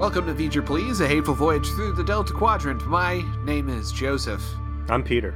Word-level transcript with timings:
Welcome 0.00 0.24
to 0.28 0.34
Feature 0.34 0.62
Please, 0.62 1.02
a 1.02 1.06
hateful 1.06 1.34
voyage 1.34 1.68
through 1.72 1.92
the 1.92 2.02
Delta 2.02 2.32
Quadrant. 2.32 2.86
My 2.86 3.22
name 3.44 3.68
is 3.68 3.92
Joseph. 3.92 4.42
I'm 4.88 5.02
Peter. 5.02 5.34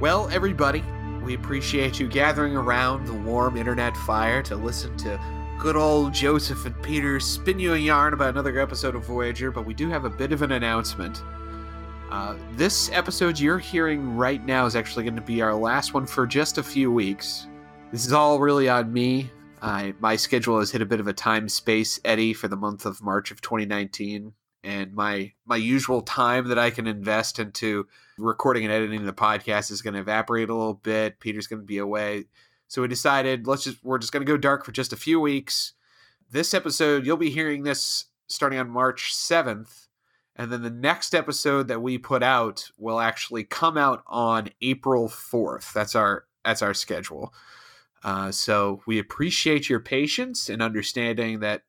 Well, 0.00 0.28
everybody, 0.30 0.82
we 1.22 1.34
appreciate 1.34 2.00
you 2.00 2.08
gathering 2.08 2.56
around 2.56 3.06
the 3.06 3.14
warm 3.14 3.56
internet 3.56 3.96
fire 3.98 4.42
to 4.42 4.56
listen 4.56 4.96
to 4.98 5.20
good 5.60 5.76
old 5.76 6.12
Joseph 6.12 6.66
and 6.66 6.82
Peter 6.82 7.20
spin 7.20 7.60
you 7.60 7.74
a 7.74 7.78
yarn 7.78 8.12
about 8.12 8.30
another 8.30 8.58
episode 8.58 8.96
of 8.96 9.04
Voyager, 9.04 9.52
but 9.52 9.64
we 9.64 9.72
do 9.72 9.88
have 9.88 10.04
a 10.04 10.10
bit 10.10 10.32
of 10.32 10.42
an 10.42 10.50
announcement. 10.50 11.22
Uh, 12.10 12.34
this 12.56 12.90
episode 12.90 13.38
you're 13.38 13.60
hearing 13.60 14.16
right 14.16 14.44
now 14.44 14.66
is 14.66 14.74
actually 14.74 15.04
going 15.04 15.14
to 15.14 15.22
be 15.22 15.40
our 15.42 15.54
last 15.54 15.94
one 15.94 16.06
for 16.06 16.26
just 16.26 16.58
a 16.58 16.62
few 16.64 16.90
weeks. 16.90 17.46
This 17.92 18.04
is 18.04 18.12
all 18.12 18.40
really 18.40 18.68
on 18.68 18.92
me. 18.92 19.30
I, 19.62 19.94
my 20.00 20.16
schedule 20.16 20.58
has 20.58 20.72
hit 20.72 20.82
a 20.82 20.86
bit 20.86 20.98
of 20.98 21.06
a 21.06 21.12
time 21.12 21.48
space 21.48 22.00
eddy 22.04 22.32
for 22.32 22.48
the 22.48 22.56
month 22.56 22.84
of 22.84 23.00
March 23.00 23.30
of 23.30 23.40
2019, 23.40 24.32
and 24.64 24.92
my 24.92 25.32
my 25.46 25.56
usual 25.56 26.02
time 26.02 26.48
that 26.48 26.58
I 26.58 26.70
can 26.70 26.88
invest 26.88 27.38
into 27.38 27.86
recording 28.18 28.64
and 28.64 28.72
editing 28.72 29.04
the 29.04 29.12
podcast 29.12 29.70
is 29.70 29.80
going 29.80 29.94
to 29.94 30.00
evaporate 30.00 30.50
a 30.50 30.54
little 30.54 30.74
bit. 30.74 31.20
Peter's 31.20 31.46
going 31.46 31.62
to 31.62 31.66
be 31.66 31.78
away, 31.78 32.24
so 32.66 32.82
we 32.82 32.88
decided 32.88 33.46
let's 33.46 33.62
just 33.62 33.84
we're 33.84 33.98
just 33.98 34.12
going 34.12 34.26
to 34.26 34.30
go 34.30 34.36
dark 34.36 34.64
for 34.64 34.72
just 34.72 34.92
a 34.92 34.96
few 34.96 35.20
weeks. 35.20 35.74
This 36.28 36.54
episode 36.54 37.06
you'll 37.06 37.16
be 37.16 37.30
hearing 37.30 37.62
this 37.62 38.06
starting 38.26 38.58
on 38.58 38.68
March 38.68 39.14
7th, 39.14 39.86
and 40.34 40.50
then 40.50 40.62
the 40.62 40.70
next 40.70 41.14
episode 41.14 41.68
that 41.68 41.82
we 41.82 41.98
put 41.98 42.24
out 42.24 42.68
will 42.78 42.98
actually 42.98 43.44
come 43.44 43.78
out 43.78 44.02
on 44.08 44.48
April 44.60 45.08
4th. 45.08 45.72
That's 45.72 45.94
our 45.94 46.24
that's 46.44 46.62
our 46.62 46.74
schedule. 46.74 47.32
Uh, 48.04 48.32
so 48.32 48.82
we 48.86 48.98
appreciate 48.98 49.68
your 49.68 49.80
patience 49.80 50.48
and 50.48 50.60
understanding 50.60 51.40
that 51.40 51.62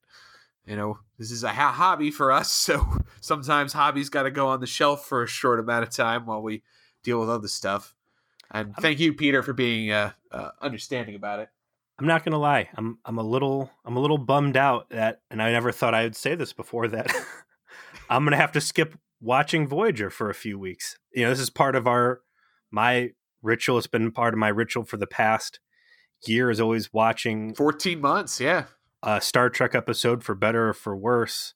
you 0.65 0.75
know 0.75 0.99
this 1.19 1.31
is 1.31 1.43
a 1.43 1.49
ha- 1.49 1.71
hobby 1.71 2.11
for 2.11 2.31
us. 2.31 2.51
So 2.73 2.85
sometimes 3.21 3.73
hobbies 3.73 4.09
got 4.09 4.23
to 4.23 4.31
go 4.31 4.47
on 4.47 4.59
the 4.59 4.67
shelf 4.67 5.05
for 5.05 5.23
a 5.23 5.27
short 5.27 5.59
amount 5.59 5.83
of 5.83 5.89
time 5.91 6.25
while 6.25 6.41
we 6.41 6.63
deal 7.03 7.19
with 7.19 7.29
other 7.29 7.47
stuff. 7.47 7.95
And 8.51 8.75
thank 8.75 8.99
you, 8.99 9.13
Peter, 9.13 9.41
for 9.41 9.53
being 9.53 9.91
uh, 9.91 10.11
uh, 10.31 10.49
understanding 10.61 11.15
about 11.15 11.39
it. 11.39 11.49
I'm 11.99 12.07
not 12.07 12.25
gonna 12.25 12.39
lie. 12.39 12.69
I'm 12.75 12.97
I'm 13.05 13.17
a 13.17 13.23
little 13.23 13.71
I'm 13.85 13.95
a 13.95 13.99
little 13.99 14.17
bummed 14.17 14.57
out 14.57 14.89
that, 14.89 15.21
and 15.29 15.41
I 15.41 15.51
never 15.51 15.71
thought 15.71 15.93
I 15.93 16.03
would 16.03 16.15
say 16.15 16.35
this 16.35 16.53
before 16.53 16.87
that 16.89 17.11
I'm 18.09 18.23
gonna 18.23 18.37
have 18.37 18.51
to 18.53 18.61
skip 18.61 18.97
watching 19.21 19.67
Voyager 19.67 20.09
for 20.09 20.29
a 20.29 20.35
few 20.35 20.57
weeks. 20.59 20.97
You 21.13 21.23
know, 21.23 21.29
this 21.29 21.39
is 21.39 21.49
part 21.49 21.75
of 21.75 21.87
our 21.87 22.21
my 22.71 23.11
ritual. 23.41 23.77
It's 23.77 23.87
been 23.87 24.11
part 24.11 24.33
of 24.33 24.39
my 24.39 24.49
ritual 24.49 24.83
for 24.83 24.97
the 24.97 25.07
past 25.07 25.59
year 26.27 26.49
is 26.49 26.59
always 26.59 26.91
watching 26.93 27.53
14 27.55 27.99
months, 27.99 28.39
yeah. 28.39 28.65
A 29.01 29.19
Star 29.19 29.49
Trek 29.49 29.75
episode 29.75 30.23
for 30.23 30.35
better 30.35 30.69
or 30.69 30.73
for 30.73 30.95
worse. 30.95 31.53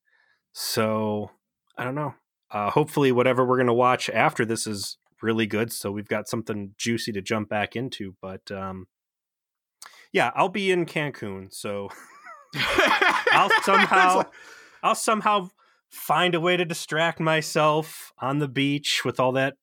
So 0.54 1.32
I 1.78 1.84
don't 1.84 1.96
know. 1.96 2.16
Uh, 2.50 2.70
hopefully, 2.70 3.12
whatever 3.12 3.46
we're 3.46 3.58
going 3.58 3.68
to 3.68 3.74
watch 3.74 4.10
after 4.10 4.46
this 4.46 4.68
is 4.68 4.98
really 5.22 5.46
good. 5.46 5.72
So 5.72 5.92
we've 5.92 6.08
got 6.08 6.28
something 6.28 6.74
juicy 6.78 7.12
to 7.14 7.22
jump 7.22 7.50
back 7.50 7.76
into. 7.76 8.16
But 8.22 8.50
um, 8.52 8.88
yeah, 10.12 10.32
I'll 10.36 10.50
be 10.50 10.72
in 10.72 10.86
Cancun. 10.86 11.54
So 11.54 11.90
I'll 12.56 13.52
somehow, 13.64 14.24
I'll 14.84 14.96
somehow 14.96 15.50
find 15.90 16.36
a 16.36 16.40
way 16.40 16.58
to 16.58 16.66
distract 16.66 17.20
myself 17.20 18.12
on 18.20 18.40
the 18.40 18.48
beach 18.48 19.04
with 19.06 19.20
all 19.20 19.34
that 19.34 19.56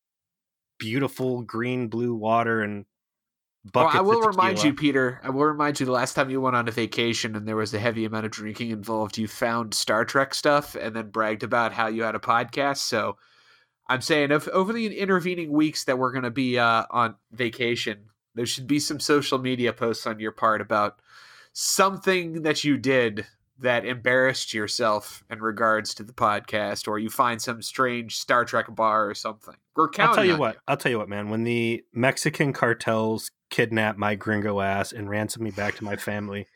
beautiful 0.77 1.41
green 1.41 1.87
blue 1.87 2.15
water 2.15 2.61
and 2.61 2.85
well, 3.73 3.89
I 3.91 4.01
will 4.01 4.21
remind 4.21 4.63
you, 4.63 4.73
Peter. 4.73 5.19
I 5.23 5.29
will 5.31 5.45
remind 5.45 5.79
you 5.79 5.85
the 5.85 5.91
last 5.91 6.13
time 6.13 6.29
you 6.29 6.39
went 6.39 6.55
on 6.55 6.67
a 6.67 6.71
vacation 6.71 7.35
and 7.35 7.47
there 7.47 7.55
was 7.55 7.73
a 7.73 7.79
heavy 7.79 8.05
amount 8.05 8.25
of 8.25 8.31
drinking 8.31 8.69
involved, 8.69 9.17
you 9.17 9.27
found 9.27 9.73
Star 9.73 10.05
Trek 10.05 10.33
stuff 10.33 10.75
and 10.75 10.95
then 10.95 11.09
bragged 11.09 11.43
about 11.43 11.73
how 11.73 11.87
you 11.87 12.03
had 12.03 12.15
a 12.15 12.19
podcast. 12.19 12.77
So 12.77 13.17
I'm 13.87 14.01
saying 14.01 14.31
if 14.31 14.47
over 14.49 14.71
the 14.71 14.97
intervening 14.97 15.51
weeks 15.51 15.85
that 15.85 15.97
we're 15.97 16.11
going 16.11 16.23
to 16.23 16.31
be 16.31 16.59
uh, 16.59 16.85
on 16.91 17.15
vacation, 17.31 18.09
there 18.35 18.45
should 18.45 18.67
be 18.67 18.79
some 18.79 18.99
social 18.99 19.39
media 19.39 19.73
posts 19.73 20.05
on 20.05 20.19
your 20.19 20.31
part 20.31 20.61
about 20.61 20.99
something 21.53 22.43
that 22.43 22.63
you 22.63 22.77
did 22.77 23.25
that 23.59 23.85
embarrassed 23.85 24.53
yourself 24.53 25.23
in 25.29 25.39
regards 25.39 25.93
to 25.95 26.03
the 26.03 26.11
podcast, 26.11 26.87
or 26.87 26.99
you 26.99 27.09
find 27.09 27.41
some 27.41 27.61
strange 27.61 28.17
Star 28.17 28.43
Trek 28.43 28.65
bar 28.75 29.09
or 29.09 29.15
something. 29.15 29.55
We're 29.75 29.87
counting. 29.89 30.09
I'll 30.09 30.15
tell 30.15 30.25
you 30.25 30.37
what. 30.37 30.55
You. 30.55 30.61
I'll 30.67 30.77
tell 30.77 30.91
you 30.91 30.97
what, 30.99 31.09
man. 31.09 31.29
When 31.29 31.45
the 31.45 31.83
Mexican 31.93 32.51
cartels 32.51 33.31
kidnap 33.49 33.97
my 33.97 34.15
gringo 34.15 34.61
ass 34.61 34.91
and 34.91 35.09
ransom 35.09 35.43
me 35.43 35.51
back 35.51 35.75
to 35.75 35.83
my 35.83 35.95
family, 35.95 36.47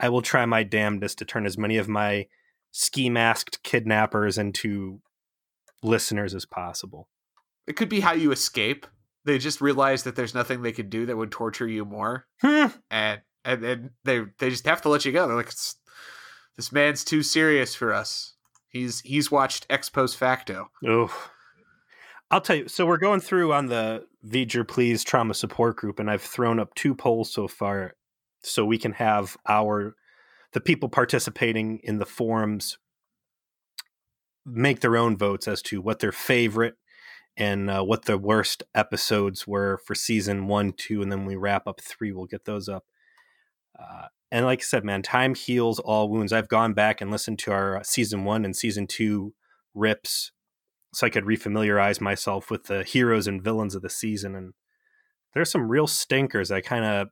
I 0.00 0.08
will 0.08 0.22
try 0.22 0.44
my 0.46 0.62
damnedest 0.62 1.18
to 1.18 1.24
turn 1.24 1.46
as 1.46 1.58
many 1.58 1.76
of 1.76 1.88
my 1.88 2.26
ski 2.72 3.08
masked 3.08 3.62
kidnappers 3.62 4.36
into 4.38 5.00
listeners 5.82 6.34
as 6.34 6.44
possible. 6.44 7.08
It 7.66 7.76
could 7.76 7.88
be 7.88 8.00
how 8.00 8.12
you 8.12 8.32
escape. 8.32 8.86
They 9.24 9.38
just 9.38 9.60
realize 9.60 10.02
that 10.02 10.16
there's 10.16 10.34
nothing 10.34 10.62
they 10.62 10.72
could 10.72 10.90
do 10.90 11.06
that 11.06 11.16
would 11.16 11.30
torture 11.30 11.68
you 11.68 11.84
more, 11.84 12.26
hmm. 12.42 12.66
and 12.90 13.22
and 13.44 13.62
then 13.62 13.90
they 14.04 14.24
they 14.38 14.50
just 14.50 14.66
have 14.66 14.82
to 14.82 14.90
let 14.90 15.04
you 15.04 15.12
go. 15.12 15.26
They're 15.26 15.36
like, 15.36 15.52
this 16.56 16.72
man's 16.72 17.04
too 17.04 17.22
serious 17.22 17.74
for 17.74 17.94
us. 17.94 18.34
He's 18.68 19.00
he's 19.00 19.30
watched 19.30 19.66
ex 19.70 19.88
post 19.88 20.18
facto. 20.18 20.70
Oh, 20.86 21.16
I'll 22.30 22.42
tell 22.42 22.56
you. 22.56 22.68
So 22.68 22.84
we're 22.84 22.98
going 22.98 23.20
through 23.20 23.52
on 23.54 23.66
the 23.66 24.04
V'ger 24.26 24.66
Please 24.66 25.04
trauma 25.04 25.34
support 25.34 25.76
group, 25.76 25.98
and 25.98 26.10
I've 26.10 26.22
thrown 26.22 26.58
up 26.58 26.74
two 26.74 26.94
polls 26.94 27.32
so 27.32 27.46
far, 27.48 27.94
so 28.42 28.64
we 28.64 28.78
can 28.78 28.92
have 28.92 29.36
our 29.48 29.94
the 30.52 30.60
people 30.60 30.88
participating 30.88 31.80
in 31.82 31.98
the 31.98 32.06
forums 32.06 32.78
make 34.46 34.80
their 34.80 34.96
own 34.96 35.16
votes 35.16 35.48
as 35.48 35.62
to 35.62 35.80
what 35.80 35.98
their 35.98 36.12
favorite 36.12 36.76
and 37.36 37.68
uh, 37.68 37.82
what 37.82 38.04
the 38.04 38.16
worst 38.16 38.62
episodes 38.74 39.46
were 39.46 39.78
for 39.84 39.94
season 39.94 40.46
one, 40.46 40.72
two, 40.72 41.02
and 41.02 41.10
then 41.10 41.24
we 41.24 41.34
wrap 41.34 41.66
up 41.66 41.80
three. 41.80 42.12
We'll 42.12 42.26
get 42.26 42.44
those 42.44 42.68
up. 42.68 42.84
Uh, 43.78 44.06
and 44.30 44.46
like 44.46 44.60
I 44.60 44.62
said, 44.62 44.84
man, 44.84 45.02
time 45.02 45.34
heals 45.34 45.80
all 45.80 46.08
wounds. 46.08 46.32
I've 46.32 46.48
gone 46.48 46.74
back 46.74 47.00
and 47.00 47.10
listened 47.10 47.40
to 47.40 47.52
our 47.52 47.78
uh, 47.78 47.82
season 47.82 48.24
one 48.24 48.44
and 48.44 48.54
season 48.54 48.86
two 48.86 49.34
rips 49.74 50.30
so 50.94 51.06
I 51.06 51.10
could 51.10 51.24
refamiliarize 51.24 52.00
myself 52.00 52.50
with 52.50 52.64
the 52.64 52.84
heroes 52.84 53.26
and 53.26 53.42
villains 53.42 53.74
of 53.74 53.82
the 53.82 53.90
season. 53.90 54.34
And 54.34 54.54
there's 55.34 55.50
some 55.50 55.68
real 55.68 55.86
stinkers 55.86 56.50
I 56.50 56.60
kind 56.60 56.84
of 56.84 57.08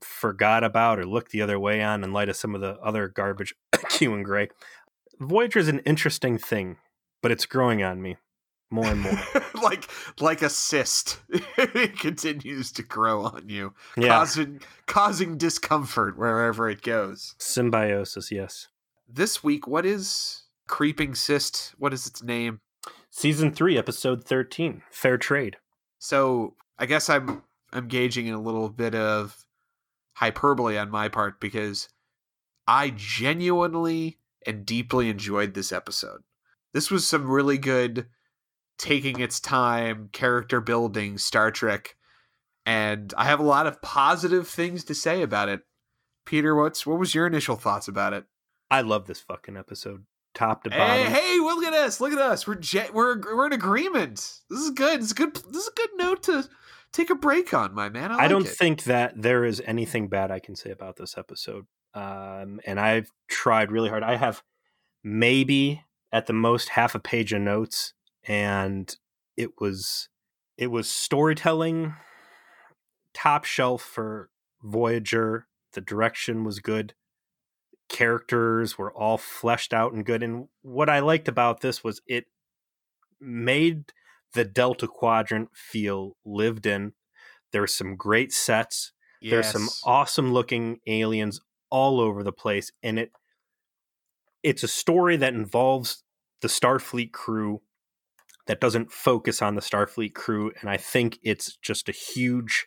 forgot 0.00 0.64
about 0.64 0.98
or 0.98 1.06
looked 1.06 1.32
the 1.32 1.42
other 1.42 1.58
way 1.58 1.82
on 1.82 2.04
in 2.04 2.12
light 2.12 2.28
of 2.28 2.36
some 2.36 2.54
of 2.54 2.60
the 2.60 2.78
other 2.80 3.08
garbage 3.08 3.54
Q 3.90 4.14
and 4.14 4.24
Gray. 4.24 4.48
Voyager 5.20 5.58
is 5.58 5.68
an 5.68 5.80
interesting 5.80 6.38
thing, 6.38 6.76
but 7.22 7.30
it's 7.32 7.46
growing 7.46 7.82
on 7.82 8.00
me 8.00 8.16
more 8.70 8.86
and 8.86 9.00
more. 9.00 9.18
like 9.62 9.88
like 10.20 10.42
a 10.42 10.50
cyst. 10.50 11.20
it 11.28 11.98
continues 11.98 12.72
to 12.72 12.82
grow 12.82 13.22
on 13.24 13.48
you, 13.48 13.74
yeah. 13.96 14.08
causing 14.08 14.60
causing 14.86 15.36
discomfort 15.36 16.18
wherever 16.18 16.68
it 16.68 16.82
goes. 16.82 17.34
Symbiosis, 17.38 18.30
yes. 18.30 18.68
This 19.08 19.42
week, 19.42 19.66
what 19.66 19.86
is 19.86 20.42
creeping 20.66 21.14
cyst? 21.14 21.74
What 21.78 21.92
is 21.92 22.06
its 22.06 22.22
name? 22.22 22.60
Season 23.10 23.52
three, 23.52 23.76
episode 23.78 24.24
thirteen, 24.24 24.82
Fair 24.90 25.18
Trade. 25.18 25.56
So 25.98 26.54
I 26.78 26.86
guess 26.86 27.08
I'm 27.08 27.42
I'm 27.72 27.88
gauging 27.88 28.26
in 28.26 28.34
a 28.34 28.40
little 28.40 28.68
bit 28.68 28.94
of 28.94 29.44
hyperbole 30.14 30.78
on 30.78 30.90
my 30.90 31.08
part 31.08 31.40
because 31.40 31.88
I 32.66 32.92
genuinely 32.96 34.18
and 34.46 34.64
deeply 34.64 35.08
enjoyed 35.08 35.54
this 35.54 35.72
episode. 35.72 36.22
This 36.72 36.90
was 36.90 37.06
some 37.06 37.30
really 37.30 37.58
good 37.58 38.06
taking 38.78 39.20
its 39.20 39.40
time, 39.40 40.08
character 40.12 40.60
building 40.60 41.18
Star 41.18 41.50
Trek, 41.50 41.96
and 42.64 43.12
I 43.16 43.24
have 43.24 43.40
a 43.40 43.44
lot 43.44 43.66
of 43.66 43.82
positive 43.82 44.46
things 44.46 44.84
to 44.84 44.94
say 44.94 45.22
about 45.22 45.48
it. 45.48 45.62
Peter, 46.24 46.54
what's 46.54 46.86
what 46.86 46.98
was 46.98 47.14
your 47.14 47.26
initial 47.26 47.56
thoughts 47.56 47.88
about 47.88 48.12
it? 48.12 48.24
I 48.70 48.82
love 48.82 49.06
this 49.06 49.20
fucking 49.20 49.56
episode, 49.56 50.04
top 50.34 50.64
to 50.64 50.70
bottom. 50.70 51.06
hey, 51.06 51.20
hey 51.20 51.38
look 51.38 51.64
at 51.64 51.74
us! 51.74 52.00
Look 52.00 52.12
at 52.12 52.18
us! 52.18 52.46
We're 52.46 52.56
je- 52.56 52.90
we're 52.92 53.20
we're 53.20 53.46
in 53.46 53.52
agreement. 53.52 54.16
This 54.50 54.60
is 54.60 54.70
good. 54.70 55.00
It's 55.00 55.12
good. 55.12 55.34
This 55.34 55.62
is 55.62 55.68
a 55.68 55.76
good 55.76 55.90
note 55.96 56.22
to 56.24 56.48
take 56.92 57.10
a 57.10 57.14
break 57.14 57.52
on, 57.52 57.74
my 57.74 57.88
man. 57.88 58.12
I, 58.12 58.24
I 58.24 58.28
don't 58.28 58.46
it. 58.46 58.50
think 58.50 58.84
that 58.84 59.20
there 59.20 59.44
is 59.44 59.62
anything 59.66 60.08
bad 60.08 60.30
I 60.30 60.38
can 60.38 60.56
say 60.56 60.70
about 60.70 60.96
this 60.96 61.16
episode. 61.18 61.66
Um, 61.94 62.60
and 62.66 62.78
I've 62.78 63.10
tried 63.28 63.72
really 63.72 63.88
hard. 63.88 64.02
I 64.02 64.16
have 64.16 64.42
maybe 65.02 65.82
at 66.12 66.26
the 66.26 66.32
most 66.32 66.70
half 66.70 66.94
a 66.94 67.00
page 67.00 67.32
of 67.32 67.40
notes, 67.40 67.94
and 68.24 68.94
it 69.36 69.60
was 69.60 70.08
it 70.56 70.68
was 70.68 70.88
storytelling 70.88 71.94
top 73.14 73.44
shelf 73.44 73.82
for 73.82 74.30
Voyager. 74.62 75.46
The 75.74 75.80
direction 75.80 76.44
was 76.44 76.60
good. 76.60 76.94
Characters 77.88 78.76
were 78.76 78.92
all 78.92 79.18
fleshed 79.18 79.72
out 79.72 79.92
and 79.92 80.04
good. 80.04 80.22
And 80.22 80.48
what 80.62 80.88
I 80.88 81.00
liked 81.00 81.28
about 81.28 81.60
this 81.60 81.82
was 81.82 82.00
it 82.06 82.26
made 83.20 83.92
the 84.34 84.44
Delta 84.44 84.86
Quadrant 84.86 85.50
feel 85.54 86.16
lived 86.24 86.66
in. 86.66 86.92
There 87.52 87.62
were 87.62 87.66
some 87.66 87.96
great 87.96 88.32
sets. 88.32 88.92
There's 89.20 89.50
some 89.50 89.68
awesome 89.84 90.32
looking 90.32 90.78
aliens 90.86 91.40
all 91.70 92.00
over 92.00 92.22
the 92.22 92.32
place, 92.32 92.70
and 92.82 92.98
it 92.98 93.10
it's 94.42 94.62
a 94.62 94.68
story 94.68 95.16
that 95.16 95.34
involves 95.34 96.04
the 96.40 96.48
Starfleet 96.48 97.12
crew 97.12 97.60
that 98.46 98.60
doesn't 98.60 98.92
focus 98.92 99.42
on 99.42 99.56
the 99.56 99.60
Starfleet 99.60 100.14
crew. 100.14 100.52
And 100.60 100.70
I 100.70 100.76
think 100.76 101.18
it's 101.22 101.56
just 101.56 101.88
a 101.88 101.92
huge 101.92 102.66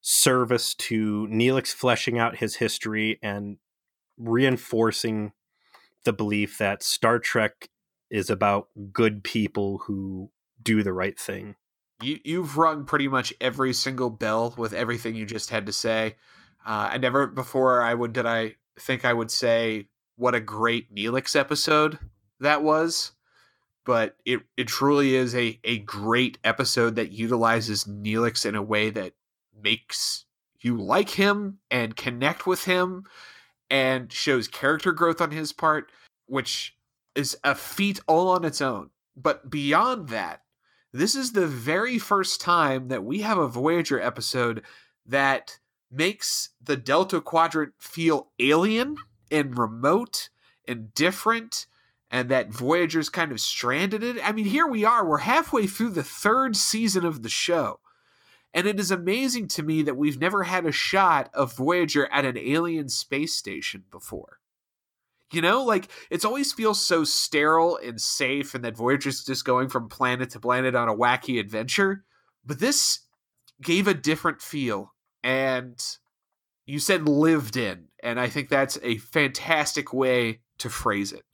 service 0.00 0.74
to 0.74 1.26
Neelix 1.30 1.68
fleshing 1.68 2.18
out 2.18 2.36
his 2.36 2.56
history 2.56 3.18
and 3.22 3.58
reinforcing 4.18 5.32
the 6.04 6.12
belief 6.12 6.58
that 6.58 6.82
Star 6.82 7.18
Trek 7.18 7.68
is 8.10 8.30
about 8.30 8.68
good 8.92 9.24
people 9.24 9.78
who 9.86 10.30
do 10.62 10.82
the 10.82 10.92
right 10.92 11.18
thing. 11.18 11.56
You 12.02 12.18
you've 12.24 12.56
rung 12.56 12.84
pretty 12.84 13.08
much 13.08 13.32
every 13.40 13.72
single 13.72 14.10
bell 14.10 14.54
with 14.56 14.72
everything 14.72 15.14
you 15.14 15.26
just 15.26 15.50
had 15.50 15.66
to 15.66 15.72
say. 15.72 16.16
Uh, 16.64 16.90
I 16.92 16.98
never 16.98 17.26
before 17.26 17.82
I 17.82 17.94
would 17.94 18.12
did 18.12 18.26
I 18.26 18.56
think 18.78 19.04
I 19.04 19.12
would 19.12 19.30
say 19.30 19.88
what 20.16 20.34
a 20.34 20.40
great 20.40 20.94
Neelix 20.94 21.34
episode 21.34 21.98
that 22.40 22.62
was, 22.62 23.12
but 23.84 24.16
it 24.24 24.40
it 24.56 24.68
truly 24.68 25.14
is 25.14 25.34
a 25.34 25.58
a 25.64 25.78
great 25.78 26.38
episode 26.44 26.96
that 26.96 27.12
utilizes 27.12 27.84
Neelix 27.84 28.44
in 28.44 28.54
a 28.54 28.62
way 28.62 28.90
that 28.90 29.14
makes 29.58 30.26
you 30.60 30.76
like 30.76 31.10
him 31.10 31.58
and 31.70 31.96
connect 31.96 32.46
with 32.46 32.64
him 32.64 33.04
and 33.70 34.12
shows 34.12 34.48
character 34.48 34.92
growth 34.92 35.20
on 35.20 35.30
his 35.30 35.52
part, 35.52 35.90
which 36.26 36.76
is 37.14 37.36
a 37.44 37.54
feat 37.54 38.00
all 38.06 38.28
on 38.28 38.44
its 38.44 38.60
own. 38.60 38.90
But 39.16 39.50
beyond 39.50 40.08
that, 40.10 40.42
this 40.92 41.14
is 41.14 41.32
the 41.32 41.46
very 41.46 41.98
first 41.98 42.40
time 42.40 42.88
that 42.88 43.04
we 43.04 43.20
have 43.20 43.38
a 43.38 43.48
Voyager 43.48 44.00
episode 44.00 44.62
that 45.06 45.58
makes 45.90 46.50
the 46.62 46.76
Delta 46.76 47.20
Quadrant 47.20 47.72
feel 47.78 48.30
alien 48.38 48.96
and 49.30 49.58
remote 49.58 50.28
and 50.66 50.92
different 50.94 51.66
and 52.10 52.28
that 52.28 52.50
Voyager's 52.50 53.08
kind 53.08 53.32
of 53.32 53.40
stranded 53.40 54.02
it. 54.02 54.16
I 54.22 54.32
mean, 54.32 54.44
here 54.44 54.66
we 54.66 54.84
are. 54.84 55.04
We're 55.04 55.18
halfway 55.18 55.66
through 55.66 55.90
the 55.90 56.04
third 56.04 56.56
season 56.56 57.04
of 57.04 57.22
the 57.22 57.28
show. 57.28 57.80
And 58.56 58.66
it 58.66 58.80
is 58.80 58.90
amazing 58.90 59.48
to 59.48 59.62
me 59.62 59.82
that 59.82 59.98
we've 59.98 60.18
never 60.18 60.44
had 60.44 60.64
a 60.64 60.72
shot 60.72 61.28
of 61.34 61.54
Voyager 61.54 62.10
at 62.10 62.24
an 62.24 62.38
alien 62.38 62.88
space 62.88 63.34
station 63.34 63.84
before. 63.90 64.38
You 65.30 65.42
know, 65.42 65.62
like 65.62 65.90
it's 66.08 66.24
always 66.24 66.54
feels 66.54 66.80
so 66.80 67.04
sterile 67.04 67.76
and 67.76 68.00
safe, 68.00 68.54
and 68.54 68.64
that 68.64 68.74
Voyager's 68.76 69.22
just 69.22 69.44
going 69.44 69.68
from 69.68 69.90
planet 69.90 70.30
to 70.30 70.40
planet 70.40 70.74
on 70.74 70.88
a 70.88 70.94
wacky 70.96 71.38
adventure. 71.38 72.04
But 72.46 72.58
this 72.58 73.00
gave 73.60 73.86
a 73.86 73.92
different 73.92 74.40
feel, 74.40 74.94
and 75.22 75.78
you 76.64 76.78
said 76.78 77.06
lived 77.06 77.58
in, 77.58 77.88
and 78.02 78.18
I 78.18 78.28
think 78.28 78.48
that's 78.48 78.78
a 78.82 78.96
fantastic 78.96 79.92
way 79.92 80.40
to 80.58 80.70
phrase 80.70 81.12
it. 81.12 81.24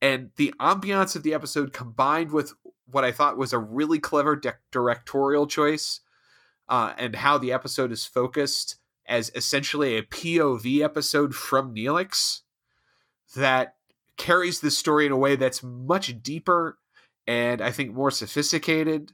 And 0.00 0.30
the 0.36 0.54
ambiance 0.60 1.16
of 1.16 1.24
the 1.24 1.34
episode 1.34 1.72
combined 1.72 2.30
with 2.30 2.52
what 2.86 3.04
I 3.04 3.10
thought 3.10 3.38
was 3.38 3.52
a 3.52 3.58
really 3.58 3.98
clever 3.98 4.36
de- 4.36 4.54
directorial 4.70 5.48
choice 5.48 6.00
uh, 6.68 6.92
and 6.96 7.16
how 7.16 7.38
the 7.38 7.52
episode 7.52 7.92
is 7.92 8.04
focused 8.04 8.76
as 9.06 9.30
essentially 9.34 9.96
a 9.96 10.02
POV 10.02 10.80
episode 10.80 11.34
from 11.34 11.74
Neelix 11.74 12.40
that 13.36 13.74
carries 14.16 14.60
the 14.60 14.70
story 14.70 15.06
in 15.06 15.12
a 15.12 15.16
way 15.16 15.36
that's 15.36 15.62
much 15.62 16.22
deeper 16.22 16.78
and 17.26 17.60
I 17.60 17.70
think 17.70 17.92
more 17.92 18.10
sophisticated 18.10 19.12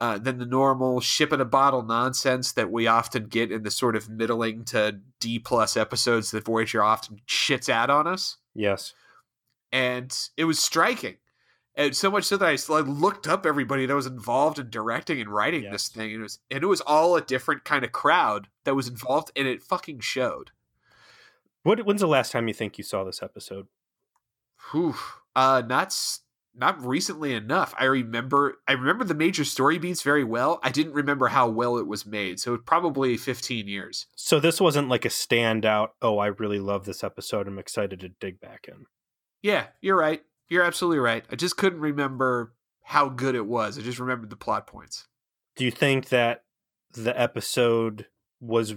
uh, 0.00 0.18
than 0.18 0.38
the 0.38 0.46
normal 0.46 1.00
ship 1.00 1.32
in 1.32 1.40
a 1.40 1.46
bottle 1.46 1.82
nonsense 1.82 2.52
that 2.52 2.70
we 2.70 2.86
often 2.86 3.26
get 3.26 3.50
in 3.50 3.62
the 3.62 3.70
sort 3.70 3.96
of 3.96 4.10
middling 4.10 4.64
to 4.66 5.00
D 5.20 5.38
plus 5.38 5.76
episodes 5.76 6.30
that 6.30 6.44
Voyager 6.44 6.82
often 6.82 7.20
shits 7.26 7.68
out 7.68 7.88
on 7.88 8.06
us. 8.06 8.36
Yes. 8.54 8.92
And 9.72 10.16
it 10.36 10.44
was 10.44 10.58
striking 10.58 11.16
and 11.76 11.94
so 11.94 12.10
much 12.10 12.24
so 12.24 12.36
that 12.36 12.48
I 12.48 12.72
like, 12.72 12.86
looked 12.86 13.28
up 13.28 13.44
everybody 13.44 13.86
that 13.86 13.94
was 13.94 14.06
involved 14.06 14.58
in 14.58 14.70
directing 14.70 15.20
and 15.20 15.28
writing 15.28 15.64
yes. 15.64 15.72
this 15.72 15.88
thing, 15.88 16.12
and 16.12 16.20
it 16.20 16.22
was 16.22 16.38
and 16.50 16.62
it 16.62 16.66
was 16.66 16.80
all 16.80 17.16
a 17.16 17.20
different 17.20 17.64
kind 17.64 17.84
of 17.84 17.92
crowd 17.92 18.48
that 18.64 18.74
was 18.74 18.88
involved, 18.88 19.30
and 19.36 19.46
it 19.46 19.62
fucking 19.62 20.00
showed. 20.00 20.52
What? 21.62 21.84
When's 21.84 22.00
the 22.00 22.06
last 22.06 22.32
time 22.32 22.48
you 22.48 22.54
think 22.54 22.78
you 22.78 22.84
saw 22.84 23.04
this 23.04 23.22
episode? 23.22 23.66
Whew. 24.70 24.94
Uh, 25.34 25.62
not 25.66 25.92
not 26.54 26.84
recently 26.84 27.34
enough. 27.34 27.74
I 27.78 27.84
remember 27.84 28.58
I 28.66 28.72
remember 28.72 29.04
the 29.04 29.14
major 29.14 29.44
story 29.44 29.78
beats 29.78 30.02
very 30.02 30.24
well. 30.24 30.58
I 30.62 30.70
didn't 30.70 30.94
remember 30.94 31.28
how 31.28 31.48
well 31.48 31.76
it 31.76 31.86
was 31.86 32.06
made. 32.06 32.40
So 32.40 32.56
probably 32.56 33.16
15 33.16 33.68
years. 33.68 34.06
So 34.16 34.40
this 34.40 34.60
wasn't 34.60 34.88
like 34.88 35.04
a 35.04 35.08
standout, 35.08 35.88
oh, 36.00 36.18
I 36.18 36.28
really 36.28 36.58
love 36.58 36.84
this 36.84 37.04
episode. 37.04 37.46
I'm 37.46 37.58
excited 37.58 38.00
to 38.00 38.08
dig 38.08 38.40
back 38.40 38.66
in. 38.68 38.86
Yeah, 39.42 39.66
you're 39.80 39.98
right. 39.98 40.22
You're 40.48 40.64
absolutely 40.64 40.98
right. 40.98 41.24
I 41.30 41.36
just 41.36 41.56
couldn't 41.56 41.80
remember 41.80 42.52
how 42.82 43.08
good 43.08 43.34
it 43.34 43.46
was. 43.46 43.78
I 43.78 43.82
just 43.82 43.98
remembered 43.98 44.30
the 44.30 44.36
plot 44.36 44.66
points. 44.66 45.06
Do 45.56 45.64
you 45.64 45.70
think 45.70 46.10
that 46.10 46.44
the 46.92 47.18
episode 47.18 48.06
was 48.40 48.74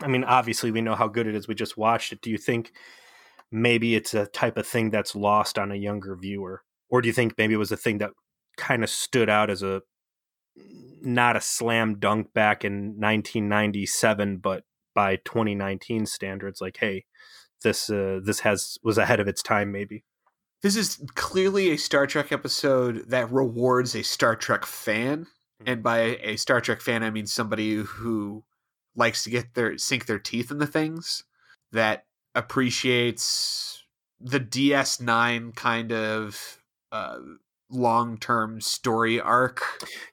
I 0.00 0.06
mean, 0.06 0.24
obviously 0.24 0.70
we 0.70 0.80
know 0.80 0.94
how 0.94 1.08
good 1.08 1.26
it 1.26 1.34
is. 1.34 1.48
We 1.48 1.54
just 1.54 1.76
watched 1.76 2.12
it. 2.12 2.22
Do 2.22 2.30
you 2.30 2.38
think 2.38 2.72
maybe 3.50 3.94
it's 3.94 4.14
a 4.14 4.26
type 4.26 4.56
of 4.56 4.66
thing 4.66 4.90
that's 4.90 5.14
lost 5.14 5.58
on 5.58 5.72
a 5.72 5.76
younger 5.76 6.16
viewer? 6.16 6.62
Or 6.88 7.02
do 7.02 7.08
you 7.08 7.12
think 7.12 7.34
maybe 7.36 7.54
it 7.54 7.58
was 7.58 7.72
a 7.72 7.76
thing 7.76 7.98
that 7.98 8.10
kind 8.56 8.84
of 8.84 8.90
stood 8.90 9.28
out 9.28 9.50
as 9.50 9.62
a 9.62 9.82
not 11.02 11.36
a 11.36 11.40
slam 11.40 11.98
dunk 11.98 12.32
back 12.34 12.64
in 12.64 12.94
1997 12.98 14.36
but 14.38 14.64
by 14.94 15.16
2019 15.16 16.04
standards 16.04 16.60
like 16.60 16.76
hey 16.78 17.04
this 17.62 17.88
uh, 17.88 18.20
this 18.22 18.40
has 18.40 18.76
was 18.82 18.98
ahead 18.98 19.20
of 19.20 19.28
its 19.28 19.42
time 19.42 19.72
maybe 19.72 20.04
this 20.62 20.76
is 20.76 21.02
clearly 21.14 21.70
a 21.70 21.76
Star 21.76 22.06
Trek 22.06 22.32
episode 22.32 23.08
that 23.08 23.32
rewards 23.32 23.94
a 23.94 24.02
Star 24.02 24.36
Trek 24.36 24.66
fan. 24.66 25.26
Hmm. 25.60 25.68
And 25.68 25.82
by 25.82 26.18
a 26.22 26.36
Star 26.36 26.60
Trek 26.60 26.80
fan, 26.80 27.02
I 27.02 27.10
mean 27.10 27.26
somebody 27.26 27.76
who 27.76 28.44
likes 28.94 29.24
to 29.24 29.30
get 29.30 29.54
their 29.54 29.78
sink 29.78 30.06
their 30.06 30.18
teeth 30.18 30.50
in 30.50 30.58
the 30.58 30.66
things, 30.66 31.24
that 31.72 32.04
appreciates 32.34 33.84
the 34.20 34.40
DS9 34.40 35.54
kind 35.54 35.92
of 35.92 36.58
uh, 36.92 37.18
long-term 37.70 38.60
story 38.60 39.20
arc. 39.20 39.62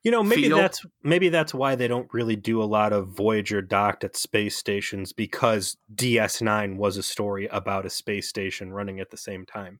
You 0.04 0.12
know, 0.12 0.24
maybe 0.24 0.44
feel. 0.44 0.58
that's 0.58 0.86
maybe 1.04 1.30
that's 1.30 1.54
why 1.54 1.76
they 1.76 1.88
don't 1.88 2.08
really 2.14 2.36
do 2.36 2.62
a 2.62 2.66
lot 2.66 2.94
of 2.94 3.10
Voyager 3.10 3.62
docked 3.62 4.04
at 4.04 4.16
space 4.16 4.56
stations 4.56 5.12
because 5.12 5.76
DS9 5.94 6.78
was 6.78 6.98
a 6.98 7.04
story 7.04 7.48
about 7.48 7.86
a 7.86 7.90
space 7.90 8.30
station 8.30 8.72
running 8.72 9.00
at 9.00 9.10
the 9.10 9.18
same 9.18 9.46
time 9.46 9.80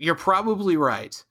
you're 0.00 0.16
probably 0.16 0.76
right. 0.76 1.22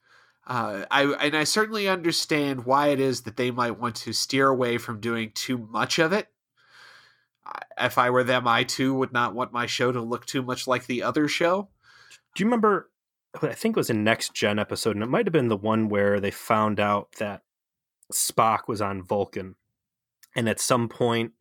Uh, 0.47 0.85
I 0.89 1.03
and 1.03 1.35
I 1.35 1.43
certainly 1.43 1.89
understand 1.89 2.65
why 2.65 2.87
it 2.87 2.99
is 2.99 3.21
that 3.21 3.35
they 3.35 3.51
might 3.51 3.79
want 3.79 3.95
to 3.97 4.13
steer 4.13 4.47
away 4.47 4.77
from 4.77 4.99
doing 4.99 5.31
too 5.33 5.57
much 5.57 5.99
of 5.99 6.13
it. 6.13 6.27
If 7.79 7.97
I 7.97 8.11
were 8.11 8.23
them, 8.23 8.47
I 8.47 8.63
too 8.63 8.93
would 8.93 9.11
not 9.11 9.33
want 9.33 9.51
my 9.51 9.65
show 9.65 9.91
to 9.91 10.01
look 10.01 10.25
too 10.25 10.43
much 10.43 10.67
like 10.67 10.85
the 10.85 11.03
other 11.03 11.27
show. 11.27 11.69
Do 12.35 12.43
you 12.43 12.45
remember? 12.45 12.89
I 13.41 13.53
think 13.53 13.75
it 13.75 13.79
was 13.79 13.89
a 13.89 13.95
next 13.95 14.33
gen 14.33 14.57
episode, 14.57 14.95
and 14.95 15.03
it 15.03 15.09
might 15.09 15.25
have 15.25 15.33
been 15.33 15.49
the 15.49 15.57
one 15.57 15.89
where 15.89 16.19
they 16.19 16.31
found 16.31 16.79
out 16.79 17.11
that 17.19 17.43
Spock 18.11 18.67
was 18.67 18.81
on 18.81 19.03
Vulcan, 19.03 19.55
and 20.35 20.49
at 20.49 20.59
some 20.59 20.89
point, 20.89 21.33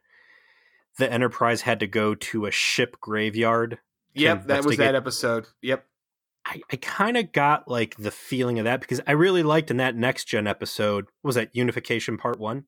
the 0.99 1.11
Enterprise 1.11 1.62
had 1.62 1.80
to 1.80 1.87
go 1.87 2.14
to 2.14 2.47
a 2.47 2.50
ship 2.50 2.99
graveyard. 3.00 3.78
Yep, 4.14 4.47
that 4.47 4.64
was 4.64 4.76
that 4.78 4.94
episode. 4.94 5.47
Yep. 5.62 5.87
I, 6.48 6.62
I 6.72 6.76
kind 6.76 7.16
of 7.18 7.32
got 7.32 7.68
like 7.68 7.96
the 7.96 8.10
feeling 8.10 8.58
of 8.58 8.64
that 8.64 8.80
because 8.80 9.02
I 9.06 9.12
really 9.12 9.42
liked 9.42 9.70
in 9.70 9.76
that 9.76 9.96
next 9.96 10.24
gen 10.24 10.46
episode 10.46 11.06
was 11.22 11.34
that 11.34 11.54
Unification 11.54 12.16
Part 12.16 12.40
One. 12.40 12.64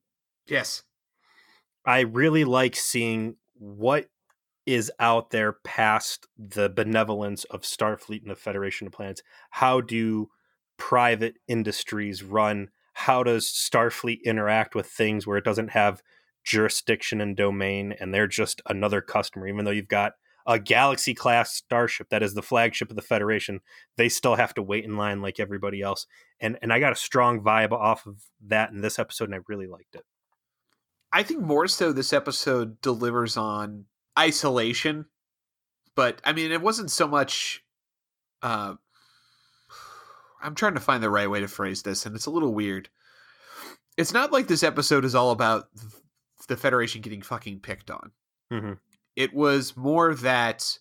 Yes, 0.46 0.82
I 1.86 2.00
really 2.00 2.44
like 2.44 2.76
seeing 2.76 3.36
what 3.54 4.10
is 4.66 4.92
out 5.00 5.30
there 5.30 5.54
past 5.64 6.26
the 6.38 6.68
benevolence 6.68 7.44
of 7.44 7.62
Starfleet 7.62 8.22
and 8.22 8.30
the 8.30 8.36
Federation 8.36 8.86
of 8.86 8.92
Planets. 8.92 9.22
How 9.50 9.80
do 9.80 10.28
private 10.76 11.36
industries 11.48 12.22
run? 12.22 12.68
How 12.92 13.22
does 13.22 13.46
Starfleet 13.46 14.22
interact 14.24 14.74
with 14.74 14.86
things 14.86 15.26
where 15.26 15.38
it 15.38 15.44
doesn't 15.44 15.70
have 15.70 16.02
jurisdiction 16.44 17.20
and 17.20 17.36
domain 17.36 17.94
and 17.98 18.12
they're 18.12 18.26
just 18.26 18.60
another 18.66 19.00
customer, 19.00 19.48
even 19.48 19.64
though 19.64 19.70
you've 19.70 19.88
got 19.88 20.12
a 20.46 20.58
Galaxy 20.58 21.14
class 21.14 21.54
starship 21.54 22.08
that 22.10 22.22
is 22.22 22.34
the 22.34 22.42
flagship 22.42 22.90
of 22.90 22.96
the 22.96 23.02
Federation, 23.02 23.60
they 23.96 24.08
still 24.08 24.34
have 24.34 24.54
to 24.54 24.62
wait 24.62 24.84
in 24.84 24.96
line 24.96 25.22
like 25.22 25.40
everybody 25.40 25.82
else. 25.82 26.06
And 26.40 26.58
and 26.62 26.72
I 26.72 26.80
got 26.80 26.92
a 26.92 26.96
strong 26.96 27.40
vibe 27.40 27.72
off 27.72 28.06
of 28.06 28.22
that 28.46 28.70
in 28.70 28.80
this 28.80 28.98
episode, 28.98 29.24
and 29.24 29.34
I 29.34 29.40
really 29.48 29.66
liked 29.66 29.94
it. 29.94 30.04
I 31.12 31.22
think 31.22 31.40
more 31.40 31.66
so 31.66 31.92
this 31.92 32.12
episode 32.12 32.80
delivers 32.80 33.36
on 33.36 33.86
isolation, 34.18 35.06
but 35.94 36.20
I 36.24 36.32
mean 36.32 36.52
it 36.52 36.62
wasn't 36.62 36.90
so 36.90 37.06
much. 37.06 37.64
Uh, 38.42 38.74
I'm 40.42 40.54
trying 40.54 40.74
to 40.74 40.80
find 40.80 41.02
the 41.02 41.10
right 41.10 41.30
way 41.30 41.40
to 41.40 41.48
phrase 41.48 41.82
this, 41.82 42.06
and 42.06 42.16
it's 42.16 42.26
a 42.26 42.30
little 42.30 42.54
weird. 42.54 42.88
It's 43.96 44.14
not 44.14 44.32
like 44.32 44.46
this 44.46 44.62
episode 44.62 45.04
is 45.04 45.14
all 45.14 45.30
about 45.30 45.68
the 46.48 46.56
Federation 46.56 47.02
getting 47.02 47.20
fucking 47.20 47.60
picked 47.60 47.90
on. 47.90 48.12
Mm-hmm 48.50 48.72
it 49.16 49.34
was 49.34 49.76
more 49.76 50.14
that 50.14 50.78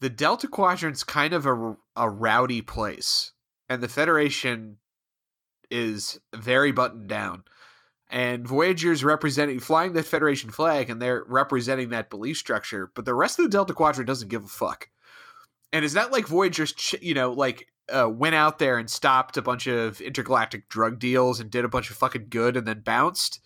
the 0.00 0.10
Delta 0.10 0.48
Quadrant's 0.48 1.04
kind 1.04 1.32
of 1.32 1.46
a, 1.46 1.76
a 1.96 2.08
rowdy 2.08 2.62
place, 2.62 3.32
and 3.68 3.82
the 3.82 3.88
Federation 3.88 4.78
is 5.70 6.20
very 6.34 6.72
buttoned 6.72 7.08
down. 7.08 7.44
And 8.10 8.48
Voyager's 8.48 9.04
representing 9.04 9.60
flying 9.60 9.92
the 9.92 10.02
Federation 10.02 10.50
flag, 10.50 10.88
and 10.88 11.00
they're 11.00 11.24
representing 11.26 11.90
that 11.90 12.08
belief 12.08 12.38
structure. 12.38 12.90
But 12.94 13.04
the 13.04 13.14
rest 13.14 13.38
of 13.38 13.44
the 13.44 13.50
Delta 13.50 13.74
Quadrant 13.74 14.06
doesn't 14.06 14.30
give 14.30 14.44
a 14.44 14.48
fuck. 14.48 14.88
And 15.72 15.84
it's 15.84 15.94
not 15.94 16.12
like 16.12 16.26
Voyager's, 16.26 16.94
you 17.02 17.12
know, 17.12 17.32
like 17.32 17.66
uh, 17.94 18.08
went 18.08 18.34
out 18.34 18.58
there 18.58 18.78
and 18.78 18.88
stopped 18.88 19.36
a 19.36 19.42
bunch 19.42 19.66
of 19.66 20.00
intergalactic 20.00 20.68
drug 20.70 20.98
deals 20.98 21.40
and 21.40 21.50
did 21.50 21.66
a 21.66 21.68
bunch 21.68 21.90
of 21.90 21.96
fucking 21.96 22.28
good 22.30 22.56
and 22.56 22.66
then 22.66 22.80
bounced. 22.80 23.40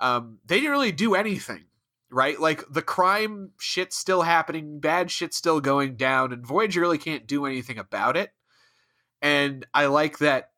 Um, 0.00 0.38
they 0.44 0.56
didn't 0.56 0.72
really 0.72 0.92
do 0.92 1.14
anything, 1.14 1.64
right? 2.10 2.38
Like 2.38 2.64
the 2.70 2.82
crime 2.82 3.50
shit's 3.58 3.96
still 3.96 4.22
happening, 4.22 4.80
bad 4.80 5.10
shit's 5.10 5.36
still 5.36 5.60
going 5.60 5.96
down, 5.96 6.32
and 6.32 6.46
Voyager 6.46 6.80
really 6.80 6.98
can't 6.98 7.26
do 7.26 7.46
anything 7.46 7.78
about 7.78 8.16
it. 8.16 8.32
And 9.22 9.66
I 9.74 9.86
like 9.86 10.18
that 10.18 10.50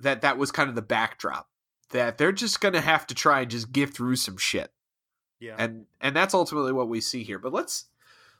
that 0.00 0.22
that 0.22 0.38
was 0.38 0.50
kind 0.50 0.68
of 0.68 0.74
the 0.74 0.82
backdrop 0.82 1.48
that 1.90 2.18
they're 2.18 2.32
just 2.32 2.60
gonna 2.60 2.80
have 2.80 3.06
to 3.08 3.14
try 3.14 3.40
and 3.40 3.50
just 3.50 3.72
get 3.72 3.94
through 3.94 4.16
some 4.16 4.36
shit. 4.36 4.72
Yeah. 5.40 5.56
And 5.58 5.86
and 6.00 6.16
that's 6.16 6.34
ultimately 6.34 6.72
what 6.72 6.88
we 6.88 7.00
see 7.00 7.22
here. 7.22 7.38
But 7.38 7.52
let's 7.52 7.86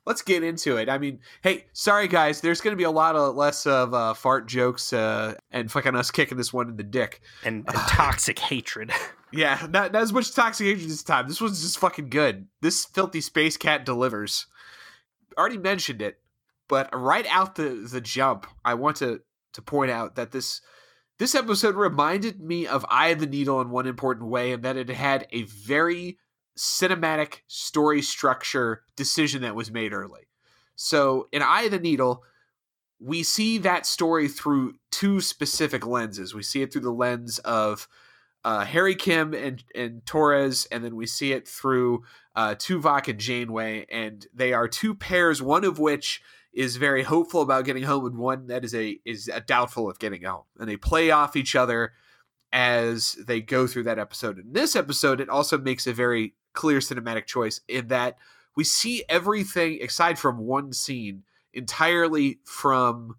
let's 0.06 0.22
get 0.22 0.42
into 0.42 0.76
it. 0.76 0.88
I 0.88 0.98
mean, 0.98 1.20
hey, 1.42 1.66
sorry 1.72 2.08
guys, 2.08 2.40
there's 2.40 2.60
going 2.60 2.72
to 2.72 2.78
be 2.78 2.84
a 2.84 2.90
lot 2.90 3.16
of 3.16 3.34
less 3.36 3.66
of 3.66 3.94
uh, 3.94 4.14
fart 4.14 4.46
jokes 4.46 4.92
uh, 4.92 5.34
and 5.50 5.70
fucking 5.70 5.96
us 5.96 6.10
kicking 6.10 6.38
this 6.38 6.52
one 6.52 6.68
in 6.68 6.76
the 6.76 6.82
dick 6.82 7.20
and, 7.44 7.64
and 7.68 7.76
toxic 7.76 8.38
hatred. 8.38 8.92
Yeah, 9.36 9.66
not, 9.68 9.92
not 9.92 10.02
as 10.02 10.12
much 10.12 10.32
toxic 10.32 10.66
hatred 10.66 10.88
this 10.88 11.02
time. 11.02 11.26
This 11.26 11.40
one's 11.40 11.60
just 11.60 11.78
fucking 11.78 12.08
good. 12.08 12.46
This 12.60 12.84
filthy 12.84 13.20
space 13.20 13.56
cat 13.56 13.84
delivers. 13.84 14.46
Already 15.36 15.58
mentioned 15.58 16.00
it, 16.00 16.20
but 16.68 16.88
right 16.94 17.26
out 17.28 17.56
the 17.56 17.86
the 17.90 18.00
jump, 18.00 18.46
I 18.64 18.74
want 18.74 18.96
to 18.98 19.20
to 19.54 19.62
point 19.62 19.90
out 19.90 20.14
that 20.14 20.30
this 20.30 20.60
this 21.18 21.34
episode 21.34 21.74
reminded 21.74 22.40
me 22.40 22.66
of 22.66 22.86
Eye 22.88 23.08
of 23.08 23.18
the 23.18 23.26
Needle 23.26 23.60
in 23.60 23.70
one 23.70 23.86
important 23.86 24.30
way, 24.30 24.52
and 24.52 24.62
that 24.62 24.76
it 24.76 24.88
had 24.88 25.26
a 25.32 25.42
very 25.42 26.18
cinematic 26.56 27.40
story 27.48 28.02
structure 28.02 28.82
decision 28.94 29.42
that 29.42 29.56
was 29.56 29.72
made 29.72 29.92
early. 29.92 30.28
So 30.76 31.28
in 31.32 31.42
Eye 31.42 31.62
of 31.62 31.72
the 31.72 31.80
Needle, 31.80 32.22
we 33.00 33.24
see 33.24 33.58
that 33.58 33.86
story 33.86 34.28
through 34.28 34.74
two 34.92 35.20
specific 35.20 35.84
lenses. 35.84 36.34
We 36.34 36.44
see 36.44 36.62
it 36.62 36.72
through 36.72 36.82
the 36.82 36.92
lens 36.92 37.38
of 37.40 37.88
uh, 38.44 38.64
Harry 38.64 38.94
Kim 38.94 39.32
and 39.32 39.64
and 39.74 40.04
Torres, 40.04 40.66
and 40.70 40.84
then 40.84 40.96
we 40.96 41.06
see 41.06 41.32
it 41.32 41.48
through 41.48 42.04
uh, 42.36 42.54
Tuvok 42.54 43.08
and 43.08 43.18
Janeway, 43.18 43.86
and 43.90 44.26
they 44.34 44.52
are 44.52 44.68
two 44.68 44.94
pairs. 44.94 45.40
One 45.40 45.64
of 45.64 45.78
which 45.78 46.20
is 46.52 46.76
very 46.76 47.02
hopeful 47.02 47.40
about 47.40 47.64
getting 47.64 47.84
home, 47.84 48.04
and 48.06 48.18
one 48.18 48.48
that 48.48 48.64
is 48.64 48.74
a 48.74 49.00
is 49.04 49.28
a 49.28 49.40
doubtful 49.40 49.88
of 49.88 49.98
getting 49.98 50.22
home, 50.22 50.44
and 50.58 50.68
they 50.68 50.76
play 50.76 51.10
off 51.10 51.36
each 51.36 51.56
other 51.56 51.92
as 52.52 53.16
they 53.26 53.40
go 53.40 53.66
through 53.66 53.84
that 53.84 53.98
episode. 53.98 54.38
In 54.38 54.52
this 54.52 54.76
episode, 54.76 55.20
it 55.20 55.28
also 55.28 55.58
makes 55.58 55.86
a 55.86 55.92
very 55.92 56.34
clear 56.52 56.78
cinematic 56.78 57.26
choice 57.26 57.60
in 57.66 57.88
that 57.88 58.16
we 58.56 58.62
see 58.62 59.04
everything 59.08 59.82
aside 59.82 60.18
from 60.18 60.38
one 60.38 60.72
scene 60.72 61.24
entirely 61.52 62.38
from 62.44 63.16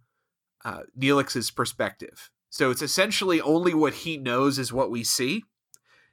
uh, 0.64 0.82
Neelix's 0.98 1.52
perspective. 1.52 2.30
So 2.56 2.72
it's 2.72 2.82
essentially 2.82 3.42
only 3.42 3.74
what 3.74 3.94
he 3.94 4.16
knows 4.16 4.60
is 4.60 4.72
what 4.72 4.90
we 4.90 5.04
see. 5.04 5.44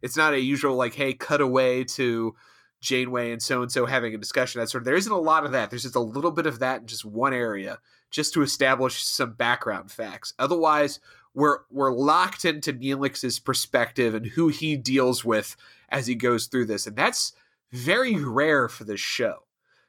It's 0.02 0.16
not 0.16 0.34
a 0.34 0.40
usual 0.40 0.74
like, 0.74 0.94
hey, 0.94 1.12
cut 1.12 1.40
away 1.40 1.84
to 1.84 2.34
Janeway 2.80 3.30
and 3.30 3.40
so 3.40 3.62
and 3.62 3.70
so 3.70 3.86
having 3.86 4.12
a 4.12 4.18
discussion. 4.18 4.60
That 4.60 4.68
sort 4.68 4.82
of 4.82 4.86
there 4.86 4.96
isn't 4.96 5.12
a 5.12 5.16
lot 5.16 5.44
of 5.44 5.52
that. 5.52 5.70
There's 5.70 5.84
just 5.84 5.94
a 5.94 6.00
little 6.00 6.32
bit 6.32 6.46
of 6.46 6.58
that 6.58 6.80
in 6.80 6.88
just 6.88 7.04
one 7.04 7.32
area, 7.32 7.78
just 8.10 8.34
to 8.34 8.42
establish 8.42 9.04
some 9.04 9.34
background 9.34 9.92
facts. 9.92 10.34
Otherwise, 10.36 10.98
we're 11.32 11.58
we're 11.70 11.92
locked 11.92 12.44
into 12.44 12.72
Neelix's 12.72 13.38
perspective 13.38 14.12
and 14.12 14.26
who 14.26 14.48
he 14.48 14.76
deals 14.76 15.24
with 15.24 15.54
as 15.90 16.08
he 16.08 16.16
goes 16.16 16.46
through 16.46 16.66
this, 16.66 16.88
and 16.88 16.96
that's 16.96 17.34
very 17.70 18.16
rare 18.16 18.68
for 18.68 18.82
this 18.82 18.98
show 18.98 19.44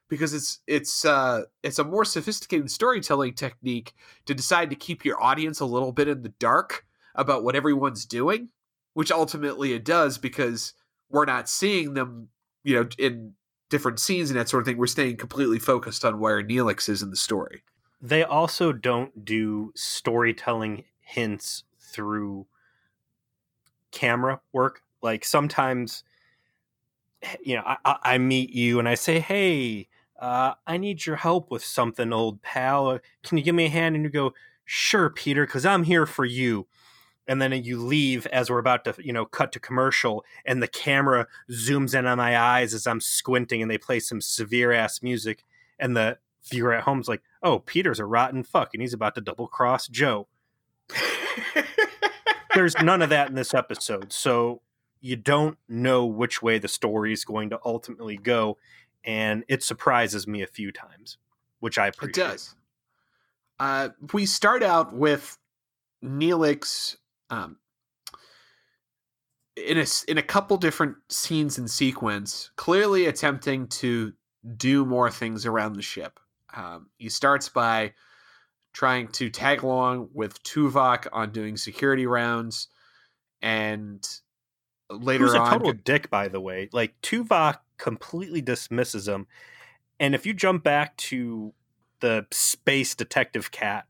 because 0.10 0.33
it's 0.33 0.60
it's 0.67 1.05
uh 1.05 1.43
it's 1.63 1.79
a 1.79 1.83
more 1.83 2.05
sophisticated 2.05 2.69
storytelling 2.69 3.33
technique 3.33 3.93
to 4.25 4.33
decide 4.33 4.69
to 4.69 4.75
keep 4.75 5.03
your 5.05 5.22
audience 5.22 5.60
a 5.60 5.65
little 5.65 5.91
bit 5.91 6.07
in 6.07 6.22
the 6.22 6.29
dark 6.29 6.86
about 7.15 7.43
what 7.43 7.55
everyone's 7.55 8.05
doing, 8.05 8.50
which 8.93 9.12
ultimately 9.12 9.74
it 9.74 9.86
does 9.86 10.17
because 10.17 10.74
we're 11.10 11.25
not 11.25 11.48
seeing 11.48 11.93
them, 11.93 12.29
you 12.63 12.75
know, 12.75 12.88
in 12.98 13.33
different 13.69 14.00
scenes 14.00 14.29
and 14.29 14.39
that 14.39 14.50
sort 14.50 14.62
of 14.62 14.65
thing. 14.67 14.77
We're 14.77 14.88
staying 14.88 15.17
completely 15.17 15.60
focused 15.60 16.03
on 16.03 16.19
where 16.19 16.43
Neelix 16.43 16.89
is 16.89 17.01
in 17.01 17.10
the 17.10 17.15
story. 17.15 17.63
They 18.01 18.24
also 18.24 18.74
don't 18.74 19.24
do 19.24 19.72
storytelling 19.75 20.83
hints 21.00 21.63
through 21.79 22.48
camera 23.91 24.41
work. 24.51 24.81
Like 25.01 25.24
sometimes, 25.24 26.03
you 27.44 27.56
know, 27.56 27.63
I, 27.65 27.98
I 28.03 28.18
meet 28.18 28.51
you 28.51 28.80
and 28.80 28.88
I 28.88 28.96
say, 28.96 29.20
"Hey, 29.20 29.88
uh, 30.20 30.53
I 30.68 30.77
need 30.77 31.06
your 31.06 31.15
help 31.15 31.51
with 31.51 31.63
something, 31.63 32.12
old 32.13 32.42
pal. 32.42 32.89
Uh, 32.89 33.00
can 33.24 33.38
you 33.38 33.44
give 33.44 33.56
me 33.56 33.65
a 33.65 33.70
hand?" 33.70 33.96
And 33.96 34.03
you 34.03 34.10
go, 34.10 34.34
"Sure, 34.65 35.10
Peter, 35.10 35.46
because 35.46 35.65
I'm 35.65 35.84
here 35.84 36.06
for 36.06 36.25
you." 36.25 36.68
And 37.27 37.42
then 37.42 37.53
you 37.63 37.80
leave 37.80 38.27
as 38.27 38.50
we're 38.50 38.60
about 38.60 38.84
to, 38.84 38.96
you 39.00 39.13
know, 39.13 39.25
cut 39.25 39.53
to 39.53 39.60
commercial, 39.60 40.25
and 40.46 40.62
the 40.62 40.68
camera 40.68 41.27
zooms 41.51 41.98
in 41.98 42.06
on 42.06 42.18
my 42.18 42.38
eyes 42.38 42.74
as 42.74 42.86
I'm 42.86 43.00
squinting, 43.00 43.62
and 43.62 43.72
they 43.72 43.77
play 43.77 44.00
some 44.00 44.20
severe 44.22 44.72
ass 44.72 45.01
music, 45.01 45.44
and 45.80 45.96
the 45.96 46.18
viewer 46.50 46.74
at 46.74 46.84
home's 46.84 47.08
like, 47.08 47.22
"Oh, 47.42 47.60
Peter's 47.60 48.00
a 48.00 48.06
rotten 48.06 48.44
fuck, 48.44 48.74
and 48.74 48.82
he's 48.82 48.94
about 48.94 49.15
to 49.15 49.22
double 49.22 49.48
cross 49.48 49.88
Joe." 49.88 50.27
There's 52.53 52.75
none 52.82 53.01
of 53.01 53.10
that 53.10 53.30
in 53.30 53.36
this 53.36 53.53
episode. 53.53 54.13
So 54.13 54.62
you 55.03 55.17
don't 55.17 55.57
know 55.67 56.05
which 56.05 56.41
way 56.41 56.57
the 56.57 56.69
story 56.69 57.12
is 57.12 57.25
going 57.25 57.50
to 57.50 57.60
ultimately 57.65 58.15
go. 58.15 58.57
And 59.03 59.43
it 59.50 59.62
surprises 59.62 60.25
me 60.25 60.41
a 60.41 60.48
few 60.48 60.72
times, 60.72 61.17
which 61.60 61.77
I 61.77 61.88
appreciate. 61.88 62.24
It 62.24 62.29
does. 62.29 62.55
Uh, 63.60 63.89
we 64.13 64.25
start 64.25 64.63
out 64.63 64.93
with 64.93 65.38
Neelix 66.01 66.95
um, 67.29 67.57
in 69.57 69.77
a 69.77 69.86
in 70.07 70.17
a 70.17 70.24
couple 70.24 70.55
different 70.55 70.95
scenes 71.10 71.57
and 71.57 71.69
sequence, 71.69 72.51
clearly 72.55 73.05
attempting 73.05 73.67
to 73.67 74.13
do 74.55 74.86
more 74.86 75.12
things 75.12 75.45
around 75.45 75.74
the 75.74 75.81
ship. 75.81 76.17
Um, 76.53 76.88
he 76.98 77.10
starts 77.10 77.50
by 77.50 77.93
trying 78.72 79.10
to 79.10 79.29
tag 79.29 79.63
along 79.63 80.12
with 80.13 80.41
Tuvok 80.43 81.07
on 81.12 81.31
doing 81.31 81.57
security 81.57 82.07
rounds, 82.07 82.69
and 83.41 84.07
later 84.90 85.25
Who's 85.25 85.34
a 85.34 85.40
on, 85.40 85.52
total 85.52 85.74
dick, 85.74 86.10
by 86.10 86.28
the 86.28 86.40
way. 86.42 86.70
Like 86.72 87.00
Tuvok 87.02 87.60
completely 87.78 88.42
dismisses 88.42 89.08
him, 89.08 89.28
and 90.00 90.13
if 90.16 90.25
you 90.25 90.34
jump 90.34 90.63
back 90.63 90.96
to 90.98 91.54
the 92.00 92.25
space 92.32 92.96
detective 92.96 93.52
cat, 93.52 93.86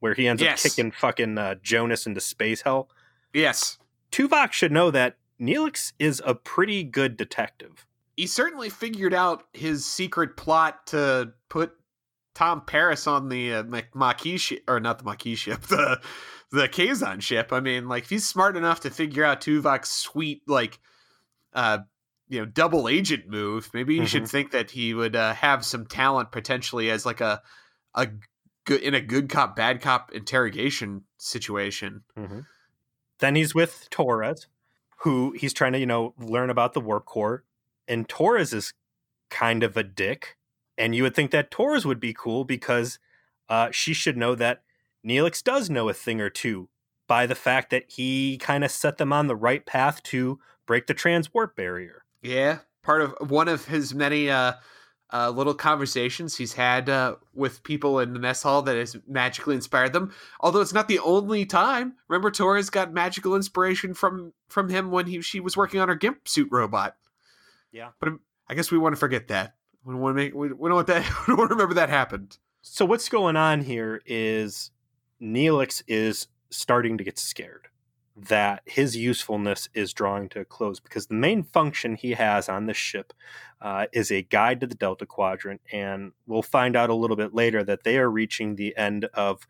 where 0.00 0.14
he 0.14 0.26
ends 0.28 0.40
Yes. 0.42 0.64
up 0.64 0.70
kicking 0.70 0.90
fucking 0.90 1.36
uh, 1.38 1.56
Jonas 1.62 2.06
into 2.06 2.20
space 2.20 2.62
hell, 2.62 2.88
yes, 3.34 3.78
Tuvok 4.12 4.52
should 4.52 4.72
know 4.72 4.90
that 4.90 5.16
Neelix 5.40 5.92
is 5.98 6.22
a 6.24 6.34
pretty 6.34 6.82
good 6.82 7.16
detective. 7.16 7.86
he 8.16 8.26
certainly 8.26 8.68
figured 8.70 9.14
out 9.14 9.44
his 9.52 9.84
secret 9.84 10.36
plot 10.36 10.86
to 10.88 11.32
put 11.48 11.72
Tom 12.34 12.62
Paris 12.64 13.06
on 13.06 13.28
the 13.28 13.54
uh, 13.54 13.62
Maquis 13.94 14.40
ship, 14.40 14.62
or 14.68 14.80
not 14.80 14.98
the 14.98 15.04
Maquis 15.04 15.38
ship, 15.38 15.60
the 15.68 16.00
the 16.50 16.68
Kazon 16.68 17.20
ship. 17.20 17.52
I 17.52 17.60
mean, 17.60 17.88
like 17.88 18.04
if 18.04 18.10
he's 18.10 18.26
smart 18.26 18.56
enough 18.56 18.80
to 18.80 18.90
figure 18.90 19.24
out 19.24 19.40
Tuvok's 19.40 19.90
sweet 19.90 20.42
like 20.46 20.78
uh 21.52 21.78
you 22.28 22.40
know 22.40 22.46
double 22.46 22.88
agent 22.88 23.28
move, 23.28 23.70
maybe 23.72 23.94
you 23.94 24.06
should 24.06 24.28
think 24.28 24.50
that 24.52 24.70
he 24.70 24.94
would 24.94 25.16
uh, 25.16 25.34
have 25.34 25.64
some 25.64 25.86
talent 25.86 26.30
potentially 26.32 26.90
as 26.90 27.06
like 27.06 27.20
a 27.20 27.42
a 27.94 28.08
good 28.66 28.82
in 28.82 28.94
a 28.94 29.00
good 29.00 29.28
cop 29.28 29.56
bad 29.56 29.80
cop 29.80 30.12
interrogation 30.12 31.04
situation. 31.16 32.02
Then 33.20 33.34
he's 33.34 33.54
with 33.54 33.88
Torres, 33.90 34.46
who 34.98 35.32
he's 35.32 35.52
trying 35.52 35.72
to, 35.72 35.78
you 35.78 35.86
know, 35.86 36.14
learn 36.18 36.50
about 36.50 36.72
the 36.74 36.80
warp 36.80 37.04
core. 37.06 37.44
And 37.88 38.08
Torres 38.08 38.52
is 38.52 38.74
kind 39.30 39.62
of 39.62 39.76
a 39.76 39.82
dick. 39.82 40.36
And 40.76 40.94
you 40.94 41.02
would 41.02 41.14
think 41.14 41.30
that 41.32 41.50
Torres 41.50 41.84
would 41.84 41.98
be 41.98 42.14
cool 42.14 42.44
because 42.44 42.98
uh, 43.48 43.70
she 43.72 43.92
should 43.94 44.16
know 44.16 44.34
that 44.36 44.62
Neelix 45.06 45.42
does 45.42 45.70
know 45.70 45.88
a 45.88 45.94
thing 45.94 46.20
or 46.20 46.30
two 46.30 46.68
by 47.06 47.26
the 47.26 47.34
fact 47.34 47.70
that 47.70 47.84
he 47.88 48.38
kind 48.38 48.64
of 48.64 48.70
set 48.70 48.98
them 48.98 49.12
on 49.12 49.26
the 49.26 49.36
right 49.36 49.64
path 49.64 50.02
to 50.04 50.38
break 50.66 50.86
the 50.86 50.94
transwarp 50.94 51.56
barrier. 51.56 52.04
Yeah, 52.22 52.58
part 52.82 53.02
of 53.02 53.30
one 53.30 53.48
of 53.48 53.64
his 53.64 53.94
many 53.94 54.30
uh, 54.30 54.52
uh, 55.12 55.30
little 55.30 55.54
conversations 55.54 56.36
he's 56.36 56.52
had 56.52 56.88
uh, 56.88 57.16
with 57.34 57.62
people 57.62 57.98
in 58.00 58.12
the 58.12 58.18
mess 58.18 58.42
hall 58.42 58.62
that 58.62 58.76
has 58.76 58.96
magically 59.06 59.54
inspired 59.54 59.92
them. 59.92 60.12
Although 60.40 60.60
it's 60.60 60.74
not 60.74 60.88
the 60.88 60.98
only 60.98 61.46
time. 61.46 61.94
Remember, 62.08 62.30
Torres 62.30 62.70
got 62.70 62.92
magical 62.92 63.34
inspiration 63.34 63.94
from 63.94 64.32
from 64.48 64.68
him 64.68 64.90
when 64.90 65.06
he 65.06 65.22
she 65.22 65.40
was 65.40 65.56
working 65.56 65.80
on 65.80 65.88
her 65.88 65.94
gimp 65.94 66.28
suit 66.28 66.48
robot. 66.50 66.96
Yeah. 67.72 67.90
but 68.00 68.08
um, 68.08 68.20
I 68.48 68.54
guess 68.54 68.70
we 68.70 68.78
want 68.78 68.94
to 68.94 68.98
forget 69.00 69.28
that. 69.28 69.54
We 69.84 69.92
don't 69.92 70.00
want 70.00 70.16
to 70.16 70.22
make 70.22 70.34
we, 70.34 70.52
we 70.52 70.68
don't 70.68 70.76
want 70.76 70.86
that. 70.88 71.04
We 71.26 71.32
don't 71.32 71.38
want 71.38 71.50
to 71.50 71.54
remember 71.54 71.74
that 71.74 71.88
happened. 71.88 72.38
So 72.60 72.84
what's 72.84 73.08
going 73.08 73.36
on 73.36 73.62
here 73.62 74.02
is 74.04 74.70
Neelix 75.20 75.82
is 75.86 76.28
starting 76.50 76.98
to 76.98 77.04
get 77.04 77.18
scared 77.18 77.68
that 78.16 78.62
his 78.64 78.96
usefulness 78.96 79.68
is 79.74 79.92
drawing 79.92 80.28
to 80.28 80.40
a 80.40 80.44
close 80.44 80.80
because 80.80 81.06
the 81.06 81.14
main 81.14 81.42
function 81.42 81.94
he 81.94 82.12
has 82.12 82.48
on 82.48 82.66
the 82.66 82.74
ship 82.74 83.12
uh, 83.60 83.86
is 83.92 84.10
a 84.10 84.22
guide 84.22 84.60
to 84.60 84.66
the 84.66 84.74
Delta 84.74 85.06
Quadrant, 85.06 85.60
and 85.72 86.12
we'll 86.26 86.42
find 86.42 86.74
out 86.74 86.90
a 86.90 86.94
little 86.94 87.16
bit 87.16 87.34
later 87.34 87.62
that 87.62 87.84
they 87.84 87.96
are 87.98 88.10
reaching 88.10 88.56
the 88.56 88.76
end 88.76 89.04
of 89.14 89.46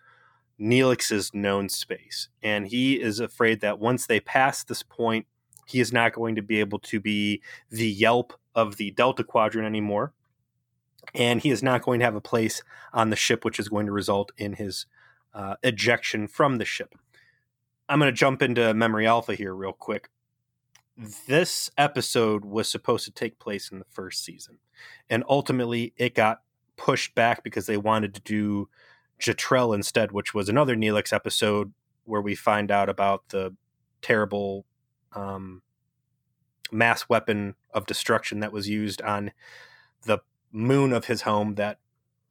Neelix's 0.61 1.33
known 1.33 1.69
space, 1.69 2.29
and 2.43 2.69
he 2.69 3.01
is 3.01 3.21
afraid 3.21 3.61
that 3.61 3.79
once 3.79 4.07
they 4.07 4.21
pass 4.21 4.65
this 4.65 4.83
point, 4.83 5.27
he 5.67 5.81
is 5.81 5.93
not 5.93 6.13
going 6.13 6.35
to 6.35 6.43
be 6.43 6.61
able 6.61 6.79
to 6.81 7.01
be 7.01 7.41
the 7.71 7.89
Yelp 7.89 8.33
of 8.55 8.77
the 8.77 8.91
Delta 8.91 9.25
Quadrant 9.25 9.67
anymore, 9.67 10.13
and 11.15 11.41
he 11.41 11.51
is 11.51 11.63
not 11.63 11.83
going 11.83 12.01
to 12.01 12.05
have 12.05 12.17
a 12.17 12.21
place 12.21 12.63
on 12.93 13.11
the 13.11 13.17
ship, 13.17 13.45
which 13.45 13.59
is 13.59 13.69
going 13.69 13.87
to 13.87 13.93
result 13.93 14.33
in 14.37 14.55
his 14.55 14.87
uh, 15.35 15.57
ejection 15.63 16.27
from 16.27 16.59
the 16.59 16.65
ship. 16.65 16.95
I'm 17.89 17.99
going 17.99 18.13
to 18.13 18.17
jump 18.17 18.43
into 18.43 18.75
Memory 18.75 19.07
Alpha 19.07 19.35
here 19.35 19.55
real 19.55 19.73
quick. 19.73 20.11
This 21.27 21.71
episode 21.79 22.45
was 22.45 22.69
supposed 22.69 23.05
to 23.05 23.11
take 23.11 23.39
place 23.39 23.71
in 23.71 23.79
the 23.79 23.87
first 23.89 24.25
season, 24.25 24.59
and 25.09 25.25
ultimately 25.29 25.93
it 25.97 26.15
got 26.15 26.43
pushed 26.77 27.15
back 27.15 27.43
because 27.45 27.67
they 27.67 27.77
wanted 27.77 28.15
to 28.15 28.21
do 28.21 28.69
Jetrel 29.21 29.75
instead, 29.75 30.13
which 30.13 30.35
was 30.35 30.49
another 30.49 30.77
Neelix 30.77 31.13
episode 31.13 31.73
where 32.05 32.21
we 32.21 32.35
find 32.35 32.71
out 32.71 32.89
about 32.89 33.29
the 33.29 33.55
terrible 34.03 34.65
um, 35.13 35.63
mass 36.73 37.09
weapon 37.09 37.55
of 37.73 37.87
destruction 37.87 38.41
that 38.41 38.53
was 38.53 38.69
used 38.69 39.03
on 39.03 39.33
the 40.05 40.19
moon 40.53 40.93
of 40.93 41.07
his 41.07 41.23
home 41.23 41.55
that 41.57 41.79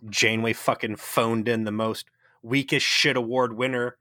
Janeway 0.10 0.54
fucking 0.54 0.96
phoned 0.96 1.48
in 1.48 1.64
the 1.64 1.72
most 1.72 2.06
weakest 2.48 2.86
shit 2.86 3.18
award 3.18 3.56
winner 3.58 3.98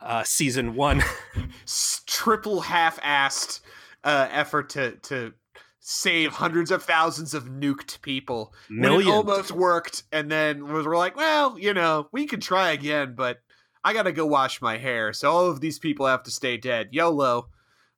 uh, 0.00 0.22
season 0.22 0.74
one. 0.74 1.02
Triple 2.06 2.60
half-assed 2.60 3.60
uh, 4.04 4.28
effort 4.30 4.70
to 4.70 4.92
to 4.96 5.32
save 5.80 6.32
hundreds 6.32 6.70
of 6.70 6.82
thousands 6.82 7.32
of 7.32 7.44
nuked 7.44 8.00
people. 8.02 8.52
Millions. 8.68 9.08
almost 9.08 9.52
worked, 9.52 10.02
and 10.12 10.30
then 10.30 10.66
we're 10.66 10.96
like, 10.96 11.16
well, 11.16 11.58
you 11.58 11.72
know, 11.72 12.08
we 12.12 12.26
could 12.26 12.42
try 12.42 12.72
again, 12.72 13.14
but 13.16 13.38
I 13.84 13.92
gotta 13.92 14.12
go 14.12 14.26
wash 14.26 14.60
my 14.60 14.78
hair, 14.78 15.12
so 15.12 15.30
all 15.30 15.46
of 15.46 15.60
these 15.60 15.78
people 15.78 16.06
have 16.06 16.24
to 16.24 16.30
stay 16.30 16.56
dead. 16.56 16.88
YOLO. 16.92 17.48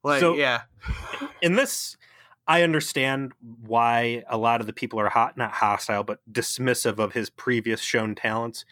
Like, 0.04 0.20
so, 0.20 0.34
yeah. 0.34 0.62
in 1.42 1.54
this, 1.54 1.96
I 2.46 2.62
understand 2.62 3.32
why 3.40 4.22
a 4.28 4.36
lot 4.36 4.60
of 4.60 4.66
the 4.66 4.72
people 4.72 5.00
are 5.00 5.08
hot, 5.08 5.36
not 5.36 5.52
hostile, 5.52 6.04
but 6.04 6.20
dismissive 6.30 6.98
of 6.98 7.14
his 7.14 7.30
previous 7.30 7.80
shown 7.80 8.14
talents, 8.14 8.64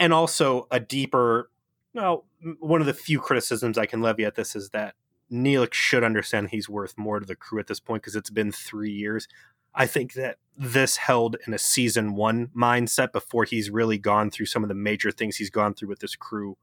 and 0.00 0.12
also 0.12 0.66
a 0.72 0.80
deeper 0.80 1.50
well, 1.92 2.24
one 2.58 2.80
of 2.80 2.86
the 2.86 2.94
few 2.94 3.20
criticisms 3.20 3.76
I 3.76 3.86
can 3.86 4.00
levy 4.00 4.24
at 4.24 4.34
this 4.34 4.56
is 4.56 4.70
that 4.70 4.94
Neelix 5.30 5.74
should 5.74 6.04
understand 6.04 6.50
he's 6.50 6.68
worth 6.68 6.96
more 6.96 7.20
to 7.20 7.26
the 7.26 7.36
crew 7.36 7.58
at 7.60 7.66
this 7.66 7.80
point 7.80 8.02
because 8.02 8.16
it's 8.16 8.30
been 8.30 8.52
three 8.52 8.92
years. 8.92 9.28
I 9.74 9.86
think 9.86 10.14
that 10.14 10.38
this 10.56 10.96
held 10.96 11.36
in 11.46 11.54
a 11.54 11.58
season 11.58 12.14
one 12.14 12.48
mindset 12.56 13.12
before 13.12 13.44
he's 13.44 13.70
really 13.70 13.98
gone 13.98 14.30
through 14.30 14.46
some 14.46 14.62
of 14.62 14.68
the 14.68 14.74
major 14.74 15.10
things 15.10 15.36
he's 15.36 15.50
gone 15.50 15.74
through 15.74 15.88
with 15.88 16.00
this 16.00 16.16
crew. 16.16 16.56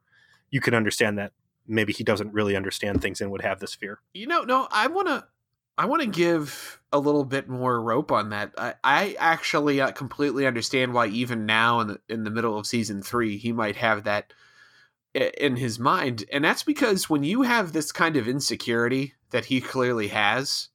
You 0.50 0.62
can 0.62 0.74
understand 0.74 1.18
that 1.18 1.34
maybe 1.68 1.94
he 1.94 2.04
doesn't 2.04 2.34
really 2.34 2.56
understand 2.56 3.02
things 3.02 3.22
and 3.22 3.32
would 3.32 3.42
have 3.42 3.60
this 3.60 3.76
fear. 3.76 4.00
You 4.14 4.28
know, 4.28 4.44
no, 4.44 4.68
I 4.72 4.88
want 4.88 5.08
to. 5.08 5.26
I 5.78 5.86
want 5.86 6.02
to 6.02 6.08
give 6.08 6.82
a 6.92 7.00
little 7.00 7.26
bit 7.26 7.48
more 7.48 7.82
rope 7.82 8.12
on 8.12 8.30
that. 8.30 8.54
I, 8.58 8.74
I 8.84 9.16
actually 9.20 9.80
uh, 9.82 9.92
completely 9.92 10.48
understand 10.48 10.94
why 10.94 11.08
even 11.08 11.46
now 11.46 11.82
in 11.82 11.88
the 11.88 12.02
in 12.10 12.24
the 12.24 12.32
middle 12.32 12.58
of 12.58 12.66
season 12.66 13.02
three 13.02 13.38
he 13.38 13.52
might 13.52 13.76
have 13.76 14.04
that 14.06 14.34
in 15.14 15.56
his 15.56 15.80
mind 15.80 16.26
and 16.32 16.44
that's 16.44 16.64
because 16.64 17.10
when 17.10 17.24
you 17.24 17.42
have 17.42 17.74
this 17.74 17.92
kind 17.92 18.18
of 18.18 18.28
insecurity 18.28 19.14
that 19.32 19.46
he 19.46 19.60
clearly 19.60 20.10
has 20.10 20.70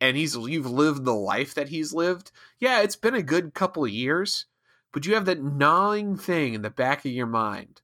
and 0.00 0.16
he's 0.16 0.34
you've 0.34 0.70
lived 0.70 1.04
the 1.04 1.14
life 1.14 1.54
that 1.54 1.68
he's 1.68 1.92
lived 1.92 2.30
yeah 2.58 2.80
it's 2.80 2.96
been 2.96 3.14
a 3.14 3.22
good 3.22 3.52
couple 3.52 3.84
of 3.84 3.90
years 3.90 4.46
but 4.92 5.04
you 5.04 5.14
have 5.14 5.26
that 5.26 5.42
gnawing 5.42 6.16
thing 6.16 6.54
in 6.54 6.62
the 6.62 6.70
back 6.70 7.04
of 7.04 7.10
your 7.10 7.26
mind 7.26 7.82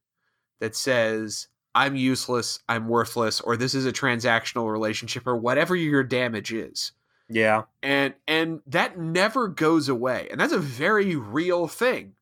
that 0.60 0.74
says 0.74 1.48
i'm 1.74 1.96
useless 1.96 2.58
i'm 2.68 2.88
worthless 2.88 3.40
or 3.40 3.56
this 3.56 3.74
is 3.74 3.86
a 3.86 3.92
transactional 3.92 4.70
relationship 4.70 5.26
or 5.26 5.36
whatever 5.36 5.74
your 5.74 6.02
damage 6.02 6.52
is 6.52 6.92
yeah 7.28 7.62
and 7.82 8.14
and 8.26 8.60
that 8.66 8.98
never 8.98 9.48
goes 9.48 9.88
away 9.88 10.28
and 10.30 10.40
that's 10.40 10.52
a 10.52 10.58
very 10.58 11.16
real 11.16 11.66
thing 11.66 12.14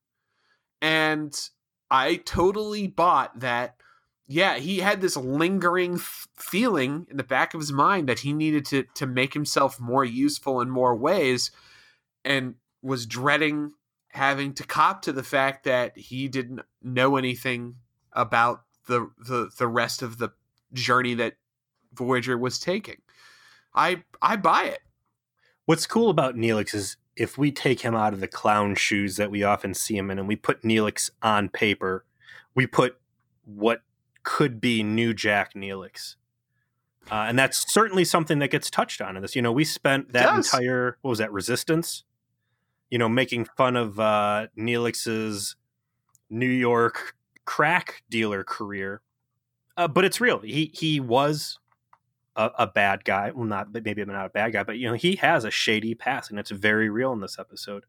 and 0.82 1.38
I 1.90 2.16
totally 2.16 2.86
bought 2.86 3.40
that. 3.40 3.76
Yeah, 4.26 4.58
he 4.58 4.78
had 4.78 5.00
this 5.00 5.16
lingering 5.16 5.94
f- 5.94 6.28
feeling 6.36 7.06
in 7.10 7.16
the 7.16 7.24
back 7.24 7.52
of 7.52 7.60
his 7.60 7.72
mind 7.72 8.08
that 8.08 8.20
he 8.20 8.32
needed 8.32 8.64
to 8.66 8.84
to 8.94 9.06
make 9.06 9.34
himself 9.34 9.80
more 9.80 10.04
useful 10.04 10.60
in 10.60 10.70
more 10.70 10.94
ways, 10.94 11.50
and 12.24 12.54
was 12.80 13.06
dreading 13.06 13.72
having 14.12 14.52
to 14.54 14.64
cop 14.64 15.02
to 15.02 15.12
the 15.12 15.22
fact 15.22 15.64
that 15.64 15.96
he 15.96 16.28
didn't 16.28 16.60
know 16.82 17.16
anything 17.16 17.76
about 18.12 18.62
the 18.90 19.11
the, 19.18 19.50
the 19.57 19.68
rest 19.68 20.03
of 20.03 20.18
the 20.18 20.31
journey 20.72 21.14
that 21.14 21.35
Voyager 21.94 22.37
was 22.37 22.59
taking. 22.59 22.98
I 23.74 24.03
I 24.20 24.37
buy 24.37 24.64
it. 24.64 24.81
What's 25.64 25.87
cool 25.87 26.11
about 26.11 26.35
Neelix 26.35 26.74
is 26.74 26.96
if 27.16 27.38
we 27.38 27.53
take 27.53 27.81
him 27.81 27.94
out 27.94 28.12
of 28.12 28.20
the 28.20 28.29
clown 28.29 28.74
shoes 28.74 29.16
that 29.16 29.31
we 29.31 29.42
often 29.42 29.72
see 29.74 29.96
him 29.96 30.11
in 30.11 30.18
and 30.18 30.26
we 30.26 30.37
put 30.37 30.62
Neelix 30.62 31.11
on 31.22 31.48
paper, 31.48 32.05
we 32.55 32.66
put 32.66 32.98
what 33.44 33.83
could 34.22 34.61
be 34.61 34.83
new 34.83 35.14
Jack 35.14 35.55
Neelix. 35.55 36.16
Uh, 37.11 37.26
and 37.29 37.38
that's 37.38 37.72
certainly 37.72 38.05
something 38.05 38.38
that 38.40 38.50
gets 38.50 38.70
touched 38.70 39.00
on 39.00 39.16
in 39.16 39.22
this. 39.22 39.35
You 39.35 39.42
know, 39.42 39.53
we 39.53 39.64
spent 39.64 40.12
that 40.12 40.37
entire 40.37 40.98
what 41.03 41.11
was 41.11 41.18
that 41.18 41.33
resistance? 41.33 42.05
You 42.90 42.98
know, 42.98 43.09
making 43.09 43.46
fun 43.57 43.76
of 43.76 44.00
uh, 44.00 44.48
Neelix's 44.59 45.55
New 46.29 46.46
York 46.46 47.14
crack 47.50 48.04
dealer 48.08 48.44
career, 48.44 49.02
uh, 49.76 49.88
but 49.88 50.04
it's 50.04 50.20
real. 50.20 50.38
He 50.38 50.70
he 50.72 51.00
was 51.00 51.58
a, 52.36 52.48
a, 52.60 52.66
bad 52.68 53.04
guy. 53.04 53.32
Well, 53.32 53.44
not 53.44 53.72
maybe 53.72 54.04
not 54.04 54.26
a 54.26 54.28
bad 54.28 54.52
guy, 54.52 54.62
but 54.62 54.78
you 54.78 54.86
know 54.86 54.94
he 54.94 55.16
has 55.16 55.44
a 55.44 55.50
shady 55.50 55.96
past, 55.96 56.30
and 56.30 56.38
it's 56.38 56.52
very 56.52 56.88
real 56.88 57.12
in 57.12 57.20
this 57.20 57.40
episode. 57.40 57.86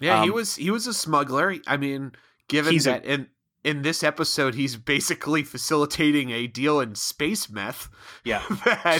Yeah, 0.00 0.20
um, 0.20 0.24
he 0.24 0.30
was 0.30 0.56
he 0.56 0.70
was 0.70 0.86
a 0.86 0.94
smuggler. 0.94 1.54
I 1.66 1.76
mean, 1.76 2.12
given 2.48 2.78
that 2.78 3.04
a, 3.04 3.12
in 3.12 3.26
in 3.62 3.82
this 3.82 4.02
episode 4.02 4.54
he's 4.54 4.76
basically 4.76 5.42
facilitating 5.42 6.30
a 6.30 6.46
deal 6.46 6.80
in 6.80 6.94
space 6.94 7.50
meth. 7.50 7.90
Yeah, 8.24 8.42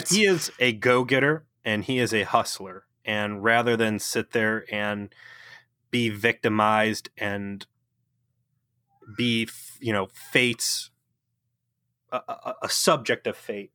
he 0.07 0.27
is 0.27 0.51
a 0.59 0.73
go 0.73 1.03
getter 1.03 1.47
and 1.63 1.83
he 1.83 1.97
is 1.97 2.13
a 2.13 2.23
hustler. 2.23 2.85
And 3.03 3.43
rather 3.43 3.75
than 3.75 3.97
sit 3.97 4.33
there 4.33 4.65
and 4.71 5.13
be 5.89 6.09
victimized 6.09 7.09
and 7.17 7.65
be 9.17 9.47
you 9.79 9.93
know 9.93 10.07
fate's 10.13 10.89
a, 12.11 12.21
a, 12.27 12.53
a 12.63 12.69
subject 12.69 13.27
of 13.27 13.37
fate 13.37 13.71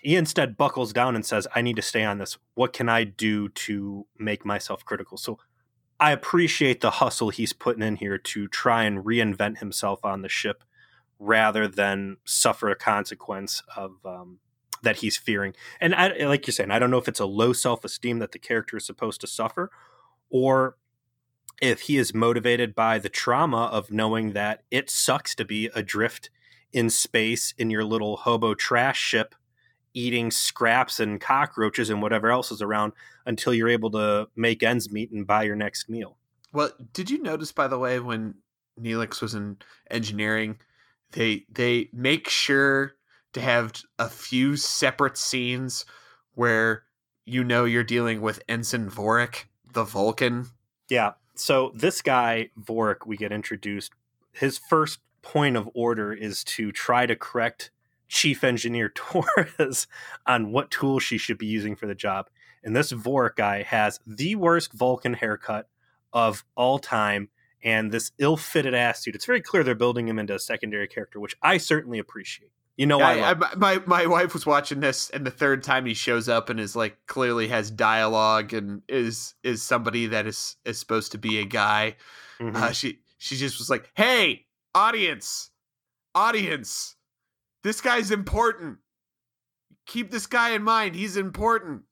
he 0.00 0.16
instead 0.16 0.56
buckles 0.56 0.92
down 0.92 1.16
and 1.16 1.26
says, 1.26 1.46
I 1.54 1.62
need 1.62 1.76
to 1.76 1.82
stay 1.82 2.04
on 2.04 2.18
this. 2.18 2.38
What 2.54 2.72
can 2.72 2.88
I 2.88 3.04
do 3.04 3.48
to 3.48 4.06
make 4.18 4.44
myself 4.44 4.84
critical? 4.84 5.18
So 5.18 5.38
I 5.98 6.12
appreciate 6.12 6.80
the 6.80 6.92
hustle 6.92 7.30
he's 7.30 7.52
putting 7.52 7.82
in 7.82 7.96
here 7.96 8.18
to 8.18 8.46
try 8.48 8.84
and 8.84 9.04
reinvent 9.04 9.58
himself 9.58 10.04
on 10.04 10.22
the 10.22 10.28
ship 10.28 10.62
rather 11.18 11.66
than 11.66 12.18
suffer 12.24 12.68
a 12.70 12.76
consequence 12.76 13.62
of 13.76 13.96
um, 14.04 14.38
that 14.82 14.98
he's 14.98 15.16
fearing. 15.16 15.54
And 15.80 15.94
I, 15.94 16.08
like 16.26 16.46
you're 16.46 16.52
saying, 16.52 16.70
I 16.70 16.78
don't 16.78 16.92
know 16.92 16.98
if 16.98 17.08
it's 17.08 17.18
a 17.18 17.26
low 17.26 17.52
self 17.52 17.84
esteem 17.84 18.20
that 18.20 18.30
the 18.30 18.38
character 18.38 18.76
is 18.76 18.86
supposed 18.86 19.20
to 19.22 19.26
suffer 19.26 19.70
or 20.30 20.76
if 21.60 21.82
he 21.82 21.96
is 21.96 22.14
motivated 22.14 22.74
by 22.74 22.98
the 22.98 23.08
trauma 23.08 23.66
of 23.66 23.90
knowing 23.90 24.32
that 24.32 24.62
it 24.70 24.90
sucks 24.90 25.34
to 25.34 25.44
be 25.44 25.70
adrift 25.74 26.30
in 26.72 26.90
space 26.90 27.54
in 27.58 27.70
your 27.70 27.84
little 27.84 28.18
hobo 28.18 28.54
trash 28.54 28.98
ship 28.98 29.34
eating 29.94 30.30
scraps 30.30 31.00
and 31.00 31.20
cockroaches 31.20 31.90
and 31.90 32.00
whatever 32.02 32.30
else 32.30 32.52
is 32.52 32.62
around 32.62 32.92
until 33.26 33.52
you're 33.52 33.68
able 33.68 33.90
to 33.90 34.28
make 34.36 34.62
ends 34.62 34.92
meet 34.92 35.10
and 35.10 35.26
buy 35.26 35.42
your 35.42 35.56
next 35.56 35.88
meal. 35.88 36.16
Well, 36.52 36.70
did 36.92 37.10
you 37.10 37.20
notice 37.22 37.52
by 37.52 37.68
the 37.68 37.78
way 37.78 37.98
when 37.98 38.34
Neelix 38.80 39.20
was 39.20 39.34
in 39.34 39.56
engineering, 39.90 40.58
they 41.12 41.46
they 41.50 41.88
make 41.92 42.28
sure 42.28 42.94
to 43.32 43.40
have 43.40 43.72
a 43.98 44.08
few 44.08 44.56
separate 44.56 45.18
scenes 45.18 45.84
where 46.34 46.84
you 47.24 47.44
know 47.44 47.64
you're 47.64 47.84
dealing 47.84 48.20
with 48.20 48.42
Ensign 48.48 48.88
Vorik, 48.88 49.44
the 49.72 49.84
Vulcan. 49.84 50.46
Yeah. 50.88 51.12
So 51.38 51.72
this 51.74 52.02
guy 52.02 52.50
Vorik, 52.60 53.06
we 53.06 53.16
get 53.16 53.32
introduced. 53.32 53.92
His 54.32 54.58
first 54.58 54.98
point 55.22 55.56
of 55.56 55.68
order 55.74 56.12
is 56.12 56.42
to 56.44 56.72
try 56.72 57.06
to 57.06 57.16
correct 57.16 57.70
chief 58.08 58.42
engineer 58.42 58.88
Torres 58.94 59.86
on 60.26 60.50
what 60.50 60.70
tools 60.70 61.02
she 61.02 61.18
should 61.18 61.38
be 61.38 61.46
using 61.46 61.76
for 61.76 61.86
the 61.86 61.94
job. 61.94 62.28
And 62.64 62.74
this 62.74 62.92
Vorik 62.92 63.36
guy 63.36 63.62
has 63.62 64.00
the 64.06 64.34
worst 64.34 64.72
Vulcan 64.72 65.14
haircut 65.14 65.68
of 66.12 66.44
all 66.56 66.78
time 66.78 67.28
and 67.62 67.90
this 67.92 68.12
ill-fitted 68.18 68.74
ass 68.74 69.02
suit. 69.02 69.14
It's 69.14 69.26
very 69.26 69.40
clear 69.40 69.62
they're 69.62 69.74
building 69.74 70.08
him 70.08 70.18
into 70.18 70.34
a 70.34 70.38
secondary 70.38 70.88
character, 70.88 71.20
which 71.20 71.36
I 71.42 71.58
certainly 71.58 71.98
appreciate. 71.98 72.50
You 72.78 72.86
know, 72.86 73.00
I, 73.00 73.14
I, 73.14 73.30
I, 73.32 73.54
my 73.56 73.82
my 73.86 74.06
wife 74.06 74.32
was 74.32 74.46
watching 74.46 74.78
this, 74.78 75.10
and 75.10 75.26
the 75.26 75.32
third 75.32 75.64
time 75.64 75.84
he 75.84 75.94
shows 75.94 76.28
up 76.28 76.48
and 76.48 76.60
is 76.60 76.76
like 76.76 76.96
clearly 77.08 77.48
has 77.48 77.72
dialogue 77.72 78.54
and 78.54 78.82
is 78.88 79.34
is 79.42 79.64
somebody 79.64 80.06
that 80.06 80.28
is 80.28 80.54
is 80.64 80.78
supposed 80.78 81.10
to 81.10 81.18
be 81.18 81.40
a 81.40 81.44
guy. 81.44 81.96
Mm-hmm. 82.40 82.54
Uh, 82.54 82.70
she 82.70 83.00
she 83.18 83.36
just 83.36 83.58
was 83.58 83.68
like, 83.68 83.90
"Hey, 83.96 84.46
audience, 84.76 85.50
audience, 86.14 86.94
this 87.64 87.80
guy's 87.80 88.12
important. 88.12 88.78
Keep 89.86 90.12
this 90.12 90.28
guy 90.28 90.50
in 90.50 90.62
mind. 90.62 90.94
He's 90.94 91.16
important." 91.16 91.82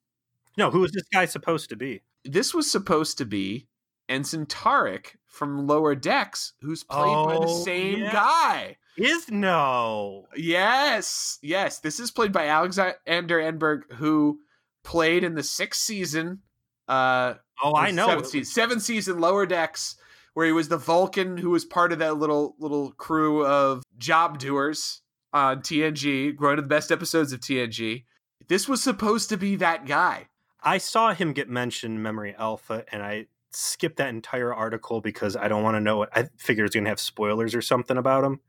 No, 0.56 0.70
who 0.70 0.84
is 0.84 0.92
this 0.92 1.08
guy 1.12 1.24
supposed 1.24 1.68
to 1.70 1.76
be? 1.76 2.02
This 2.24 2.54
was 2.54 2.70
supposed 2.70 3.18
to 3.18 3.24
be 3.24 3.66
Ensign 4.08 4.46
Taurik 4.46 5.16
from 5.26 5.66
Lower 5.66 5.96
Decks, 5.96 6.52
who's 6.60 6.84
played 6.84 7.08
oh, 7.08 7.26
by 7.26 7.34
the 7.34 7.50
oh, 7.50 7.64
same 7.64 7.98
yeah. 7.98 8.12
guy. 8.12 8.76
Is 8.96 9.30
no. 9.30 10.26
Yes, 10.36 11.38
yes. 11.42 11.80
This 11.80 12.00
is 12.00 12.10
played 12.10 12.32
by 12.32 12.46
Alexander 12.46 12.96
Enberg, 13.06 13.92
who 13.92 14.40
played 14.84 15.22
in 15.22 15.34
the 15.34 15.42
sixth 15.42 15.82
season. 15.82 16.40
Uh, 16.88 17.34
oh, 17.62 17.74
I 17.74 17.90
know. 17.90 18.06
Seventh 18.06 18.28
season, 18.28 18.52
seventh 18.52 18.82
season, 18.82 19.18
Lower 19.18 19.44
Decks, 19.44 19.96
where 20.32 20.46
he 20.46 20.52
was 20.52 20.68
the 20.68 20.78
Vulcan 20.78 21.36
who 21.36 21.50
was 21.50 21.64
part 21.64 21.92
of 21.92 21.98
that 21.98 22.16
little 22.16 22.54
little 22.58 22.92
crew 22.92 23.44
of 23.44 23.82
job 23.98 24.38
doers 24.38 25.02
on 25.32 25.60
TNG, 25.60 26.40
one 26.40 26.58
of 26.58 26.64
the 26.64 26.68
best 26.68 26.90
episodes 26.90 27.32
of 27.32 27.40
TNG. 27.40 28.04
This 28.48 28.66
was 28.68 28.82
supposed 28.82 29.28
to 29.28 29.36
be 29.36 29.56
that 29.56 29.86
guy. 29.86 30.28
I 30.62 30.78
saw 30.78 31.12
him 31.12 31.32
get 31.32 31.50
mentioned 31.50 31.96
in 31.96 32.02
Memory 32.02 32.34
Alpha, 32.38 32.84
and 32.90 33.02
I 33.02 33.26
skipped 33.50 33.96
that 33.96 34.08
entire 34.08 34.54
article 34.54 35.00
because 35.00 35.36
I 35.36 35.48
don't 35.48 35.62
want 35.62 35.74
to 35.74 35.80
know 35.80 36.02
it. 36.02 36.08
I 36.14 36.28
figured 36.38 36.66
it's 36.66 36.74
going 36.74 36.84
to 36.84 36.90
have 36.90 37.00
spoilers 37.00 37.54
or 37.54 37.62
something 37.62 37.96
about 37.96 38.24
him 38.24 38.40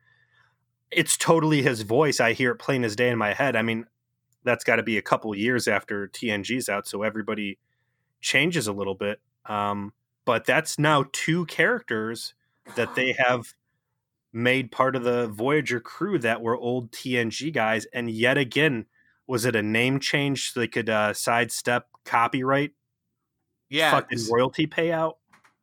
it's 0.91 1.17
totally 1.17 1.61
his 1.61 1.81
voice. 1.81 2.19
I 2.19 2.33
hear 2.33 2.51
it 2.51 2.57
plain 2.57 2.83
as 2.83 2.95
day 2.95 3.09
in 3.09 3.17
my 3.17 3.33
head. 3.33 3.55
I 3.55 3.61
mean, 3.61 3.85
that's 4.43 4.63
got 4.63 4.77
to 4.77 4.83
be 4.83 4.97
a 4.97 5.01
couple 5.01 5.35
years 5.35 5.67
after 5.67 6.07
TNG's 6.07 6.69
out, 6.69 6.87
so 6.87 7.03
everybody 7.03 7.57
changes 8.21 8.67
a 8.67 8.73
little 8.73 8.95
bit. 8.95 9.19
Um, 9.45 9.93
but 10.25 10.45
that's 10.45 10.79
now 10.79 11.05
two 11.11 11.45
characters 11.45 12.33
that 12.75 12.95
they 12.95 13.13
have 13.17 13.53
made 14.33 14.71
part 14.71 14.95
of 14.95 15.03
the 15.03 15.27
Voyager 15.27 15.79
crew 15.79 16.19
that 16.19 16.41
were 16.41 16.55
old 16.55 16.91
TNG 16.91 17.51
guys, 17.53 17.85
and 17.93 18.09
yet 18.09 18.37
again, 18.37 18.85
was 19.25 19.45
it 19.45 19.55
a 19.55 19.63
name 19.63 19.99
change 19.99 20.51
so 20.51 20.59
they 20.59 20.67
could 20.67 20.89
uh, 20.89 21.13
sidestep 21.13 21.87
copyright? 22.05 22.71
Yeah, 23.69 23.91
fucking 23.91 24.19
royalty 24.31 24.67
payout. 24.67 25.15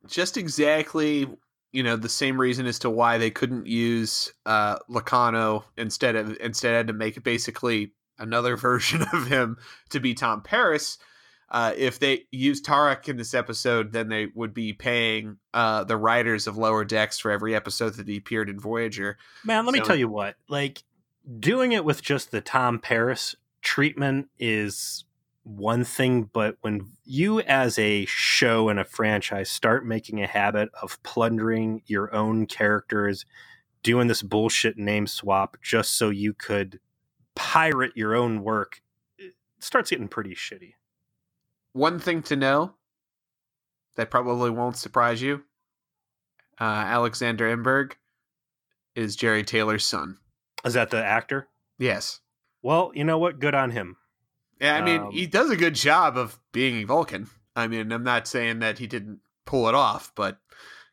Just 0.07 0.37
exactly 0.37 1.27
you 1.75 1.83
know 1.83 1.97
the 1.97 2.09
same 2.09 2.39
reason 2.39 2.65
as 2.65 2.79
to 2.79 2.89
why 2.89 3.17
they 3.17 3.29
couldn't 3.29 3.67
use 3.67 4.31
uh 4.45 4.77
Locarno 4.87 5.65
instead 5.77 6.15
of 6.15 6.37
instead 6.39 6.73
had 6.73 6.87
to 6.87 6.93
make 6.93 7.21
basically 7.21 7.91
another 8.17 8.55
version 8.57 9.03
of 9.13 9.27
him 9.27 9.57
to 9.89 9.99
be 9.99 10.13
Tom 10.13 10.41
Paris. 10.41 10.97
Uh, 11.47 11.73
if 11.77 11.99
they 11.99 12.25
used 12.31 12.65
Taurik 12.65 13.07
in 13.07 13.17
this 13.17 13.35
episode, 13.35 13.93
then 13.93 14.09
they 14.09 14.27
would 14.33 14.51
be 14.51 14.73
paying 14.73 15.37
uh, 15.53 15.83
the 15.83 15.95
writers 15.95 16.47
of 16.47 16.57
Lower 16.57 16.83
Decks 16.83 17.19
for 17.19 17.29
every 17.29 17.53
episode 17.53 17.93
that 17.93 18.07
he 18.07 18.17
appeared 18.17 18.49
in 18.49 18.59
Voyager. 18.59 19.17
Man, 19.43 19.63
let 19.65 19.75
so, 19.75 19.79
me 19.79 19.85
tell 19.85 19.95
you 19.95 20.09
what, 20.09 20.37
like 20.49 20.83
doing 21.39 21.71
it 21.71 21.85
with 21.85 22.01
just 22.01 22.31
the 22.31 22.41
Tom 22.41 22.79
Paris 22.79 23.35
treatment 23.61 24.29
is 24.39 25.05
one 25.45 25.83
thing, 25.83 26.23
but 26.33 26.57
when 26.61 26.89
you 27.05 27.39
as 27.41 27.77
a 27.79 28.05
show 28.05 28.67
and 28.67 28.79
a 28.79 28.83
franchise 28.83 29.49
start 29.49 29.85
making 29.85 30.21
a 30.21 30.27
habit 30.27 30.69
of 30.81 31.01
plundering 31.03 31.83
your 31.85 32.13
own 32.13 32.47
characters, 32.47 33.25
doing 33.83 34.07
this 34.07 34.23
bullshit 34.23 34.77
name 34.77 35.05
swap 35.05 35.57
just 35.61 35.97
so 35.97 36.09
you 36.09 36.33
could 36.33 36.79
pirate 37.35 37.93
your 37.95 38.15
own 38.15 38.43
work, 38.43 38.81
it 39.17 39.35
starts 39.59 39.91
getting 39.91 40.07
pretty 40.07 40.33
shitty. 40.33 40.73
One 41.73 41.99
thing 41.99 42.23
to 42.23 42.35
know 42.35 42.73
that 43.95 44.09
probably 44.09 44.49
won't 44.49 44.77
surprise 44.77 45.21
you 45.21 45.43
uh, 46.59 46.63
Alexander 46.63 47.55
Enberg 47.55 47.93
is 48.95 49.17
Jeri 49.17 49.45
Taylor's 49.45 49.85
son. 49.85 50.17
Is 50.63 50.73
that 50.73 50.89
the 50.89 51.03
actor? 51.03 51.47
Yes. 51.77 52.21
Well, 52.61 52.91
you 52.95 53.03
know 53.03 53.17
what? 53.17 53.39
Good 53.39 53.53
on 53.53 53.71
him. 53.71 53.97
Yeah, 54.59 54.75
I 54.75 54.81
mean, 54.81 55.01
um, 55.01 55.11
he 55.11 55.27
does 55.27 55.49
a 55.49 55.57
good 55.57 55.75
job 55.75 56.17
of 56.17 56.39
being 56.51 56.85
Vulcan. 56.87 57.29
I 57.55 57.67
mean, 57.67 57.91
I'm 57.91 58.03
not 58.03 58.27
saying 58.27 58.59
that 58.59 58.79
he 58.79 58.87
didn't 58.87 59.19
pull 59.45 59.67
it 59.67 59.75
off, 59.75 60.11
but 60.15 60.39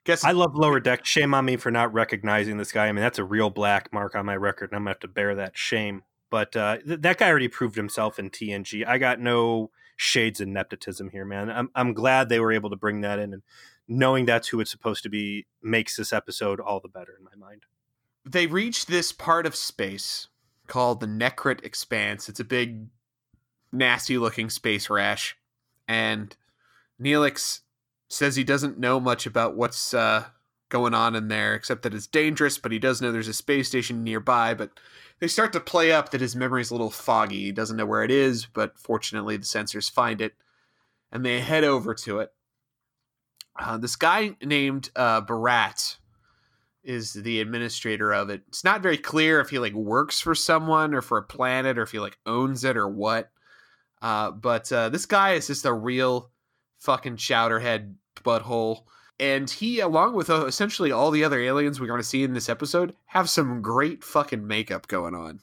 guess 0.05 0.25
I 0.25 0.33
love 0.33 0.55
Lower 0.55 0.81
Deck. 0.81 1.05
Shame 1.05 1.35
on 1.35 1.45
me 1.45 1.57
for 1.57 1.71
not 1.71 1.93
recognizing 1.93 2.57
this 2.57 2.73
guy. 2.73 2.87
I 2.87 2.93
mean, 2.93 3.03
that's 3.03 3.19
a 3.19 3.25
real 3.25 3.51
black 3.51 3.93
mark 3.93 4.15
on 4.15 4.27
my 4.27 4.37
record, 4.37 4.71
and 4.71 4.77
I'm 4.77 4.83
gonna 4.83 4.91
have 4.91 5.01
to 5.01 5.09
bear 5.09 5.35
that 5.37 5.57
shame. 5.57 6.03
But 6.31 6.57
uh, 6.57 6.79
th- 6.79 7.01
that 7.01 7.19
guy 7.19 7.29
already 7.29 7.49
proved 7.49 7.77
himself 7.77 8.19
in 8.19 8.31
TNG. 8.31 8.87
I 8.87 8.99
got 8.99 9.21
no 9.21 9.71
shades 9.97 10.41
of 10.41 10.49
nepotism 10.49 11.11
here, 11.11 11.25
man. 11.25 11.51
I'm 11.51 11.71
I'm 11.75 11.93
glad 11.93 12.29
they 12.29 12.41
were 12.41 12.53
able 12.53 12.71
to 12.71 12.77
bring 12.77 13.01
that 13.03 13.19
in, 13.19 13.33
and 13.33 13.43
knowing 13.89 14.25
that's 14.25 14.49
who 14.49 14.61
it's 14.61 14.71
supposed 14.71 15.03
to 15.03 15.09
be 15.09 15.47
makes 15.63 15.97
this 15.97 16.13
episode 16.13 16.61
all 16.61 16.81
the 16.81 16.89
better 16.89 17.15
in 17.19 17.25
my 17.25 17.47
mind. 17.47 17.63
They 18.25 18.47
reach 18.47 18.87
this 18.87 19.13
part 19.13 19.47
of 19.47 19.57
space 19.57 20.29
called 20.69 21.01
the 21.01 21.07
Nekrit 21.07 21.65
Expanse. 21.65 22.29
It's 22.29 22.41
a 22.41 22.45
big 22.45 22.87
nasty 23.73 24.19
looking 24.19 24.51
space 24.51 24.91
rash. 24.91 25.37
And 25.89 26.37
Neelix 27.01 27.61
says 28.09 28.37
he 28.37 28.45
doesn't 28.45 28.79
know 28.79 29.01
much 29.01 29.27
about 29.27 29.57
what's 29.57 29.95
uh, 29.95 30.27
going 30.69 30.95
on 30.95 31.15
in 31.17 31.29
there, 31.29 31.55
except 31.55 31.83
that 31.83 31.95
it's 31.95 32.07
dangerous, 32.07 32.59
but 32.59 32.73
he 32.73 32.79
does 32.79 33.01
know 33.01 33.11
there's 33.11 33.29
a 33.29 33.35
space 33.35 33.69
station 33.69 34.05
nearby. 34.05 34.55
But 34.55 34.71
they 35.21 35.29
start 35.29 35.53
to 35.55 35.61
play 35.61 35.93
up 35.93 36.11
that 36.11 36.21
his 36.21 36.37
memory's 36.37 36.71
a 36.71 36.75
little 36.75 36.91
foggy. 36.91 37.45
He 37.45 37.53
doesn't 37.53 37.77
know 37.77 37.87
where 37.87 38.05
it 38.05 38.11
is, 38.11 38.47
but 38.47 38.79
fortunately 38.79 39.37
the 39.37 39.45
sensors 39.45 39.91
find 39.91 40.21
it. 40.21 40.35
And 41.11 41.25
they 41.25 41.41
head 41.41 41.65
over 41.65 41.95
to 41.95 42.21
it. 42.21 42.31
Uh, 43.59 43.77
this 43.77 43.97
guy 43.97 44.37
named 44.43 44.91
uh, 44.97 45.21
Bahrat 45.21 45.97
is 46.83 47.13
the 47.13 47.41
administrator 47.41 48.13
of 48.13 48.31
it. 48.31 48.43
It's 48.49 48.65
not 48.65 48.83
very 48.83 48.97
clear 48.97 49.41
if 49.41 49.51
he 49.51 49.59
like 49.59 49.75
works 49.75 50.21
for 50.21 50.35
someone 50.35 50.95
or 50.95 51.03
for 51.03 51.19
a 51.19 51.23
planet 51.23 51.79
or 51.79 51.83
if 51.83 51.93
he 51.93 51.99
like 51.99 52.19
owns 52.27 52.65
it 52.65 52.77
or 52.77 52.89
what. 52.89 53.31
Uh, 54.03 54.33
but 54.33 54.71
uh, 54.73 54.89
this 54.89 55.07
guy 55.07 55.35
is 55.35 55.47
just 55.47 55.65
a 55.65 55.73
real 55.73 56.31
fucking 56.81 57.17
chowderhead 57.17 57.95
butthole. 58.17 58.83
And 59.21 59.49
he, 59.49 59.79
along 59.79 60.15
with 60.15 60.29
uh, 60.29 60.47
essentially 60.47 60.91
all 60.91 61.13
the 61.13 61.23
other 61.23 61.41
aliens 61.41 61.81
we're 61.81 61.87
going 61.87 62.01
to 62.01 62.07
see 62.07 62.25
in 62.25 62.35
this 62.35 62.49
episode, 62.49 62.97
have 63.07 63.31
some 63.31 63.63
great 63.63 64.03
fucking 64.03 64.45
makeup 64.45 64.89
going 64.89 65.15
on. 65.15 65.41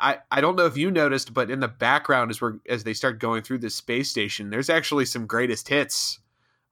I, 0.00 0.18
I 0.32 0.40
don't 0.40 0.56
know 0.56 0.66
if 0.66 0.76
you 0.76 0.90
noticed, 0.90 1.32
but 1.32 1.50
in 1.50 1.60
the 1.60 1.68
background 1.68 2.32
as 2.32 2.40
we're 2.40 2.58
as 2.68 2.82
they 2.82 2.94
start 2.94 3.20
going 3.20 3.42
through 3.42 3.58
this 3.58 3.76
space 3.76 4.10
station, 4.10 4.50
there's 4.50 4.68
actually 4.68 5.04
some 5.04 5.26
greatest 5.26 5.68
hits 5.68 6.18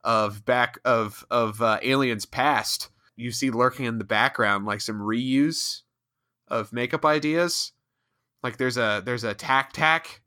of 0.02 0.44
back 0.44 0.80
of 0.84 1.24
of 1.30 1.62
uh, 1.62 1.78
aliens 1.82 2.26
past. 2.26 2.88
You 3.14 3.30
see 3.30 3.52
lurking 3.52 3.86
in 3.86 3.98
the 3.98 4.04
background 4.04 4.66
like 4.66 4.80
some 4.80 4.98
reuse 4.98 5.82
of 6.48 6.72
makeup 6.72 7.04
ideas. 7.04 7.70
Like 8.42 8.56
there's 8.56 8.76
a 8.76 9.00
there's 9.04 9.22
a 9.22 9.34
tac 9.34 9.72
tac 9.72 10.21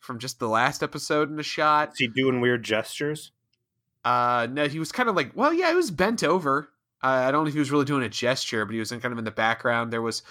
from 0.00 0.18
just 0.18 0.38
the 0.38 0.48
last 0.48 0.82
episode 0.82 1.28
in 1.30 1.36
the 1.36 1.42
shot. 1.42 1.90
Is 1.90 1.98
he 1.98 2.08
doing 2.08 2.40
weird 2.40 2.62
gestures? 2.64 3.32
Uh, 4.04 4.48
no, 4.50 4.66
he 4.66 4.78
was 4.78 4.92
kind 4.92 5.08
of 5.08 5.14
like, 5.14 5.32
well, 5.34 5.52
yeah, 5.52 5.68
he 5.68 5.74
was 5.74 5.90
bent 5.90 6.24
over. 6.24 6.70
Uh, 7.02 7.06
I 7.06 7.30
don't 7.30 7.44
know 7.44 7.48
if 7.48 7.54
he 7.54 7.58
was 7.58 7.70
really 7.70 7.84
doing 7.84 8.02
a 8.02 8.08
gesture, 8.08 8.64
but 8.64 8.72
he 8.72 8.78
was 8.78 8.92
in 8.92 9.00
kind 9.00 9.12
of 9.12 9.18
in 9.18 9.24
the 9.24 9.30
background. 9.30 9.92
There 9.92 10.02
was 10.02 10.22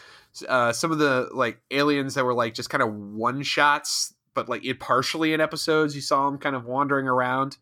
uh, 0.48 0.72
some 0.72 0.92
of 0.92 1.00
the 1.00 1.30
like 1.34 1.62
aliens 1.72 2.16
that 2.16 2.26
were 2.26 2.34
like 2.34 2.54
just 2.54 2.70
kind 2.70 2.84
of 2.84 2.94
one 2.94 3.42
shots, 3.44 4.14
but 4.34 4.50
like 4.50 4.66
it 4.66 4.80
partially 4.80 5.34
in 5.34 5.42
episodes. 5.42 5.96
You 5.96 6.02
saw 6.02 6.28
him 6.28 6.38
kind 6.38 6.56
of 6.56 6.66
wandering 6.66 7.08
around. 7.08 7.58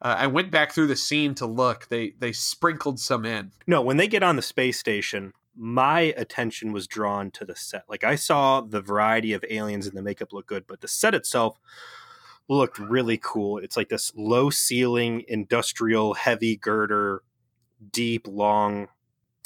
Uh, 0.00 0.16
I 0.18 0.26
went 0.26 0.50
back 0.50 0.72
through 0.72 0.88
the 0.88 0.96
scene 0.96 1.34
to 1.36 1.46
look. 1.46 1.88
They 1.88 2.14
they 2.18 2.32
sprinkled 2.32 3.00
some 3.00 3.24
in. 3.24 3.52
No, 3.66 3.82
when 3.82 3.98
they 3.98 4.08
get 4.08 4.22
on 4.22 4.36
the 4.36 4.42
space 4.42 4.78
station, 4.78 5.32
my 5.56 6.00
attention 6.16 6.72
was 6.72 6.86
drawn 6.86 7.30
to 7.32 7.44
the 7.44 7.56
set. 7.56 7.84
Like 7.88 8.04
I 8.04 8.14
saw 8.14 8.60
the 8.60 8.80
variety 8.80 9.32
of 9.32 9.44
aliens 9.48 9.86
and 9.86 9.96
the 9.96 10.02
makeup 10.02 10.32
look 10.32 10.46
good, 10.46 10.66
but 10.66 10.80
the 10.80 10.88
set 10.88 11.14
itself 11.14 11.58
looked 12.48 12.78
really 12.78 13.18
cool. 13.22 13.58
It's 13.58 13.76
like 13.76 13.88
this 13.88 14.12
low 14.16 14.50
ceiling, 14.50 15.24
industrial, 15.28 16.14
heavy 16.14 16.56
girder, 16.56 17.22
deep, 17.90 18.26
long 18.26 18.88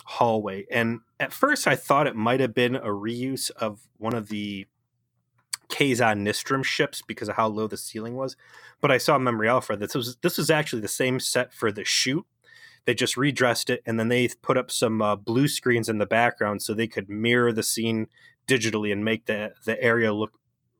hallway. 0.04 0.66
And 0.70 1.00
at 1.18 1.32
first 1.32 1.66
I 1.66 1.74
thought 1.74 2.06
it 2.06 2.16
might 2.16 2.40
have 2.40 2.54
been 2.54 2.76
a 2.76 2.88
reuse 2.88 3.50
of 3.50 3.88
one 3.98 4.14
of 4.14 4.28
the 4.28 4.66
Kazon 5.68 6.22
Nistrim 6.22 6.64
ships 6.64 7.02
because 7.02 7.28
of 7.28 7.36
how 7.36 7.48
low 7.48 7.66
the 7.66 7.76
ceiling 7.76 8.14
was. 8.14 8.36
But 8.80 8.92
I 8.92 8.98
saw 8.98 9.18
Memory 9.18 9.48
Alpha. 9.48 9.76
This 9.76 9.94
was 9.94 10.16
this 10.16 10.38
was 10.38 10.50
actually 10.50 10.82
the 10.82 10.88
same 10.88 11.18
set 11.18 11.52
for 11.52 11.72
the 11.72 11.84
shoot 11.84 12.24
they 12.86 12.94
just 12.94 13.16
redressed 13.16 13.68
it 13.68 13.82
and 13.84 14.00
then 14.00 14.08
they 14.08 14.28
put 14.40 14.56
up 14.56 14.70
some 14.70 15.02
uh, 15.02 15.14
blue 15.16 15.48
screens 15.48 15.88
in 15.88 15.98
the 15.98 16.06
background 16.06 16.62
so 16.62 16.72
they 16.72 16.86
could 16.86 17.08
mirror 17.10 17.52
the 17.52 17.62
scene 17.62 18.06
digitally 18.46 18.90
and 18.92 19.04
make 19.04 19.26
the 19.26 19.52
the 19.64 19.80
area 19.82 20.12
look 20.14 20.32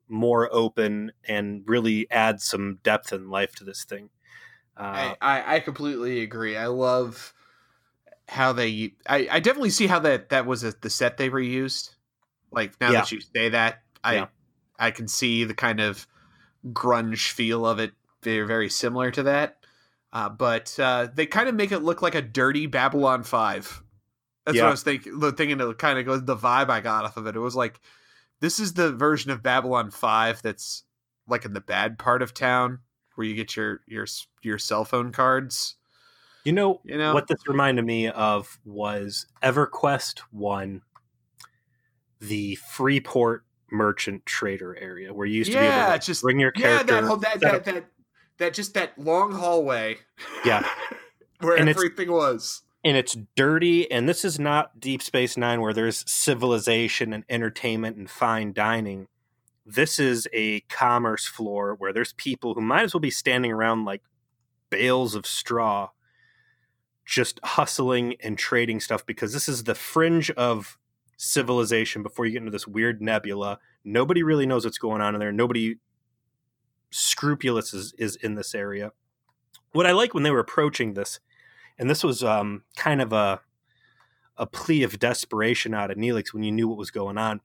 more 0.08 0.48
open 0.52 1.12
and 1.28 1.64
really 1.66 2.10
add 2.10 2.40
some 2.40 2.78
depth 2.82 3.12
and 3.12 3.28
life 3.28 3.54
to 3.56 3.64
this 3.64 3.84
thing. 3.84 4.08
Uh, 4.76 4.82
I, 4.82 5.16
I, 5.20 5.56
I 5.56 5.60
completely 5.60 6.22
agree. 6.22 6.56
I 6.56 6.66
love 6.66 7.34
how 8.28 8.52
they. 8.52 8.94
I, 9.08 9.28
I 9.30 9.40
definitely 9.40 9.70
see 9.70 9.86
how 9.86 9.98
that 10.00 10.28
that 10.30 10.46
was 10.46 10.64
a, 10.64 10.74
the 10.80 10.90
set 10.90 11.16
they 11.16 11.30
reused. 11.30 11.90
Like 12.52 12.80
now 12.80 12.92
Yeah. 12.92 13.00
that 13.00 13.12
you 13.12 13.20
say 13.20 13.48
that, 13.50 13.82
I 14.04 14.14
Yeah. 14.14 14.26
I 14.78 14.90
can 14.90 15.08
see 15.08 15.44
the 15.44 15.54
kind 15.54 15.80
of 15.80 16.06
grunge 16.66 17.30
feel 17.32 17.66
of 17.66 17.78
it. 17.78 17.92
They're 18.22 18.46
very 18.46 18.68
similar 18.68 19.10
to 19.12 19.24
that, 19.24 19.58
uh, 20.16 20.30
but 20.30 20.74
uh, 20.80 21.08
they 21.12 21.26
kind 21.26 21.46
of 21.46 21.54
make 21.54 21.72
it 21.72 21.80
look 21.80 22.00
like 22.00 22.14
a 22.14 22.22
dirty 22.22 22.64
Babylon 22.64 23.22
Five. 23.22 23.82
That's 24.46 24.56
what 24.56 24.66
I 24.66 24.70
was 24.70 24.82
thinking. 24.82 25.20
the 25.20 25.30
Thinking 25.30 25.60
it 25.60 25.78
kind 25.78 25.98
of 25.98 26.06
goes 26.06 26.24
the 26.24 26.34
vibe 26.34 26.70
I 26.70 26.80
got 26.80 27.04
off 27.04 27.18
of 27.18 27.26
it. 27.26 27.36
It 27.36 27.40
was 27.40 27.54
like 27.54 27.78
this 28.40 28.58
is 28.58 28.72
the 28.72 28.92
version 28.92 29.30
of 29.30 29.42
Babylon 29.42 29.90
Five 29.90 30.40
that's 30.40 30.84
like 31.28 31.44
in 31.44 31.52
the 31.52 31.60
bad 31.60 31.98
part 31.98 32.22
of 32.22 32.32
town 32.32 32.78
where 33.14 33.26
you 33.26 33.34
get 33.34 33.56
your 33.56 33.80
your 33.86 34.06
your 34.40 34.56
cell 34.56 34.86
phone 34.86 35.12
cards. 35.12 35.74
You 36.46 36.52
know, 36.52 36.80
You 36.84 36.96
know 36.96 37.12
what 37.12 37.28
this 37.28 37.46
reminded 37.46 37.84
me 37.84 38.08
of 38.08 38.58
was 38.64 39.26
EverQuest 39.42 40.20
One, 40.30 40.80
the 42.20 42.54
Freeport 42.54 43.44
merchant 43.70 44.24
trader 44.24 44.74
area 44.78 45.12
where 45.12 45.26
you 45.26 45.38
used 45.38 45.50
to 45.52 45.58
be 45.58 45.62
able 45.62 45.76
yeah, 45.76 45.98
to 45.98 46.06
just 46.06 46.22
bring 46.22 46.40
your 46.40 46.54
yeah, 46.56 46.62
character. 46.62 46.94
that 46.94 47.04
whole 47.04 47.16
that, 47.18 47.40
that 47.40 47.64
that 47.66 47.84
that 48.38 48.54
just 48.54 48.74
that 48.74 48.98
long 48.98 49.32
hallway. 49.32 49.98
Yeah. 50.44 50.66
where 51.40 51.56
And 51.56 51.68
everything 51.68 52.10
was. 52.10 52.62
and 52.82 52.96
it's 52.96 53.16
dirty 53.34 53.90
and 53.90 54.08
this 54.08 54.24
is 54.24 54.38
not 54.38 54.80
deep 54.80 55.02
space 55.02 55.36
nine 55.36 55.60
where 55.60 55.74
there's 55.74 56.02
civilization 56.10 57.12
and 57.12 57.24
entertainment 57.28 57.96
and 57.96 58.08
fine 58.08 58.52
dining 58.54 59.08
this 59.66 59.98
is 59.98 60.26
a 60.32 60.60
commerce 60.60 61.26
floor 61.26 61.74
where 61.74 61.92
there's 61.92 62.14
people 62.14 62.54
who 62.54 62.60
might 62.62 62.84
as 62.84 62.94
well 62.94 63.00
be 63.00 63.10
standing 63.10 63.52
around 63.52 63.84
like 63.84 64.00
bales 64.70 65.14
of 65.14 65.26
straw 65.26 65.90
just 67.04 67.38
hustling 67.44 68.14
and 68.22 68.38
trading 68.38 68.80
stuff 68.80 69.04
because 69.04 69.32
this 69.34 69.48
is 69.48 69.64
the 69.64 69.74
fringe 69.74 70.30
of 70.30 70.78
civilization 71.18 72.02
before 72.02 72.24
you 72.24 72.32
get 72.32 72.38
into 72.38 72.50
this 72.50 72.66
weird 72.66 73.02
nebula 73.02 73.58
nobody 73.84 74.22
really 74.22 74.46
knows 74.46 74.64
what's 74.64 74.78
going 74.78 75.02
on 75.02 75.14
in 75.14 75.18
there 75.20 75.32
nobody 75.32 75.76
scrupulous 76.96 77.74
is, 77.74 77.92
is 77.98 78.16
in 78.16 78.34
this 78.34 78.54
area 78.54 78.92
what 79.72 79.86
i 79.86 79.92
like 79.92 80.14
when 80.14 80.22
they 80.22 80.30
were 80.30 80.40
approaching 80.40 80.94
this 80.94 81.20
and 81.78 81.90
this 81.90 82.02
was 82.02 82.22
um, 82.24 82.62
kind 82.76 83.02
of 83.02 83.12
a 83.12 83.40
a 84.38 84.46
plea 84.46 84.82
of 84.82 84.98
desperation 84.98 85.74
out 85.74 85.90
of 85.90 85.96
Neelix 85.96 86.32
when 86.32 86.42
you 86.42 86.52
knew 86.52 86.68
what 86.68 86.78
was 86.78 86.90
going 86.90 87.18
on. 87.18 87.40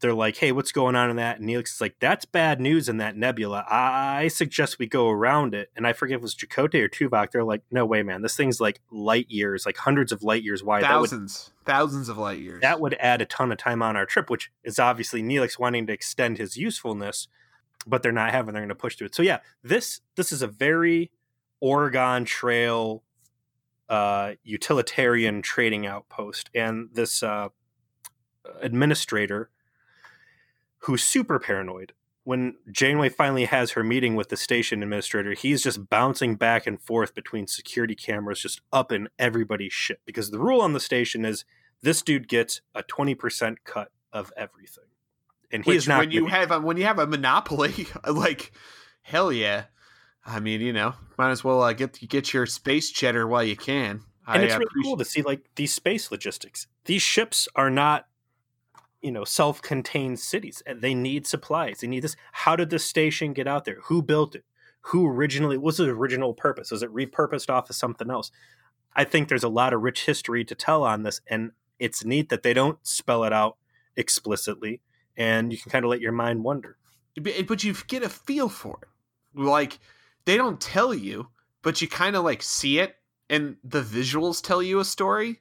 They're 0.00 0.14
like, 0.14 0.36
"Hey, 0.36 0.52
what's 0.52 0.72
going 0.72 0.94
on 0.94 1.08
in 1.08 1.16
that?" 1.16 1.38
And 1.38 1.48
Neelix 1.48 1.74
is 1.74 1.80
like, 1.80 1.96
"That's 2.00 2.26
bad 2.26 2.60
news 2.60 2.88
in 2.88 2.98
that 2.98 3.16
nebula. 3.16 3.64
I 3.68 4.28
suggest 4.28 4.78
we 4.78 4.86
go 4.86 5.08
around 5.08 5.54
it." 5.54 5.70
And 5.74 5.86
I 5.86 5.94
forget 5.94 6.16
if 6.16 6.20
it 6.20 6.22
was 6.22 6.34
Chakotay 6.34 6.82
or 6.82 6.88
Tuvok. 6.88 7.30
They're 7.30 7.44
like, 7.44 7.62
"No 7.70 7.86
way, 7.86 8.02
man! 8.02 8.20
This 8.20 8.36
thing's 8.36 8.60
like 8.60 8.80
light 8.90 9.30
years, 9.30 9.64
like 9.64 9.78
hundreds 9.78 10.12
of 10.12 10.22
light 10.22 10.42
years 10.42 10.62
wide. 10.62 10.82
That 10.82 11.00
would 11.00 11.08
Thousands, 11.08 11.50
thousands 11.64 12.10
of 12.10 12.18
light 12.18 12.40
years. 12.40 12.60
that 12.60 12.78
would 12.78 12.94
add 13.00 13.22
a 13.22 13.26
ton 13.26 13.50
of 13.52 13.56
time 13.56 13.82
on 13.82 13.96
our 13.96 14.04
trip, 14.04 14.28
which 14.28 14.50
is 14.64 14.78
obviously 14.78 15.22
Neelix 15.22 15.58
wanting 15.58 15.86
to 15.86 15.94
extend 15.94 16.36
his 16.36 16.58
usefulness, 16.58 17.28
but 17.86 18.02
they're 18.02 18.12
not 18.12 18.32
having. 18.32 18.52
They're 18.52 18.62
going 18.62 18.68
to 18.68 18.74
push 18.74 18.96
through 18.96 19.06
it. 19.06 19.14
So 19.14 19.22
yeah, 19.22 19.40
this 19.62 20.00
this 20.16 20.32
is 20.32 20.42
a 20.42 20.46
very 20.46 21.10
Oregon 21.60 22.24
Trail 22.24 23.02
uh, 23.88 24.32
utilitarian 24.42 25.42
trading 25.42 25.86
outpost, 25.86 26.50
and 26.54 26.88
this 26.92 27.22
uh, 27.22 27.48
administrator 28.60 29.50
who's 30.80 31.02
super 31.02 31.38
paranoid. 31.38 31.92
When 32.24 32.56
Janeway 32.72 33.10
finally 33.10 33.44
has 33.44 33.72
her 33.72 33.84
meeting 33.84 34.16
with 34.16 34.30
the 34.30 34.36
station 34.36 34.82
administrator, 34.82 35.34
he's 35.34 35.62
just 35.62 35.88
bouncing 35.88 36.34
back 36.34 36.66
and 36.66 36.80
forth 36.80 37.14
between 37.14 37.46
security 37.46 37.94
cameras, 37.94 38.40
just 38.40 38.60
up 38.72 38.90
in 38.90 39.08
everybody's 39.16 39.72
shit. 39.72 40.00
Because 40.04 40.32
the 40.32 40.40
rule 40.40 40.60
on 40.60 40.72
the 40.72 40.80
station 40.80 41.24
is 41.24 41.44
this 41.82 42.02
dude 42.02 42.28
gets 42.28 42.62
a 42.74 42.82
20% 42.82 43.58
cut 43.64 43.92
of 44.12 44.32
everything. 44.36 44.84
And 45.56 45.64
he 45.64 45.70
Which, 45.70 45.78
is 45.78 45.88
not 45.88 46.00
when 46.00 46.10
you 46.10 46.26
have 46.26 46.50
a, 46.50 46.60
when 46.60 46.76
you 46.76 46.84
have 46.84 46.98
a 46.98 47.06
monopoly, 47.06 47.88
like 48.10 48.52
hell 49.00 49.32
yeah. 49.32 49.64
I 50.26 50.38
mean, 50.38 50.60
you 50.60 50.72
know, 50.72 50.92
might 51.16 51.30
as 51.30 51.42
well 51.42 51.62
uh, 51.62 51.72
get 51.72 51.98
get 52.08 52.34
your 52.34 52.44
space 52.44 52.90
cheddar 52.90 53.26
while 53.26 53.42
you 53.42 53.56
can. 53.56 54.02
and 54.26 54.42
I 54.42 54.44
it's 54.44 54.54
really 54.54 54.82
cool 54.82 54.98
to 54.98 55.04
see 55.04 55.22
like 55.22 55.48
these 55.56 55.72
space 55.72 56.10
logistics. 56.10 56.66
These 56.84 57.00
ships 57.00 57.48
are 57.56 57.70
not, 57.70 58.06
you 59.00 59.10
know, 59.10 59.24
self-contained 59.24 60.20
cities. 60.20 60.62
They 60.70 60.94
need 60.94 61.26
supplies. 61.26 61.78
They 61.80 61.86
need 61.86 62.02
this. 62.02 62.16
How 62.32 62.54
did 62.54 62.68
this 62.68 62.84
station 62.84 63.32
get 63.32 63.48
out 63.48 63.64
there? 63.64 63.78
Who 63.84 64.02
built 64.02 64.34
it? 64.34 64.44
Who 64.82 65.08
originally? 65.08 65.56
What's 65.56 65.78
the 65.78 65.88
original 65.88 66.34
purpose? 66.34 66.70
Was 66.70 66.82
it 66.82 66.92
repurposed 66.92 67.48
off 67.48 67.70
of 67.70 67.76
something 67.76 68.10
else? 68.10 68.30
I 68.94 69.04
think 69.04 69.28
there's 69.28 69.42
a 69.44 69.48
lot 69.48 69.72
of 69.72 69.80
rich 69.80 70.04
history 70.04 70.44
to 70.44 70.54
tell 70.54 70.82
on 70.82 71.02
this, 71.02 71.22
and 71.26 71.52
it's 71.78 72.04
neat 72.04 72.28
that 72.28 72.42
they 72.42 72.52
don't 72.52 72.78
spell 72.86 73.24
it 73.24 73.32
out 73.32 73.56
explicitly, 73.96 74.80
and 75.16 75.52
you 75.52 75.58
can 75.58 75.70
kind 75.70 75.84
of 75.84 75.90
let 75.90 76.00
your 76.00 76.12
mind 76.12 76.44
wander. 76.44 76.76
But 77.20 77.64
you 77.64 77.74
get 77.86 78.02
a 78.02 78.08
feel 78.08 78.48
for 78.48 78.78
it. 78.82 79.40
Like 79.40 79.78
they 80.24 80.36
don't 80.36 80.60
tell 80.60 80.92
you, 80.94 81.28
but 81.62 81.80
you 81.80 81.88
kind 81.88 82.16
of 82.16 82.24
like 82.24 82.42
see 82.42 82.78
it, 82.78 82.96
and 83.30 83.56
the 83.64 83.82
visuals 83.82 84.42
tell 84.42 84.62
you 84.62 84.80
a 84.80 84.84
story. 84.84 85.40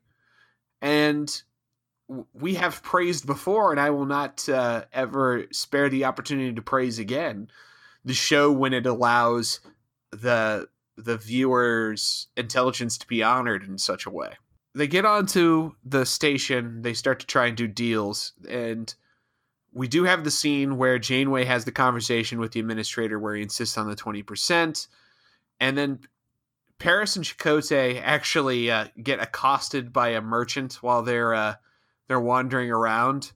And 0.81 1.41
we 2.33 2.55
have 2.55 2.83
praised 2.83 3.25
before, 3.25 3.71
and 3.71 3.79
I 3.79 3.89
will 3.89 4.05
not 4.05 4.47
uh, 4.47 4.85
ever 4.93 5.45
spare 5.51 5.89
the 5.89 6.05
opportunity 6.05 6.53
to 6.53 6.61
praise 6.61 6.99
again. 6.99 7.49
The 8.03 8.13
show 8.13 8.51
when 8.51 8.73
it 8.73 8.85
allows 8.85 9.59
the 10.11 10.67
the 10.97 11.17
viewer's 11.17 12.27
intelligence 12.37 12.97
to 12.97 13.07
be 13.07 13.21
honored 13.21 13.63
in 13.63 13.77
such 13.77 14.05
a 14.05 14.09
way. 14.09 14.33
They 14.73 14.87
get 14.87 15.05
onto 15.05 15.73
the 15.83 16.05
station, 16.05 16.81
they 16.81 16.93
start 16.93 17.19
to 17.19 17.25
try 17.25 17.47
and 17.47 17.57
do 17.57 17.67
deals, 17.67 18.33
and 18.47 18.93
we 19.75 19.89
do 19.89 20.05
have 20.05 20.23
the 20.23 20.31
scene 20.31 20.77
where 20.77 20.97
Janeway 20.97 21.43
has 21.43 21.65
the 21.65 21.71
conversation 21.71 22.39
with 22.39 22.53
the 22.53 22.61
administrator 22.61 23.19
where 23.19 23.35
he 23.35 23.43
insists 23.43 23.77
on 23.77 23.89
the 23.89 23.95
20%. 23.95 24.87
And 25.59 25.77
then 25.77 25.99
Paris 26.79 27.17
and 27.17 27.25
Chakotay 27.25 28.01
actually 28.01 28.71
uh, 28.71 28.87
get 29.03 29.19
accosted 29.19 29.91
by 29.91 30.09
a 30.09 30.21
merchant 30.21 30.75
while 30.75 31.03
they're 31.03 31.33
uh, 31.33 31.55
they're 32.07 32.21
wandering 32.21 32.71
around. 32.71 33.33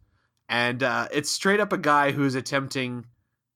And 0.47 0.81
uh, 0.81 1.09
it's 1.11 1.29
straight 1.29 1.59
up 1.59 1.73
a 1.73 1.77
guy 1.77 2.11
who's 2.11 2.35
attempting 2.35 3.05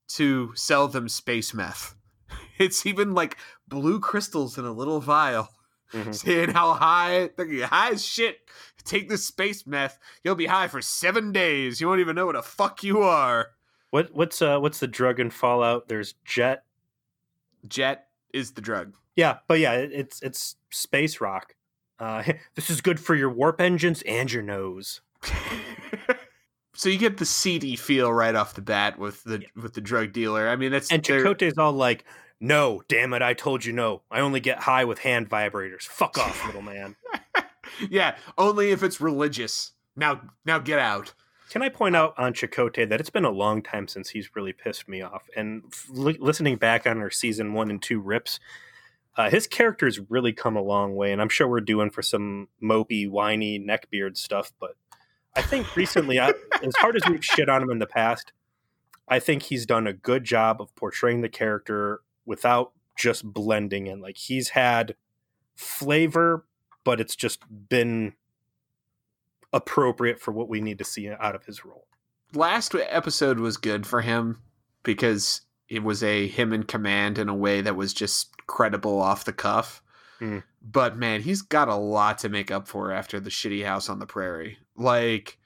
to 0.09 0.51
sell 0.55 0.87
them 0.89 1.09
space 1.09 1.53
meth. 1.53 1.95
It's 2.59 2.85
even 2.85 3.15
like 3.15 3.37
blue 3.67 3.99
crystals 3.99 4.59
in 4.59 4.65
a 4.65 4.71
little 4.71 4.99
vial 4.99 5.49
Mhm. 5.93 6.13
saying 6.15 6.49
how 6.49 6.73
high, 6.73 7.29
high 7.37 7.91
as 7.91 8.05
shit. 8.05 8.39
Take 8.83 9.07
this 9.07 9.25
space 9.25 9.65
meth. 9.65 9.97
You'll 10.23 10.35
be 10.35 10.47
high 10.47 10.67
for 10.67 10.81
seven 10.81 11.31
days. 11.31 11.79
You 11.79 11.87
won't 11.87 12.01
even 12.01 12.15
know 12.15 12.25
what 12.25 12.35
the 12.35 12.41
fuck 12.41 12.83
you 12.83 13.01
are. 13.01 13.51
What 13.91 14.13
what's 14.13 14.41
uh 14.41 14.59
what's 14.59 14.79
the 14.79 14.87
drug 14.87 15.19
in 15.19 15.29
Fallout? 15.29 15.87
There's 15.87 16.15
jet. 16.25 16.63
Jet 17.67 18.07
is 18.33 18.51
the 18.51 18.61
drug. 18.61 18.93
Yeah, 19.15 19.37
but 19.47 19.59
yeah, 19.59 19.73
it, 19.73 19.91
it's 19.93 20.21
it's 20.21 20.55
space 20.71 21.21
rock. 21.21 21.55
Uh, 21.99 22.23
this 22.55 22.69
is 22.69 22.81
good 22.81 22.99
for 22.99 23.15
your 23.15 23.29
warp 23.29 23.61
engines 23.61 24.01
and 24.01 24.31
your 24.31 24.43
nose. 24.43 25.01
so 26.73 26.89
you 26.89 26.97
get 26.97 27.17
the 27.17 27.25
seedy 27.25 27.75
feel 27.75 28.11
right 28.11 28.35
off 28.35 28.55
the 28.55 28.61
bat 28.61 28.97
with 28.97 29.23
the 29.23 29.43
with 29.55 29.73
the 29.73 29.81
drug 29.81 30.11
dealer. 30.11 30.49
I 30.49 30.55
mean, 30.55 30.71
that's 30.71 30.91
And 30.91 31.03
Chakotay's 31.03 31.57
all 31.57 31.73
like, 31.73 32.03
"No, 32.43 32.83
damn 32.89 33.13
it! 33.13 33.21
I 33.21 33.33
told 33.33 33.63
you 33.63 33.71
no. 33.71 34.01
I 34.11 34.19
only 34.19 34.41
get 34.41 34.59
high 34.59 34.83
with 34.83 34.99
hand 34.99 35.29
vibrators. 35.29 35.83
Fuck 35.83 36.17
off, 36.17 36.45
little 36.45 36.61
man." 36.61 36.97
yeah, 37.89 38.17
only 38.37 38.71
if 38.71 38.83
it's 38.83 38.99
religious. 38.99 39.71
Now, 39.95 40.21
now 40.45 40.59
get 40.59 40.77
out. 40.77 41.13
Can 41.49 41.61
I 41.61 41.69
point 41.69 41.95
out 41.95 42.15
on 42.17 42.33
Chakotay 42.33 42.89
that 42.89 42.99
it's 42.99 43.09
been 43.09 43.23
a 43.23 43.29
long 43.29 43.61
time 43.61 43.87
since 43.87 44.09
he's 44.09 44.35
really 44.35 44.51
pissed 44.51 44.89
me 44.89 45.01
off? 45.01 45.29
And 45.37 45.63
li- 45.87 46.17
listening 46.19 46.57
back 46.57 46.85
on 46.85 46.97
our 46.97 47.11
season 47.11 47.53
one 47.53 47.69
and 47.69 47.81
two 47.81 47.99
rips, 47.99 48.39
uh, 49.15 49.29
his 49.29 49.47
character's 49.47 49.99
really 50.09 50.33
come 50.33 50.55
a 50.57 50.61
long 50.61 50.95
way. 50.95 51.13
And 51.13 51.21
I'm 51.21 51.29
sure 51.29 51.47
we're 51.47 51.61
doing 51.61 51.91
for 51.91 52.01
some 52.01 52.49
mopey, 52.61 53.09
whiny 53.09 53.59
neckbeard 53.59 54.17
stuff. 54.17 54.51
But 54.59 54.75
I 55.35 55.43
think 55.43 55.75
recently, 55.75 56.19
I, 56.19 56.33
as 56.63 56.75
hard 56.75 56.95
as 56.95 57.03
we've 57.07 57.23
shit 57.23 57.47
on 57.47 57.61
him 57.61 57.69
in 57.69 57.79
the 57.79 57.85
past, 57.85 58.33
I 59.07 59.19
think 59.19 59.43
he's 59.43 59.65
done 59.65 59.85
a 59.85 59.93
good 59.93 60.23
job 60.23 60.59
of 60.59 60.75
portraying 60.75 61.21
the 61.21 61.29
character 61.29 62.01
without 62.25 62.73
just 62.95 63.23
blending 63.25 63.87
in. 63.87 64.01
Like 64.01 64.17
he's 64.17 64.49
had 64.49 64.95
flavor, 65.55 66.45
but 66.83 66.99
it's 66.99 67.15
just 67.15 67.43
been 67.69 68.13
appropriate 69.51 70.19
for 70.19 70.31
what 70.31 70.49
we 70.49 70.61
need 70.61 70.79
to 70.79 70.83
see 70.83 71.09
out 71.09 71.35
of 71.35 71.45
his 71.45 71.63
role. 71.63 71.87
Last 72.33 72.75
episode 72.75 73.39
was 73.39 73.57
good 73.57 73.85
for 73.85 74.01
him 74.01 74.39
because 74.81 75.41
it 75.69 75.83
was 75.83 76.03
a 76.03 76.27
him 76.27 76.51
in 76.51 76.63
command 76.63 77.17
in 77.17 77.29
a 77.29 77.35
way 77.35 77.61
that 77.61 77.75
was 77.75 77.93
just 77.93 78.35
credible 78.47 78.99
off 78.99 79.25
the 79.25 79.33
cuff. 79.33 79.81
Hmm. 80.19 80.39
But 80.61 80.97
man, 80.97 81.21
he's 81.21 81.41
got 81.41 81.67
a 81.67 81.75
lot 81.75 82.19
to 82.19 82.29
make 82.29 82.51
up 82.51 82.67
for 82.67 82.91
after 82.91 83.19
the 83.19 83.29
shitty 83.29 83.65
house 83.65 83.89
on 83.89 83.99
the 83.99 84.05
prairie. 84.05 84.57
Like 84.75 85.37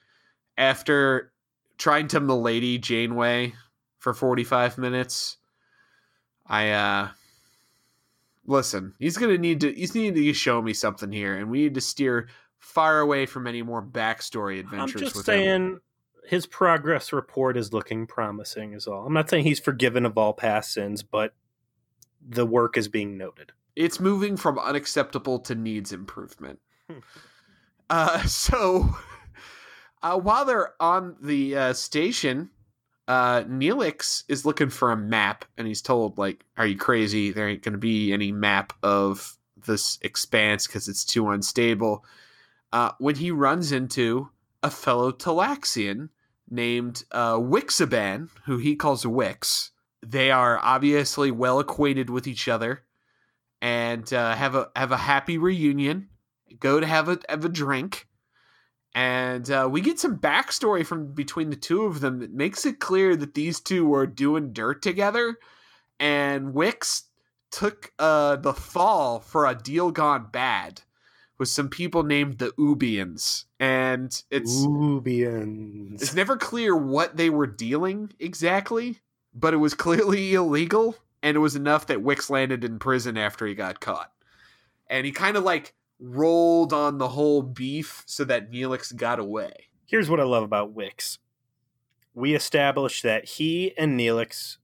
after 0.58 1.34
trying 1.78 2.08
to 2.10 2.20
milady 2.20 2.78
Janeway 2.78 3.54
for 4.00 4.13
45 4.13 4.78
minutes, 4.78 5.38
I 6.49 6.69
uh 6.71 7.10
listen, 8.45 8.93
he's 8.99 9.17
gonna 9.17 9.38
need 9.38 9.62
to 9.62 9.71
he's 9.73 9.93
needing 9.93 10.15
to 10.15 10.33
show 10.33 10.62
me 10.62 10.73
something 10.73 11.12
here, 11.12 11.36
and 11.38 11.49
we 11.49 11.63
need 11.63 11.75
to 11.75 11.81
steer 11.81 12.29
far 12.60 12.99
away 12.99 13.25
from 13.25 13.47
any 13.47 13.62
more 13.62 13.83
backstory 13.83 14.60
adventures. 14.60 15.01
I'm 15.01 15.05
just 15.05 15.15
with 15.15 15.25
saying 15.25 15.49
him. 15.49 15.81
his 16.25 16.45
progress 16.45 17.13
report 17.13 17.57
is 17.57 17.73
looking 17.73 18.07
promising. 18.07 18.73
Is 18.73 18.88
all. 18.88 19.05
I'm 19.05 19.13
not 19.13 19.29
saying 19.29 19.43
he's 19.43 19.60
forgiven 19.60 20.05
of 20.05 20.17
all 20.17 20.33
past 20.33 20.73
sins, 20.73 21.03
but 21.03 21.33
the 22.27 22.45
work 22.45 22.77
is 22.77 22.88
being 22.88 23.17
noted. 23.17 23.51
it's 23.75 23.99
moving 23.99 24.36
from 24.36 24.57
unacceptable 24.57 25.39
to 25.39 25.55
needs 25.55 25.93
improvement. 25.93 26.60
Hmm. 26.89 26.99
uh, 27.89 28.21
so 28.25 28.95
uh, 30.01 30.17
while 30.17 30.45
they're 30.45 30.73
on 30.81 31.15
the 31.21 31.55
uh, 31.55 31.73
station, 31.73 32.49
uh, 33.08 33.43
Neelix 33.43 34.24
is 34.28 34.46
looking 34.46 34.70
for 34.70 34.91
a 34.91 34.98
map, 34.98 35.46
and 35.58 35.67
he's 35.67 35.82
told, 35.82 36.17
like, 36.17 36.46
"Are 36.58 36.67
you 36.67 36.78
crazy? 36.78 37.32
There 37.32 37.48
ain't 37.48 37.63
to 37.74 37.78
be 37.78 38.12
any 38.13 38.32
map 38.32 38.74
of 38.84 39.38
this 39.65 39.98
expanse 40.02 40.67
because 40.67 40.88
it's 40.88 41.06
too 41.06 41.30
unstable." 41.30 42.06
Uh, 42.74 42.91
when 43.00 43.15
he 43.15 43.32
runs 43.32 43.72
into 43.72 44.30
a 44.62 44.70
fellow 44.70 45.12
Talaxian 45.12 46.10
named 46.50 47.04
uh, 47.12 47.36
Wixiban, 47.36 48.30
who 48.46 48.58
he 48.58 48.76
calls 48.76 49.06
Wix. 49.06 49.72
They 50.06 50.32
are 50.32 50.60
obviously 50.62 51.32
well 51.32 51.60
acquainted 51.60 52.10
with 52.10 52.28
each 52.28 52.48
other 52.48 52.84
and 53.62 54.12
uh, 54.13 54.36
have 54.36 54.56
a 54.56 54.70
have 54.76 54.91
a 54.91 54.98
happy 54.98 55.38
reunion. 55.38 56.10
Go 56.60 56.80
to 56.80 56.86
have 56.86 57.10
a 57.10 57.20
have 57.28 57.46
a 57.46 57.50
drink, 57.50 58.07
and 58.97 59.51
uh, 59.51 59.69
we 59.71 59.81
get 59.81 59.99
some 59.99 60.17
backstory 60.17 60.83
from 60.83 61.13
between 61.13 61.51
the 61.51 61.55
two 61.55 61.83
of 61.83 61.99
them 61.99 62.17
that 62.17 62.33
makes 62.33 62.65
it 62.65 62.79
clear 62.79 63.15
that 63.15 63.36
these 63.36 63.60
two 63.60 63.86
were 63.86 64.07
doing 64.07 64.53
dirt 64.53 64.81
together, 64.81 65.38
and 65.99 66.55
Wix 66.55 67.03
took 67.51 67.91
uh, 67.99 68.38
the 68.38 68.55
fall 68.55 69.19
for 69.19 69.45
a 69.45 69.53
deal 69.53 69.91
gone 69.91 70.29
bad 70.31 70.81
with 71.38 71.47
some 71.47 71.69
people 71.69 72.01
named 72.01 72.39
the 72.39 72.51
Ubians, 72.57 73.45
and 73.60 74.23
it's 74.31 74.63
Ubians. 74.63 76.01
it's 76.01 76.15
never 76.15 76.36
clear 76.36 76.75
what 76.75 77.17
they 77.17 77.29
were 77.29 77.45
dealing 77.45 78.12
exactly, 78.19 78.97
but 79.31 79.53
it 79.53 79.57
was 79.57 79.75
clearly 79.75 80.33
illegal, 80.33 80.95
and 81.21 81.38
it 81.38 81.41
was 81.41 81.55
enough 81.55 81.86
that 81.86 82.01
Wix 82.01 82.31
landed 82.31 82.63
in 82.63 82.79
prison 82.79 83.15
after 83.15 83.45
he 83.45 83.53
got 83.53 83.79
caught. 83.79 84.12
And 84.89 85.05
he 85.05 85.12
kind 85.12 85.38
of 85.38 85.43
like 85.43 85.75
rolled 85.99 86.73
on 86.73 86.97
the 86.97 87.10
whole 87.10 87.41
beef 87.41 88.03
so 88.05 88.23
that 88.25 88.51
Neelix 88.51 88.95
got 88.95 89.19
away. 89.19 89.51
Here's 89.86 90.10
what 90.10 90.19
I 90.19 90.23
love 90.23 90.43
about 90.43 90.73
Wix. 90.73 91.19
We 92.13 92.36
established 92.36 93.03
that 93.03 93.25
he 93.25 93.77
and 93.77 93.99
Neelix 93.99 94.57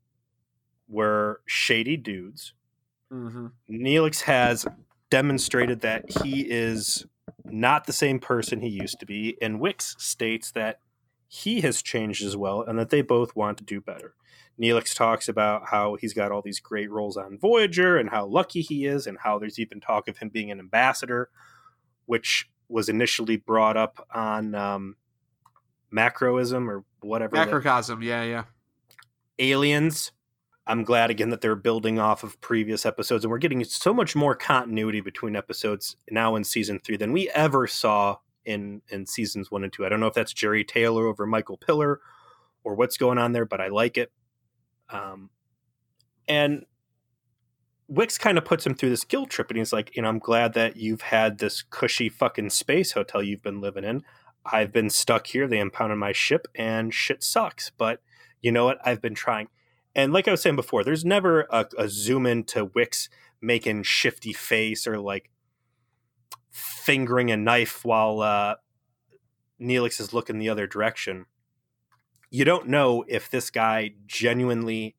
were 0.88 1.42
shady 1.46 1.98
dudes. 1.98 2.54
Mm-hmm. 3.12 3.48
Neelix 3.70 4.22
has 4.22 4.66
demonstrated 5.10 5.82
that 5.82 6.24
he 6.24 6.42
is 6.42 7.06
not 7.46 7.86
the 7.86 7.94
same 7.94 8.20
person 8.20 8.62
he 8.62 8.70
used 8.70 9.00
to 9.00 9.06
be, 9.06 9.38
and 9.42 9.60
Wix 9.60 9.96
states 10.00 10.52
that 10.52 10.80
he 11.28 11.62
has 11.62 11.82
changed 11.82 12.24
as 12.24 12.38
well 12.38 12.62
and 12.62 12.78
that 12.78 12.90
they 12.90 13.02
both 13.02 13.36
want 13.36 13.58
to 13.58 13.64
do 13.64 13.82
better. 13.82 14.14
Neelix 14.62 14.96
talks 14.96 15.28
about 15.28 15.64
how 15.70 15.96
he's 15.96 16.14
got 16.14 16.32
all 16.32 16.42
these 16.42 16.60
great 16.60 16.92
roles 16.92 17.18
on 17.18 17.38
Voyager 17.40 17.98
and 17.98 18.10
how 18.10 18.26
lucky 18.26 18.62
he 18.62 18.86
is, 18.86 19.08
and 19.08 19.18
how 19.24 19.40
there's 19.40 19.60
even 19.60 19.80
talk 19.80 20.08
of 20.08 20.18
him 20.18 20.30
being 20.30 20.52
an 20.52 20.60
ambassador, 20.60 21.30
which 22.06 22.50
was 22.70 22.90
initially 22.90 23.38
brought 23.38 23.78
up 23.78 24.06
on 24.14 24.56
um, 24.56 24.96
macroism 25.94 26.68
or 26.68 26.84
whatever. 27.02 27.36
Macrocosm, 27.36 28.02
yeah, 28.04 28.24
yeah. 28.24 28.44
aliens 29.40 30.12
i'm 30.66 30.84
glad 30.84 31.10
again 31.10 31.30
that 31.30 31.42
they're 31.42 31.56
building 31.56 32.00
off 32.00 32.24
of 32.24 32.40
previous 32.40 32.86
episodes 32.86 33.26
and 33.26 33.32
we're 33.32 33.38
getting 33.38 33.64
so 33.64 33.94
much 33.94 34.16
more 34.16 34.36
continuity 34.36 35.02
between 35.02 35.36
episodes 35.36 35.98
now 36.10 36.36
in 36.36 36.44
season 36.44 36.80
three 36.80 36.96
than 36.96 37.12
we 37.12 37.30
ever 37.32 37.68
saw 37.68 38.16
in 38.46 38.82
in 38.90 39.06
seasons 39.06 39.52
one 39.52 39.64
and 39.64 39.74
two 39.74 39.86
i 39.86 39.90
don't 39.90 40.00
know 40.00 40.08
if 40.08 40.14
that's 40.14 40.34
Jeri 40.34 40.66
Taylor 40.66 41.08
over 41.08 41.26
Michael 41.26 41.58
Piller 41.58 42.00
or 42.64 42.76
what's 42.76 42.98
going 42.98 43.18
on 43.18 43.34
there 43.34 43.46
but 43.46 43.60
i 43.60 43.68
like 43.68 43.98
it 43.98 44.12
um 44.90 45.30
and 46.28 46.66
wix 47.88 48.18
kind 48.18 48.38
of 48.38 48.46
puts 48.46 48.66
him 48.66 48.74
through 48.74 48.90
this 48.90 49.04
guilt 49.04 49.30
trip 49.30 49.50
and 49.50 49.58
he's 49.58 49.74
like 49.74 49.96
you 49.96 50.02
know 50.02 50.10
i'm 50.10 50.20
glad 50.20 50.54
that 50.54 50.78
you've 50.78 51.02
had 51.02 51.40
this 51.40 51.62
cushy 51.62 52.10
fucking 52.10 52.50
space 52.50 52.94
hotel 52.94 53.22
you've 53.22 53.44
been 53.44 53.62
living 53.62 53.84
in 53.84 54.02
i've 54.46 54.72
been 54.72 54.90
stuck 54.90 55.28
here 55.28 55.48
they 55.48 55.60
impounded 55.60 55.98
my 55.98 56.12
ship 56.12 56.48
and 56.56 56.94
shit 56.94 57.24
sucks 57.24 57.72
but 57.78 58.00
you 58.44 58.52
know 58.52 58.66
what? 58.66 58.78
I've 58.86 59.02
been 59.02 59.16
trying. 59.16 59.48
And 59.96 60.14
like 60.14 60.28
I 60.28 60.32
was 60.32 60.42
saying 60.42 60.58
before, 60.58 60.84
there's 60.84 61.06
never 61.06 61.48
a, 61.50 61.66
a 61.78 61.88
zoom 61.90 62.28
into 62.28 62.66
Wix 62.66 63.10
making 63.42 63.84
shifty 63.84 64.34
face 64.34 64.86
or 64.86 65.00
like 65.00 65.32
fingering 66.52 67.32
a 67.32 67.38
knife 67.38 67.84
while 67.84 68.20
uh, 68.22 68.56
Neelix 69.60 70.00
is 70.00 70.14
looking 70.14 70.38
the 70.38 70.50
other 70.50 70.68
direction. 70.68 71.26
You 72.34 72.46
don't 72.46 72.68
know 72.68 73.06
if 73.08 73.30
this 73.30 73.52
guy 73.52 73.94
genuinely 74.08 74.96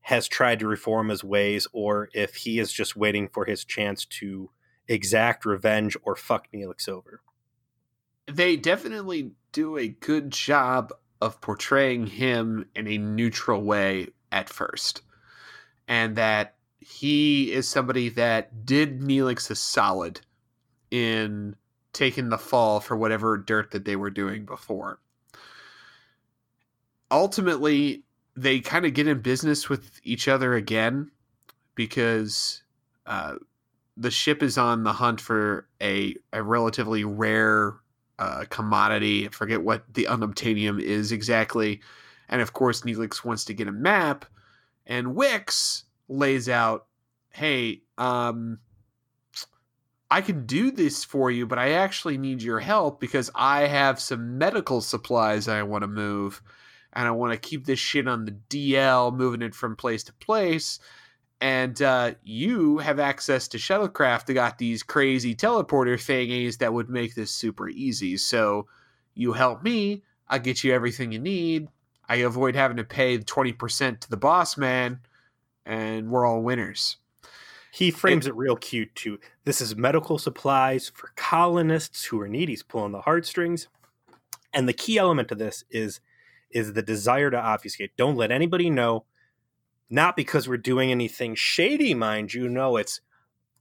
has 0.00 0.26
tried 0.26 0.58
to 0.58 0.66
reform 0.66 1.08
his 1.08 1.22
ways 1.22 1.68
or 1.72 2.08
if 2.12 2.34
he 2.34 2.58
is 2.58 2.72
just 2.72 2.96
waiting 2.96 3.28
for 3.28 3.44
his 3.44 3.64
chance 3.64 4.04
to 4.06 4.50
exact 4.88 5.46
revenge 5.46 5.96
or 6.02 6.16
fuck 6.16 6.48
Neelix 6.52 6.88
over. 6.88 7.20
They 8.26 8.56
definitely 8.56 9.34
do 9.52 9.78
a 9.78 9.86
good 9.86 10.32
job 10.32 10.92
of 11.20 11.40
portraying 11.40 12.08
him 12.08 12.68
in 12.74 12.88
a 12.88 12.98
neutral 12.98 13.62
way 13.62 14.08
at 14.32 14.48
first. 14.48 15.02
And 15.86 16.16
that 16.16 16.56
he 16.80 17.52
is 17.52 17.68
somebody 17.68 18.08
that 18.08 18.66
did 18.66 19.00
Neelix 19.00 19.48
a 19.48 19.54
solid 19.54 20.22
in 20.90 21.54
taking 21.92 22.30
the 22.30 22.36
fall 22.36 22.80
for 22.80 22.96
whatever 22.96 23.38
dirt 23.38 23.70
that 23.70 23.84
they 23.84 23.94
were 23.94 24.10
doing 24.10 24.44
before. 24.44 24.98
Ultimately, 27.10 28.02
they 28.36 28.60
kind 28.60 28.86
of 28.86 28.94
get 28.94 29.06
in 29.06 29.20
business 29.20 29.68
with 29.68 30.00
each 30.04 30.28
other 30.28 30.54
again 30.54 31.10
because 31.74 32.62
uh, 33.06 33.36
the 33.96 34.10
ship 34.10 34.42
is 34.42 34.58
on 34.58 34.84
the 34.84 34.92
hunt 34.92 35.20
for 35.20 35.66
a, 35.80 36.14
a 36.32 36.42
relatively 36.42 37.04
rare 37.04 37.74
uh, 38.18 38.44
commodity. 38.50 39.26
I 39.26 39.30
forget 39.30 39.62
what 39.62 39.82
the 39.92 40.04
unobtainium 40.04 40.80
is 40.80 41.12
exactly. 41.12 41.80
And 42.28 42.42
of 42.42 42.52
course, 42.52 42.82
Neelix 42.82 43.24
wants 43.24 43.44
to 43.46 43.54
get 43.54 43.68
a 43.68 43.72
map, 43.72 44.24
and 44.86 45.14
Wix 45.14 45.84
lays 46.08 46.48
out, 46.48 46.86
"Hey, 47.30 47.82
um, 47.96 48.58
I 50.10 50.20
can 50.20 50.46
do 50.46 50.70
this 50.70 51.04
for 51.04 51.30
you, 51.30 51.46
but 51.46 51.58
I 51.58 51.72
actually 51.72 52.18
need 52.18 52.42
your 52.42 52.60
help 52.60 53.00
because 53.00 53.30
I 53.34 53.62
have 53.62 54.00
some 54.00 54.38
medical 54.38 54.80
supplies 54.80 55.48
I 55.48 55.62
want 55.62 55.82
to 55.82 55.88
move, 55.88 56.42
and 56.98 57.06
I 57.06 57.12
want 57.12 57.32
to 57.32 57.38
keep 57.38 57.64
this 57.64 57.78
shit 57.78 58.08
on 58.08 58.24
the 58.24 58.32
DL, 58.50 59.14
moving 59.14 59.42
it 59.42 59.54
from 59.54 59.76
place 59.76 60.02
to 60.04 60.12
place." 60.14 60.80
And 61.40 61.80
uh, 61.80 62.14
you 62.24 62.78
have 62.78 62.98
access 62.98 63.46
to 63.48 63.58
shuttlecraft 63.58 64.26
that 64.26 64.34
got 64.34 64.58
these 64.58 64.82
crazy 64.82 65.36
teleporter 65.36 65.94
thingies 65.94 66.58
that 66.58 66.74
would 66.74 66.90
make 66.90 67.14
this 67.14 67.30
super 67.30 67.68
easy. 67.68 68.16
So 68.16 68.66
you 69.14 69.32
help 69.32 69.62
me, 69.62 70.02
I 70.26 70.38
get 70.38 70.64
you 70.64 70.74
everything 70.74 71.12
you 71.12 71.20
need. 71.20 71.68
I 72.08 72.16
avoid 72.16 72.56
having 72.56 72.78
to 72.78 72.84
pay 72.84 73.18
20% 73.18 74.00
to 74.00 74.10
the 74.10 74.16
boss 74.16 74.56
man, 74.56 75.00
and 75.64 76.10
we're 76.10 76.26
all 76.26 76.42
winners. 76.42 76.96
He 77.70 77.92
frames 77.92 78.26
it, 78.26 78.34
real 78.34 78.56
cute 78.56 78.94
too. 78.96 79.20
This 79.44 79.60
is 79.60 79.76
medical 79.76 80.18
supplies 80.18 80.90
for 80.92 81.12
colonists 81.14 82.06
who 82.06 82.20
are 82.20 82.28
needy. 82.28 82.52
He's 82.52 82.62
pulling 82.64 82.92
the 82.92 83.02
heartstrings. 83.02 83.68
And 84.52 84.68
the 84.68 84.72
key 84.72 84.98
element 84.98 85.30
of 85.30 85.38
this 85.38 85.62
is 85.70 86.00
is 86.50 86.72
the 86.72 86.82
desire 86.82 87.30
to 87.30 87.38
obfuscate. 87.38 87.96
Don't 87.96 88.16
let 88.16 88.30
anybody 88.30 88.70
know. 88.70 89.04
Not 89.90 90.16
because 90.16 90.48
we're 90.48 90.58
doing 90.58 90.90
anything 90.90 91.34
shady, 91.34 91.94
mind 91.94 92.34
you. 92.34 92.48
No, 92.48 92.76
it's 92.76 93.00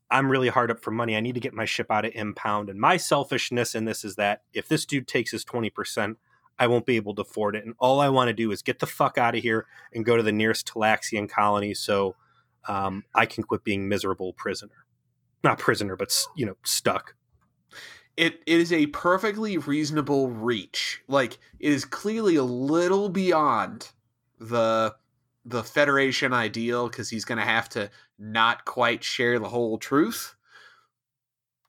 I'm 0.09 0.31
really 0.31 0.49
hard 0.49 0.71
up 0.71 0.81
for 0.81 0.91
money. 0.91 1.15
I 1.15 1.19
need 1.19 1.35
to 1.35 1.41
get 1.41 1.53
my 1.53 1.65
ship 1.65 1.91
out 1.91 2.05
of 2.05 2.13
impound. 2.15 2.69
And 2.69 2.79
my 2.79 2.97
selfishness 2.97 3.75
in 3.75 3.85
this 3.85 4.05
is 4.05 4.15
that 4.15 4.41
if 4.53 4.67
this 4.67 4.85
dude 4.85 5.07
takes 5.07 5.31
his 5.31 5.43
20%, 5.43 6.15
I 6.59 6.67
won't 6.67 6.85
be 6.85 6.95
able 6.95 7.13
to 7.15 7.21
afford 7.21 7.55
it. 7.55 7.65
And 7.65 7.75
all 7.77 7.99
I 7.99 8.09
want 8.09 8.29
to 8.29 8.33
do 8.33 8.51
is 8.51 8.61
get 8.61 8.79
the 8.79 8.88
fuck 8.88 9.17
out 9.17 9.35
of 9.35 9.43
here 9.43 9.67
and 9.93 10.05
go 10.05 10.17
to 10.17 10.23
the 10.23 10.31
nearest 10.31 10.67
Talaxian 10.67 11.29
colony 11.29 11.73
so 11.73 12.15
um, 12.67 13.03
I 13.13 13.25
can 13.25 13.43
quit 13.43 13.63
being 13.63 13.88
miserable 13.88 14.33
prisoner. 14.33 14.85
Not 15.43 15.59
prisoner, 15.59 15.95
but 15.95 16.17
you 16.35 16.45
know, 16.45 16.57
stuck. 16.63 17.15
It 18.18 18.41
it 18.45 18.59
is 18.59 18.74
a 18.74 18.88
perfectly 18.88 19.57
reasonable 19.57 20.30
reach. 20.30 21.01
Like 21.07 21.38
it 21.59 21.72
is 21.72 21.86
clearly 21.86 22.36
a 22.36 22.43
little 22.43 23.09
beyond 23.09 23.91
the 24.39 24.95
the 25.45 25.63
Federation 25.63 26.34
ideal 26.34 26.89
because 26.89 27.09
he's 27.09 27.24
going 27.24 27.38
to 27.38 27.45
have 27.45 27.70
to 27.70 27.89
not 28.20 28.65
quite 28.65 29.03
share 29.03 29.39
the 29.39 29.47
whole 29.47 29.78
truth, 29.78 30.36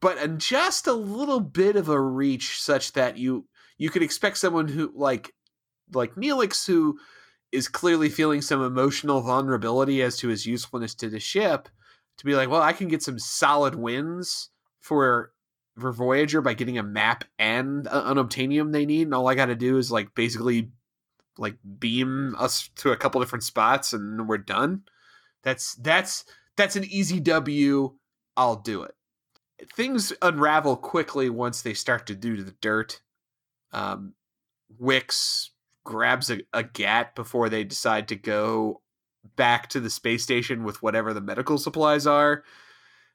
but 0.00 0.38
just 0.38 0.86
a 0.86 0.92
little 0.92 1.40
bit 1.40 1.76
of 1.76 1.88
a 1.88 2.00
reach 2.00 2.60
such 2.60 2.92
that 2.94 3.18
you 3.18 3.46
you 3.76 3.90
could 3.90 4.02
expect 4.02 4.38
someone 4.38 4.68
who 4.68 4.90
like 4.94 5.34
like 5.92 6.14
Neelix 6.16 6.66
who 6.66 6.98
is 7.52 7.68
clearly 7.68 8.08
feeling 8.08 8.42
some 8.42 8.62
emotional 8.62 9.20
vulnerability 9.20 10.02
as 10.02 10.16
to 10.18 10.28
his 10.28 10.46
usefulness 10.46 10.94
to 10.94 11.08
the 11.08 11.20
ship 11.20 11.68
to 12.18 12.24
be 12.24 12.34
like, 12.34 12.48
well, 12.48 12.62
I 12.62 12.72
can 12.72 12.88
get 12.88 13.02
some 13.02 13.18
solid 13.18 13.74
wins 13.74 14.50
for 14.80 15.32
for 15.78 15.92
Voyager 15.92 16.40
by 16.40 16.54
getting 16.54 16.78
a 16.78 16.82
map 16.82 17.24
and 17.38 17.86
an 17.86 18.16
unobtainium 18.16 18.72
they 18.72 18.86
need, 18.86 19.02
and 19.02 19.14
all 19.14 19.28
I 19.28 19.34
got 19.34 19.46
to 19.46 19.54
do 19.54 19.78
is 19.78 19.90
like 19.90 20.14
basically 20.14 20.70
like 21.36 21.56
beam 21.78 22.34
us 22.38 22.68
to 22.76 22.92
a 22.92 22.96
couple 22.96 23.20
different 23.20 23.44
spots, 23.44 23.92
and 23.92 24.28
we're 24.28 24.38
done. 24.38 24.82
That's 25.42 25.74
that's 25.76 26.24
that's 26.56 26.76
an 26.76 26.84
easy 26.84 27.20
W. 27.20 27.94
I'll 28.36 28.56
do 28.56 28.82
it. 28.82 28.94
Things 29.74 30.12
unravel 30.22 30.76
quickly 30.76 31.30
once 31.30 31.62
they 31.62 31.74
start 31.74 32.06
to 32.06 32.14
do 32.14 32.36
to 32.36 32.44
the 32.44 32.54
dirt. 32.60 33.00
Um, 33.72 34.14
Wix 34.78 35.50
grabs 35.84 36.30
a, 36.30 36.40
a 36.52 36.62
gat 36.62 37.14
before 37.14 37.48
they 37.48 37.64
decide 37.64 38.08
to 38.08 38.16
go 38.16 38.82
back 39.36 39.68
to 39.70 39.80
the 39.80 39.90
space 39.90 40.22
station 40.22 40.64
with 40.64 40.82
whatever 40.82 41.12
the 41.12 41.20
medical 41.20 41.58
supplies 41.58 42.06
are. 42.06 42.44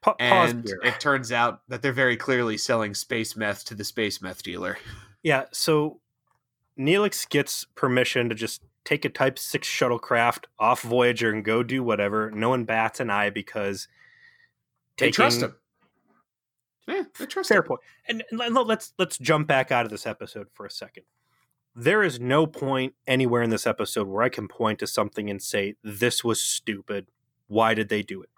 Pa- 0.04 0.14
and 0.18 0.70
it 0.82 1.00
turns 1.00 1.32
out 1.32 1.62
that 1.68 1.80
they're 1.80 1.90
very 1.92 2.16
clearly 2.18 2.58
selling 2.58 2.94
space 2.94 3.36
meth 3.36 3.64
to 3.64 3.74
the 3.74 3.84
space 3.84 4.20
meth 4.20 4.42
dealer. 4.42 4.78
Yeah, 5.22 5.44
so 5.52 6.02
Neelix 6.78 7.26
gets 7.26 7.64
permission 7.76 8.28
to 8.28 8.34
just 8.34 8.60
take 8.84 9.06
a 9.06 9.08
Type 9.08 9.38
6 9.38 9.66
shuttlecraft 9.66 10.44
off 10.58 10.82
Voyager 10.82 11.32
and 11.32 11.42
go 11.42 11.62
do 11.62 11.82
whatever. 11.82 12.30
No 12.30 12.50
one 12.50 12.64
bats 12.64 13.00
an 13.00 13.08
eye 13.08 13.30
because 13.30 13.88
they 14.98 15.10
trust 15.10 15.40
him. 15.40 15.54
Yeah, 16.86 17.04
they 17.18 17.24
trust 17.24 17.48
fair 17.48 17.60
him. 17.62 17.64
point. 17.68 17.80
And, 18.06 18.22
and 18.30 18.54
let's 18.54 18.92
let's 18.98 19.16
jump 19.16 19.48
back 19.48 19.72
out 19.72 19.86
of 19.86 19.90
this 19.90 20.06
episode 20.06 20.48
for 20.52 20.66
a 20.66 20.70
second. 20.70 21.04
There 21.74 22.02
is 22.02 22.20
no 22.20 22.46
point 22.46 22.92
anywhere 23.06 23.42
in 23.42 23.48
this 23.48 23.66
episode 23.66 24.06
where 24.08 24.22
I 24.22 24.28
can 24.28 24.46
point 24.46 24.78
to 24.80 24.86
something 24.86 25.30
and 25.30 25.40
say 25.40 25.76
this 25.82 26.22
was 26.22 26.42
stupid. 26.42 27.06
Why 27.46 27.72
did 27.72 27.88
they 27.88 28.02
do 28.02 28.20
it? 28.22 28.28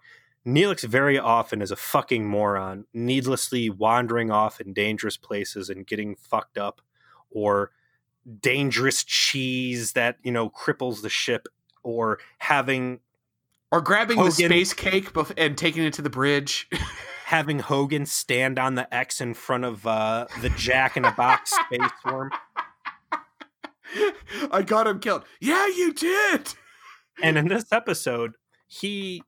Neelix 0.47 0.83
very 0.83 1.19
often 1.19 1.61
is 1.61 1.71
a 1.71 1.75
fucking 1.75 2.25
moron, 2.25 2.85
needlessly 2.93 3.69
wandering 3.69 4.31
off 4.31 4.61
in 4.61 4.71
dangerous 4.71 5.17
places 5.17 5.69
and 5.69 5.85
getting 5.85 6.15
fucked 6.15 6.57
up, 6.57 6.81
or 7.29 7.71
dangerous 8.39 9.03
cheese 9.03 9.91
that 9.91 10.17
you 10.23 10.31
know 10.31 10.49
cripples 10.49 11.01
the 11.01 11.09
ship, 11.09 11.49
or 11.83 12.19
having 12.37 13.01
or 13.71 13.81
grabbing 13.81 14.17
Hogan, 14.17 14.31
the 14.31 14.45
space 14.45 14.73
cake 14.73 15.09
and 15.35 15.57
taking 15.57 15.83
it 15.83 15.93
to 15.93 16.01
the 16.01 16.09
bridge. 16.09 16.69
having 17.25 17.59
Hogan 17.59 18.05
stand 18.05 18.57
on 18.57 18.75
the 18.75 18.93
X 18.95 19.19
in 19.19 19.33
front 19.33 19.65
of 19.65 19.85
uh, 19.85 20.27
the 20.39 20.49
Jack 20.51 20.95
in 20.95 21.03
a 21.03 21.11
Box 21.11 21.51
space 21.51 21.91
worm. 22.05 22.31
I 24.49 24.61
got 24.61 24.87
him 24.87 25.01
killed. 25.01 25.25
Yeah, 25.41 25.67
you 25.67 25.91
did. 25.91 26.53
And 27.21 27.37
in 27.37 27.49
this 27.49 27.65
episode, 27.73 28.35
he 28.65 29.23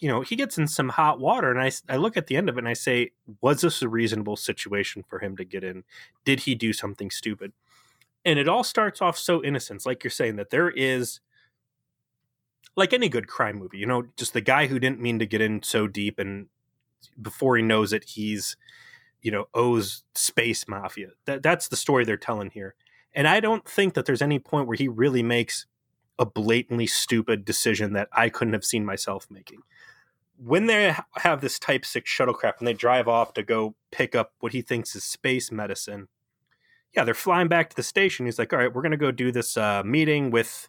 you 0.00 0.08
know, 0.08 0.22
he 0.22 0.34
gets 0.34 0.56
in 0.56 0.66
some 0.66 0.88
hot 0.88 1.20
water, 1.20 1.50
and 1.50 1.60
I, 1.60 1.70
I 1.88 1.96
look 1.96 2.16
at 2.16 2.26
the 2.26 2.36
end 2.36 2.48
of 2.48 2.56
it 2.56 2.60
and 2.60 2.68
I 2.68 2.72
say, 2.72 3.10
was 3.42 3.60
this 3.60 3.82
a 3.82 3.88
reasonable 3.88 4.36
situation 4.36 5.04
for 5.08 5.18
him 5.18 5.36
to 5.36 5.44
get 5.44 5.62
in? 5.62 5.84
Did 6.24 6.40
he 6.40 6.54
do 6.54 6.72
something 6.72 7.10
stupid? 7.10 7.52
And 8.24 8.38
it 8.38 8.48
all 8.48 8.64
starts 8.64 9.02
off 9.02 9.18
so 9.18 9.44
innocent, 9.44 9.84
like 9.84 10.02
you're 10.02 10.10
saying, 10.10 10.36
that 10.36 10.50
there 10.50 10.70
is, 10.70 11.20
like 12.76 12.92
any 12.92 13.08
good 13.08 13.28
crime 13.28 13.58
movie, 13.58 13.78
you 13.78 13.86
know, 13.86 14.04
just 14.16 14.32
the 14.32 14.40
guy 14.40 14.66
who 14.66 14.78
didn't 14.78 15.00
mean 15.00 15.18
to 15.18 15.26
get 15.26 15.42
in 15.42 15.62
so 15.62 15.86
deep, 15.86 16.18
and 16.18 16.46
before 17.20 17.56
he 17.56 17.62
knows 17.62 17.92
it, 17.92 18.04
he's, 18.04 18.56
you 19.20 19.30
know, 19.30 19.48
owes 19.52 20.02
space 20.14 20.66
mafia. 20.66 21.08
That 21.26 21.42
that's 21.42 21.68
the 21.68 21.76
story 21.76 22.04
they're 22.04 22.16
telling 22.16 22.50
here. 22.50 22.74
And 23.14 23.28
I 23.28 23.40
don't 23.40 23.68
think 23.68 23.94
that 23.94 24.06
there's 24.06 24.22
any 24.22 24.38
point 24.38 24.66
where 24.66 24.76
he 24.76 24.88
really 24.88 25.22
makes 25.22 25.66
a 26.18 26.24
blatantly 26.24 26.86
stupid 26.86 27.44
decision 27.44 27.92
that 27.94 28.08
I 28.12 28.28
couldn't 28.28 28.54
have 28.54 28.64
seen 28.64 28.84
myself 28.84 29.26
making 29.30 29.62
when 30.42 30.66
they 30.66 30.94
have 31.16 31.40
this 31.40 31.58
Type 31.58 31.84
6 31.84 32.10
shuttlecraft 32.10 32.58
and 32.58 32.66
they 32.66 32.72
drive 32.72 33.08
off 33.08 33.34
to 33.34 33.42
go 33.42 33.74
pick 33.90 34.14
up 34.14 34.32
what 34.40 34.52
he 34.52 34.62
thinks 34.62 34.96
is 34.96 35.04
space 35.04 35.52
medicine, 35.52 36.08
yeah, 36.94 37.04
they're 37.04 37.14
flying 37.14 37.48
back 37.48 37.70
to 37.70 37.76
the 37.76 37.82
station. 37.82 38.26
He's 38.26 38.38
like, 38.38 38.52
all 38.52 38.58
right, 38.58 38.72
we're 38.72 38.82
going 38.82 38.90
to 38.92 38.96
go 38.96 39.10
do 39.10 39.30
this 39.30 39.56
uh, 39.56 39.82
meeting 39.84 40.30
with, 40.30 40.68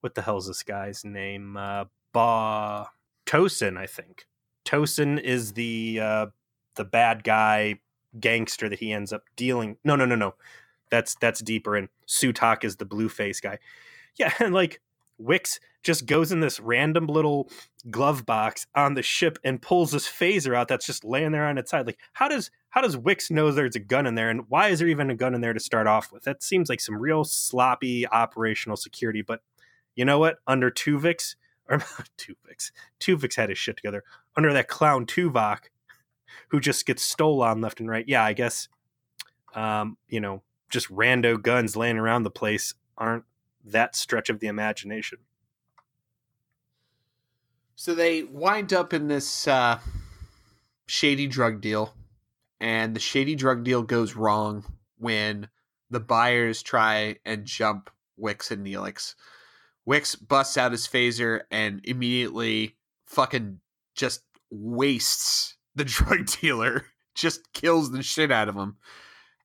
what 0.00 0.14
the 0.14 0.22
hell's 0.22 0.46
this 0.46 0.62
guy's 0.62 1.04
name? 1.04 1.56
Uh, 1.56 1.84
ba 2.12 2.88
Tosin, 3.26 3.76
I 3.76 3.86
think. 3.86 4.26
Tosin 4.64 5.20
is 5.20 5.52
the 5.52 5.98
uh, 6.00 6.26
the 6.76 6.84
bad 6.84 7.24
guy 7.24 7.80
gangster 8.18 8.68
that 8.68 8.78
he 8.78 8.92
ends 8.92 9.12
up 9.12 9.24
dealing. 9.36 9.76
No, 9.84 9.96
no, 9.96 10.04
no, 10.04 10.14
no. 10.14 10.34
That's 10.90 11.16
that's 11.16 11.40
deeper 11.40 11.76
in. 11.76 11.88
Sutak 12.06 12.64
is 12.64 12.76
the 12.76 12.84
blue 12.84 13.08
face 13.08 13.40
guy. 13.40 13.58
Yeah, 14.16 14.32
and 14.38 14.54
like 14.54 14.80
Wix 15.18 15.60
just 15.82 16.06
goes 16.06 16.32
in 16.32 16.40
this 16.40 16.60
random 16.60 17.06
little 17.06 17.50
glove 17.90 18.24
box 18.24 18.66
on 18.74 18.94
the 18.94 19.02
ship 19.02 19.38
and 19.44 19.60
pulls 19.60 19.90
this 19.90 20.06
phaser 20.06 20.54
out 20.54 20.68
that's 20.68 20.86
just 20.86 21.04
laying 21.04 21.32
there 21.32 21.46
on 21.46 21.58
its 21.58 21.70
side. 21.70 21.86
Like, 21.86 21.98
how 22.12 22.28
does 22.28 22.50
how 22.70 22.80
does 22.80 22.96
Wix 22.96 23.30
know 23.30 23.50
there's 23.50 23.76
a 23.76 23.80
gun 23.80 24.06
in 24.06 24.14
there, 24.14 24.30
and 24.30 24.48
why 24.48 24.68
is 24.68 24.78
there 24.78 24.88
even 24.88 25.10
a 25.10 25.14
gun 25.14 25.34
in 25.34 25.40
there 25.40 25.52
to 25.52 25.60
start 25.60 25.86
off 25.86 26.12
with? 26.12 26.24
That 26.24 26.42
seems 26.42 26.68
like 26.68 26.80
some 26.80 27.00
real 27.00 27.24
sloppy 27.24 28.06
operational 28.08 28.76
security. 28.76 29.22
But 29.22 29.40
you 29.94 30.04
know 30.04 30.18
what? 30.18 30.38
Under 30.46 30.70
Tuvix 30.70 31.36
or 31.68 31.78
Tuvix, 32.18 32.70
Tuvix 33.00 33.36
had 33.36 33.50
his 33.50 33.58
shit 33.58 33.76
together. 33.76 34.04
Under 34.36 34.52
that 34.52 34.68
clown 34.68 35.06
Tuvok, 35.06 35.64
who 36.48 36.60
just 36.60 36.86
gets 36.86 37.02
stole 37.02 37.42
on 37.42 37.60
left 37.60 37.80
and 37.80 37.90
right. 37.90 38.06
Yeah, 38.08 38.24
I 38.24 38.32
guess, 38.32 38.68
um, 39.54 39.98
you 40.08 40.20
know, 40.20 40.42
just 40.70 40.90
rando 40.90 41.40
guns 41.40 41.76
laying 41.76 41.98
around 41.98 42.22
the 42.22 42.30
place 42.30 42.74
aren't 42.96 43.24
that 43.64 43.94
stretch 43.94 44.30
of 44.30 44.40
the 44.40 44.46
imagination. 44.46 45.18
So 47.74 47.94
they 47.94 48.22
wind 48.22 48.72
up 48.72 48.92
in 48.92 49.08
this 49.08 49.48
uh, 49.48 49.78
shady 50.86 51.26
drug 51.26 51.60
deal, 51.60 51.94
and 52.60 52.94
the 52.94 53.00
shady 53.00 53.34
drug 53.34 53.64
deal 53.64 53.82
goes 53.82 54.14
wrong 54.14 54.64
when 54.98 55.48
the 55.90 56.00
buyers 56.00 56.62
try 56.62 57.16
and 57.24 57.44
jump 57.44 57.90
Wix 58.16 58.50
and 58.50 58.64
Neelix. 58.64 59.14
Wix 59.84 60.14
busts 60.14 60.56
out 60.56 60.72
his 60.72 60.86
phaser 60.86 61.42
and 61.50 61.80
immediately 61.84 62.76
fucking 63.06 63.60
just 63.94 64.22
wastes 64.50 65.56
the 65.74 65.84
drug 65.86 66.26
dealer, 66.26 66.86
just 67.14 67.52
kills 67.52 67.90
the 67.90 68.02
shit 68.02 68.30
out 68.30 68.48
of 68.48 68.54
him, 68.54 68.76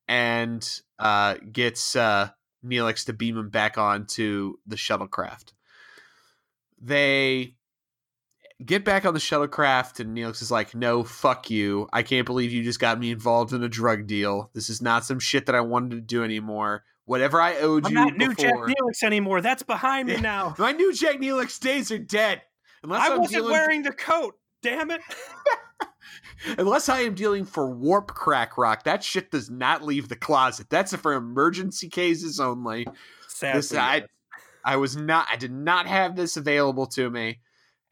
and 0.07 0.81
uh, 0.99 1.35
gets 1.51 1.95
uh, 1.95 2.29
Neelix 2.63 3.05
to 3.05 3.13
beam 3.13 3.37
him 3.37 3.49
back 3.49 3.77
onto 3.77 4.55
the 4.65 4.75
shuttlecraft. 4.75 5.53
They 6.79 7.55
get 8.65 8.83
back 8.83 9.05
on 9.05 9.13
the 9.13 9.19
shuttlecraft, 9.19 9.99
and 9.99 10.15
Neelix 10.15 10.41
is 10.41 10.51
like, 10.51 10.75
"No, 10.75 11.03
fuck 11.03 11.49
you! 11.49 11.87
I 11.93 12.03
can't 12.03 12.25
believe 12.25 12.51
you 12.51 12.63
just 12.63 12.79
got 12.79 12.99
me 12.99 13.11
involved 13.11 13.53
in 13.53 13.63
a 13.63 13.69
drug 13.69 14.07
deal. 14.07 14.49
This 14.53 14.69
is 14.69 14.81
not 14.81 15.05
some 15.05 15.19
shit 15.19 15.45
that 15.45 15.55
I 15.55 15.61
wanted 15.61 15.91
to 15.91 16.01
do 16.01 16.23
anymore. 16.23 16.83
Whatever 17.05 17.39
I 17.39 17.57
owed 17.57 17.85
I'm 17.85 17.91
you 17.91 17.95
not 17.95 18.17
new 18.17 18.29
before, 18.29 18.67
Jack 18.67 18.77
Neelix 18.77 19.03
anymore. 19.03 19.41
That's 19.41 19.63
behind 19.63 20.09
me 20.09 20.17
now. 20.17 20.55
my 20.59 20.71
new 20.71 20.93
Jack 20.93 21.17
Neelix 21.17 21.59
days 21.59 21.91
are 21.91 21.97
dead. 21.97 22.41
Unless 22.83 23.01
I 23.01 23.13
I'm 23.13 23.19
wasn't 23.19 23.35
dealing... 23.35 23.51
wearing 23.51 23.83
the 23.83 23.93
coat. 23.93 24.35
Damn 24.61 24.91
it." 24.91 25.01
Unless 26.57 26.87
I 26.87 27.01
am 27.01 27.15
dealing 27.15 27.45
for 27.45 27.69
warp 27.69 28.09
crack 28.09 28.57
rock, 28.57 28.83
that 28.83 29.03
shit 29.03 29.31
does 29.31 29.49
not 29.49 29.83
leave 29.83 30.07
the 30.07 30.15
closet. 30.15 30.67
That's 30.69 30.95
for 30.95 31.13
emergency 31.13 31.89
cases 31.89 32.39
only. 32.39 32.87
Sadly, 33.27 33.59
this, 33.59 33.73
I, 33.73 34.03
I 34.63 34.77
was 34.77 34.95
not. 34.95 35.27
I 35.31 35.35
did 35.35 35.51
not 35.51 35.87
have 35.87 36.15
this 36.15 36.37
available 36.37 36.85
to 36.87 37.09
me, 37.09 37.39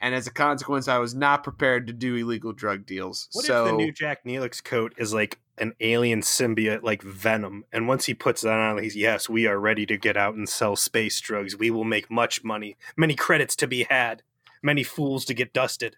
and 0.06 0.14
as 0.14 0.28
a 0.28 0.32
consequence, 0.32 0.88
I 0.88 1.00
was 1.00 1.16
not 1.16 1.44
prepared 1.44 1.88
to 1.88 1.94
do 1.94 2.16
illegal 2.16 2.54
drug 2.54 2.86
deals. 2.86 3.28
What 3.32 3.46
so, 3.46 3.66
if 3.66 3.72
the 3.72 3.78
new 3.78 3.92
Jack 3.92 4.24
Neelix 4.24 4.64
coat 4.64 4.94
is 4.98 5.16
like 5.16 5.40
an 5.58 5.74
alien 5.80 6.22
symbiote, 6.22 6.84
like 6.84 7.02
Venom, 7.02 7.66
and 7.74 7.88
once 7.88 8.06
he 8.06 8.14
puts 8.14 8.44
that 8.44 8.52
on, 8.52 8.84
he's 8.84 8.96
yes, 8.96 9.28
we 9.28 9.48
are 9.48 9.60
ready 9.60 9.84
to 9.88 9.98
get 9.98 10.16
out 10.16 10.36
and 10.36 10.48
sell 10.48 10.76
space 10.76 11.20
drugs. 11.20 11.58
We 11.58 11.72
will 11.72 11.86
make 11.86 12.12
much 12.12 12.44
money, 12.44 12.78
many 12.96 13.16
credits 13.16 13.56
to 13.56 13.68
be 13.68 13.88
had, 13.90 14.22
many 14.62 14.84
fools 14.84 15.26
to 15.26 15.34
get 15.34 15.54
dusted. 15.54 15.98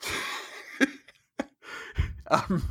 Um, 2.30 2.66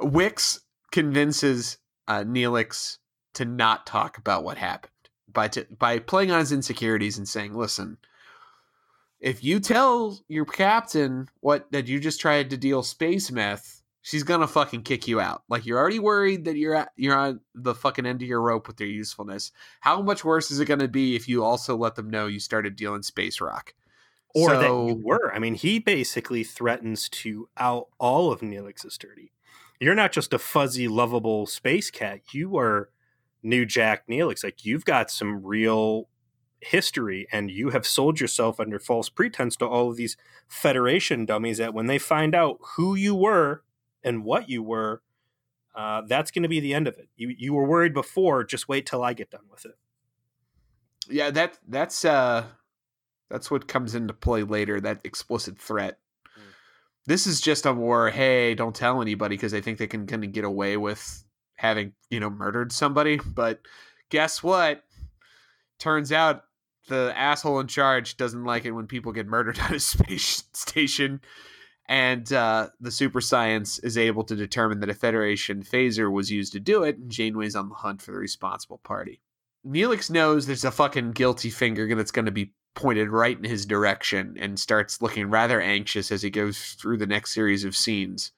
Wix 0.00 0.60
convinces 0.92 1.76
uh, 2.08 2.20
Neelix 2.20 2.96
to 3.34 3.44
not 3.44 3.86
talk 3.86 4.16
about 4.16 4.44
what 4.44 4.56
happened 4.56 4.92
by 5.30 5.48
t- 5.48 5.66
by 5.78 5.98
playing 5.98 6.30
on 6.30 6.38
his 6.38 6.52
insecurities 6.52 7.18
and 7.18 7.28
saying, 7.28 7.54
"Listen, 7.54 7.98
if 9.22 9.42
you 9.44 9.60
tell 9.60 10.18
your 10.28 10.44
captain 10.44 11.28
what 11.40 11.70
that 11.70 11.86
you 11.86 12.00
just 12.00 12.20
tried 12.20 12.50
to 12.50 12.56
deal 12.56 12.82
space 12.82 13.30
meth, 13.30 13.80
she's 14.02 14.24
gonna 14.24 14.48
fucking 14.48 14.82
kick 14.82 15.06
you 15.06 15.20
out. 15.20 15.44
Like 15.48 15.64
you're 15.64 15.78
already 15.78 16.00
worried 16.00 16.44
that 16.44 16.56
you're 16.56 16.74
at, 16.74 16.90
you're 16.96 17.16
on 17.16 17.40
the 17.54 17.74
fucking 17.74 18.04
end 18.04 18.20
of 18.20 18.28
your 18.28 18.42
rope 18.42 18.66
with 18.66 18.76
their 18.76 18.88
usefulness. 18.88 19.52
How 19.80 20.02
much 20.02 20.24
worse 20.24 20.50
is 20.50 20.58
it 20.58 20.66
gonna 20.66 20.88
be 20.88 21.14
if 21.14 21.28
you 21.28 21.44
also 21.44 21.76
let 21.76 21.94
them 21.94 22.10
know 22.10 22.26
you 22.26 22.40
started 22.40 22.76
dealing 22.76 23.02
space 23.02 23.40
rock?" 23.40 23.72
or 24.34 24.50
so, 24.50 24.60
that 24.60 24.92
you 24.92 25.00
were. 25.04 25.32
I 25.32 25.38
mean, 25.38 25.54
he 25.54 25.78
basically 25.78 26.42
threatens 26.42 27.08
to 27.10 27.48
out 27.56 27.88
all 27.98 28.32
of 28.32 28.40
Neelix's 28.40 28.98
dirty. 28.98 29.32
You're 29.78 29.94
not 29.94 30.12
just 30.12 30.32
a 30.32 30.38
fuzzy, 30.38 30.88
lovable 30.88 31.46
space 31.46 31.90
cat. 31.90 32.20
You 32.32 32.56
are 32.56 32.90
new 33.42 33.66
Jack 33.66 34.08
Neelix. 34.08 34.42
Like 34.42 34.64
you've 34.64 34.84
got 34.84 35.10
some 35.10 35.44
real 35.44 36.08
history 36.62 37.26
and 37.32 37.50
you 37.50 37.70
have 37.70 37.86
sold 37.86 38.20
yourself 38.20 38.60
under 38.60 38.78
false 38.78 39.08
pretense 39.08 39.56
to 39.56 39.66
all 39.66 39.90
of 39.90 39.96
these 39.96 40.16
Federation 40.48 41.24
dummies 41.24 41.58
that 41.58 41.74
when 41.74 41.86
they 41.86 41.98
find 41.98 42.34
out 42.34 42.58
who 42.76 42.94
you 42.94 43.14
were 43.14 43.62
and 44.04 44.24
what 44.24 44.48
you 44.48 44.62
were, 44.62 45.02
uh, 45.74 46.02
that's 46.06 46.30
going 46.30 46.42
to 46.42 46.48
be 46.48 46.60
the 46.60 46.74
end 46.74 46.86
of 46.86 46.98
it. 46.98 47.08
You 47.16 47.34
you 47.36 47.54
were 47.54 47.64
worried 47.64 47.94
before. 47.94 48.44
Just 48.44 48.68
wait 48.68 48.84
till 48.86 49.02
I 49.02 49.14
get 49.14 49.30
done 49.30 49.46
with 49.50 49.64
it. 49.64 49.76
Yeah, 51.08 51.30
that 51.30 51.58
that's 51.66 52.04
uh, 52.04 52.44
that's 53.30 53.50
what 53.50 53.68
comes 53.68 53.94
into 53.94 54.12
play 54.12 54.42
later. 54.42 54.80
That 54.80 55.00
explicit 55.04 55.58
threat. 55.58 55.98
Mm. 56.38 56.42
This 57.06 57.26
is 57.26 57.40
just 57.40 57.64
a 57.64 57.72
war. 57.72 58.10
Hey, 58.10 58.54
don't 58.54 58.76
tell 58.76 59.00
anybody 59.00 59.36
because 59.36 59.52
they 59.52 59.62
think 59.62 59.78
they 59.78 59.86
can 59.86 60.06
kind 60.06 60.24
of 60.24 60.32
get 60.32 60.44
away 60.44 60.76
with 60.76 61.24
having 61.54 61.94
you 62.10 62.20
know 62.20 62.30
murdered 62.30 62.72
somebody. 62.72 63.18
But 63.24 63.60
guess 64.10 64.42
what? 64.42 64.84
Turns 65.78 66.12
out 66.12 66.44
the 66.88 67.12
asshole 67.16 67.60
in 67.60 67.66
charge 67.66 68.16
doesn't 68.16 68.44
like 68.44 68.64
it 68.64 68.72
when 68.72 68.86
people 68.86 69.12
get 69.12 69.26
murdered 69.26 69.58
on 69.62 69.74
a 69.74 69.80
space 69.80 70.44
station 70.52 71.20
and 71.86 72.32
uh, 72.32 72.68
the 72.80 72.90
super 72.90 73.20
science 73.20 73.78
is 73.80 73.98
able 73.98 74.24
to 74.24 74.36
determine 74.36 74.80
that 74.80 74.88
a 74.88 74.94
Federation 74.94 75.62
phaser 75.62 76.10
was 76.10 76.30
used 76.30 76.52
to 76.52 76.60
do 76.60 76.84
it, 76.84 76.96
and 76.96 77.10
Janeway's 77.10 77.56
on 77.56 77.68
the 77.68 77.74
hunt 77.74 78.00
for 78.00 78.12
the 78.12 78.18
responsible 78.18 78.78
party. 78.78 79.20
Neelix 79.66 80.10
knows 80.10 80.46
there's 80.46 80.64
a 80.64 80.70
fucking 80.70 81.12
guilty 81.12 81.50
finger 81.50 81.94
that's 81.94 82.10
going 82.10 82.26
to 82.26 82.32
be 82.32 82.54
pointed 82.74 83.10
right 83.10 83.36
in 83.36 83.44
his 83.44 83.66
direction 83.66 84.36
and 84.38 84.58
starts 84.58 85.02
looking 85.02 85.28
rather 85.28 85.60
anxious 85.60 86.10
as 86.10 86.22
he 86.22 86.30
goes 86.30 86.58
through 86.80 86.96
the 86.96 87.06
next 87.06 87.34
series 87.34 87.64
of 87.64 87.76
scenes. 87.76 88.32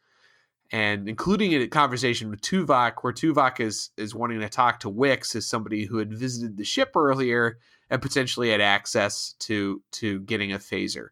And 0.73 1.09
including 1.09 1.55
a 1.55 1.69
conversation 1.69 2.31
with 2.31 2.41
Tuvok, 2.41 2.95
where 3.03 3.13
Tuvok 3.13 3.61
is 3.61 3.91
is 3.97 4.15
wanting 4.15 4.41
to 4.41 4.49
talk 4.49 4.81
to 4.81 4.89
Wix 4.89 5.37
as 5.37 5.47
somebody 5.47 5.85
who 5.85 5.99
had 5.99 6.13
visited 6.13 6.57
the 6.57 6.65
ship 6.65 6.93
earlier 6.97 7.59
and 7.91 8.03
potentially 8.03 8.51
had 8.51 8.61
access 8.61 9.35
to 9.41 9.83
to 9.93 10.21
getting 10.21 10.53
a 10.53 10.59
phaser 10.59 11.09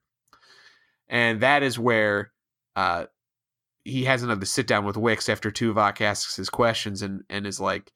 and 1.13 1.41
that 1.41 1.63
is 1.63 1.79
where 1.79 2.33
uh, 2.75 3.05
he 3.85 4.05
has 4.05 4.23
another 4.23 4.47
sit 4.47 4.67
down 4.67 4.87
with 4.87 4.97
Wix 4.97 5.29
after 5.29 5.51
Tuvok 5.51 6.01
asks 6.01 6.35
his 6.37 6.49
questions 6.49 7.03
and 7.03 7.23
and 7.29 7.47
is 7.47 7.61
like, 7.61 7.93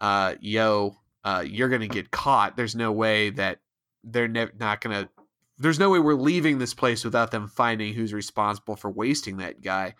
uh, 0.00 0.34
"Yo, 0.40 0.96
uh, 1.24 1.44
you're 1.46 1.68
gonna 1.68 1.86
get 1.86 2.10
caught. 2.10 2.56
There's 2.56 2.74
no 2.74 2.90
way 2.90 3.30
that 3.30 3.60
they're 4.02 4.28
ne- 4.28 4.50
not 4.58 4.80
gonna. 4.80 5.08
There's 5.58 5.78
no 5.78 5.90
way 5.90 6.00
we're 6.00 6.14
leaving 6.14 6.58
this 6.58 6.74
place 6.74 7.04
without 7.04 7.30
them 7.30 7.46
finding 7.46 7.94
who's 7.94 8.12
responsible 8.12 8.74
for 8.74 8.90
wasting 8.90 9.36
that 9.36 9.60
guy. 9.62 9.94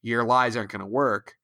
Your 0.00 0.24
lies 0.24 0.56
aren't 0.56 0.70
gonna 0.70 0.86
work." 0.86 1.34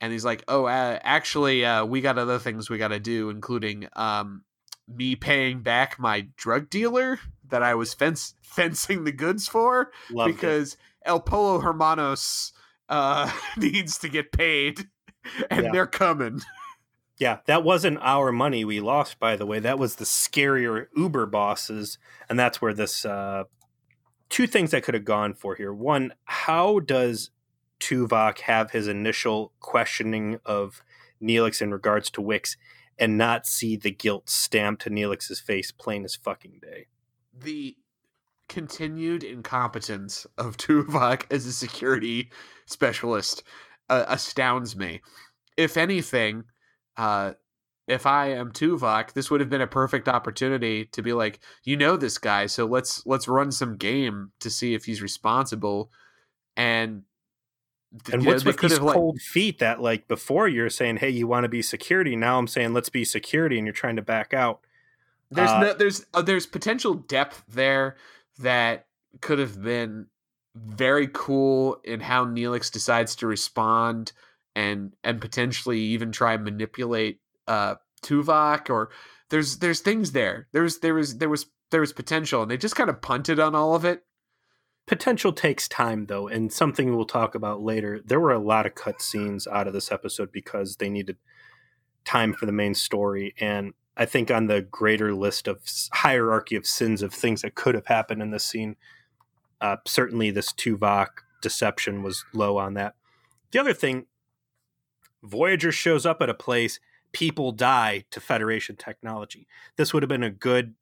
And 0.00 0.12
he's 0.12 0.24
like, 0.24 0.42
"Oh, 0.48 0.64
uh, 0.64 0.98
actually, 1.02 1.64
uh, 1.64 1.84
we 1.84 2.00
got 2.00 2.18
other 2.18 2.40
things 2.40 2.68
we 2.68 2.78
got 2.78 2.88
to 2.88 2.98
do, 2.98 3.30
including 3.30 3.88
um, 3.94 4.42
me 4.88 5.16
paying 5.16 5.62
back 5.62 5.98
my 5.98 6.28
drug 6.36 6.70
dealer 6.70 7.18
that 7.48 7.62
I 7.62 7.74
was 7.74 7.94
fence 7.94 8.34
fencing 8.42 9.04
the 9.04 9.12
goods 9.12 9.48
for 9.48 9.90
Loved 10.10 10.34
because 10.34 10.74
it. 10.74 10.78
El 11.06 11.20
Polo 11.20 11.60
Hermanos 11.60 12.52
uh, 12.88 13.30
needs 13.56 13.98
to 13.98 14.08
get 14.08 14.32
paid, 14.32 14.88
and 15.50 15.66
yeah. 15.66 15.72
they're 15.72 15.86
coming. 15.86 16.40
Yeah, 17.18 17.38
that 17.46 17.62
wasn't 17.62 17.98
our 18.00 18.32
money 18.32 18.64
we 18.64 18.80
lost, 18.80 19.20
by 19.20 19.36
the 19.36 19.46
way. 19.46 19.60
That 19.60 19.78
was 19.78 19.96
the 19.96 20.04
scarier 20.04 20.86
Uber 20.96 21.26
bosses, 21.26 21.98
and 22.28 22.38
that's 22.38 22.60
where 22.60 22.74
this 22.74 23.04
uh, 23.04 23.44
two 24.28 24.46
things 24.46 24.74
I 24.74 24.80
could 24.80 24.94
have 24.94 25.04
gone 25.04 25.34
for 25.34 25.54
here. 25.54 25.72
One, 25.72 26.14
how 26.24 26.80
does 26.80 27.30
Tuvok 27.78 28.40
have 28.40 28.72
his 28.72 28.88
initial 28.88 29.52
questioning 29.60 30.40
of 30.44 30.82
Neelix 31.22 31.62
in 31.62 31.70
regards 31.70 32.10
to 32.10 32.20
Wix 32.20 32.56
and 32.98 33.18
not 33.18 33.46
see 33.46 33.76
the 33.76 33.90
guilt 33.90 34.28
stamped 34.28 34.82
to 34.82 34.90
Neelix's 34.90 35.40
face 35.40 35.70
plain 35.70 36.04
as 36.04 36.14
fucking 36.14 36.60
day? 36.62 36.86
the 37.42 37.76
continued 38.48 39.24
incompetence 39.24 40.26
of 40.38 40.56
Tuvok 40.56 41.24
as 41.30 41.46
a 41.46 41.52
security 41.52 42.30
specialist 42.66 43.42
uh, 43.88 44.04
astounds 44.08 44.76
me. 44.76 45.00
If 45.56 45.76
anything, 45.76 46.44
uh, 46.96 47.32
if 47.86 48.06
I 48.06 48.30
am 48.30 48.50
Tuvok, 48.50 49.12
this 49.12 49.30
would 49.30 49.40
have 49.40 49.50
been 49.50 49.60
a 49.60 49.66
perfect 49.66 50.08
opportunity 50.08 50.86
to 50.86 51.02
be 51.02 51.12
like, 51.12 51.40
you 51.64 51.76
know, 51.76 51.96
this 51.96 52.18
guy, 52.18 52.46
so 52.46 52.64
let's 52.64 53.04
let's 53.04 53.28
run 53.28 53.52
some 53.52 53.76
game 53.76 54.32
to 54.40 54.50
see 54.50 54.74
if 54.74 54.84
he's 54.84 55.02
responsible. 55.02 55.90
And 56.56 57.02
and 58.12 58.26
what's 58.26 58.44
know, 58.44 58.50
with 58.50 58.60
these 58.60 58.78
cold 58.78 59.16
like, 59.16 59.22
feet 59.22 59.58
that 59.60 59.80
like 59.80 60.08
before 60.08 60.48
you're 60.48 60.70
saying, 60.70 60.98
hey, 60.98 61.10
you 61.10 61.26
want 61.26 61.44
to 61.44 61.48
be 61.48 61.62
security. 61.62 62.16
Now 62.16 62.38
I'm 62.38 62.48
saying 62.48 62.72
let's 62.72 62.88
be 62.88 63.04
security, 63.04 63.56
and 63.58 63.66
you're 63.66 63.72
trying 63.72 63.96
to 63.96 64.02
back 64.02 64.34
out. 64.34 64.60
There's 65.30 65.50
uh, 65.50 65.60
no, 65.60 65.74
there's 65.74 66.06
uh, 66.12 66.22
there's 66.22 66.46
potential 66.46 66.94
depth 66.94 67.44
there 67.48 67.96
that 68.38 68.86
could 69.20 69.38
have 69.38 69.62
been 69.62 70.06
very 70.54 71.08
cool 71.12 71.80
in 71.84 72.00
how 72.00 72.24
Neelix 72.24 72.70
decides 72.70 73.16
to 73.16 73.26
respond 73.26 74.12
and 74.54 74.92
and 75.02 75.20
potentially 75.20 75.78
even 75.78 76.12
try 76.12 76.34
and 76.34 76.44
manipulate 76.44 77.20
uh 77.48 77.74
Tuvok 78.02 78.70
or 78.70 78.90
there's 79.30 79.58
there's 79.58 79.80
things 79.80 80.12
there. 80.12 80.46
There's 80.52 80.78
there 80.78 80.94
was 80.94 81.18
there 81.18 81.28
was 81.28 81.46
there 81.70 81.80
was 81.80 81.92
potential 81.92 82.42
and 82.42 82.50
they 82.50 82.56
just 82.56 82.76
kind 82.76 82.90
of 82.90 83.02
punted 83.02 83.40
on 83.40 83.54
all 83.54 83.74
of 83.74 83.84
it. 83.84 84.04
Potential 84.86 85.32
takes 85.32 85.68
time 85.68 86.06
though, 86.06 86.28
and 86.28 86.52
something 86.52 86.94
we'll 86.94 87.06
talk 87.06 87.34
about 87.34 87.62
later. 87.62 88.00
There 88.04 88.20
were 88.20 88.32
a 88.32 88.38
lot 88.38 88.66
of 88.66 88.74
cut 88.74 89.00
scenes 89.00 89.46
out 89.46 89.66
of 89.66 89.72
this 89.72 89.90
episode 89.90 90.30
because 90.30 90.76
they 90.76 90.90
needed 90.90 91.16
time 92.04 92.34
for 92.34 92.44
the 92.44 92.52
main 92.52 92.74
story 92.74 93.34
and 93.38 93.72
I 93.96 94.06
think 94.06 94.30
on 94.30 94.46
the 94.46 94.62
greater 94.62 95.14
list 95.14 95.46
of 95.46 95.60
hierarchy 95.92 96.56
of 96.56 96.66
sins 96.66 97.02
of 97.02 97.12
things 97.12 97.42
that 97.42 97.54
could 97.54 97.74
have 97.74 97.86
happened 97.86 98.22
in 98.22 98.30
this 98.30 98.44
scene, 98.44 98.76
uh, 99.60 99.76
certainly 99.86 100.30
this 100.30 100.52
Tuvok 100.52 101.08
deception 101.40 102.02
was 102.02 102.24
low 102.32 102.58
on 102.58 102.74
that. 102.74 102.94
The 103.52 103.60
other 103.60 103.74
thing, 103.74 104.06
Voyager 105.22 105.70
shows 105.70 106.04
up 106.04 106.20
at 106.20 106.28
a 106.28 106.34
place, 106.34 106.80
people 107.12 107.52
die 107.52 108.04
to 108.10 108.20
Federation 108.20 108.76
technology. 108.76 109.46
This 109.76 109.94
would 109.94 110.02
have 110.02 110.08
been 110.08 110.24
a 110.24 110.30
good 110.30 110.74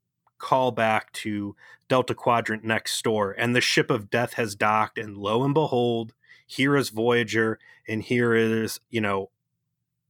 callback 0.43 1.12
to 1.12 1.57
Delta 1.88 2.14
Quadrant 2.14 2.64
next 2.64 3.03
door, 3.03 3.32
and 3.32 3.55
the 3.55 3.61
ship 3.61 3.90
of 3.90 4.11
death 4.11 4.34
has 4.34 4.55
docked, 4.55 4.99
and 4.99 5.16
lo 5.16 5.45
and 5.45 5.55
behold, 5.55 6.12
here 6.47 6.76
is 6.76 6.90
Voyager, 6.90 7.59
and 7.88 8.03
here 8.03 8.34
is 8.34 8.80
you 8.90 9.01
know 9.01 9.30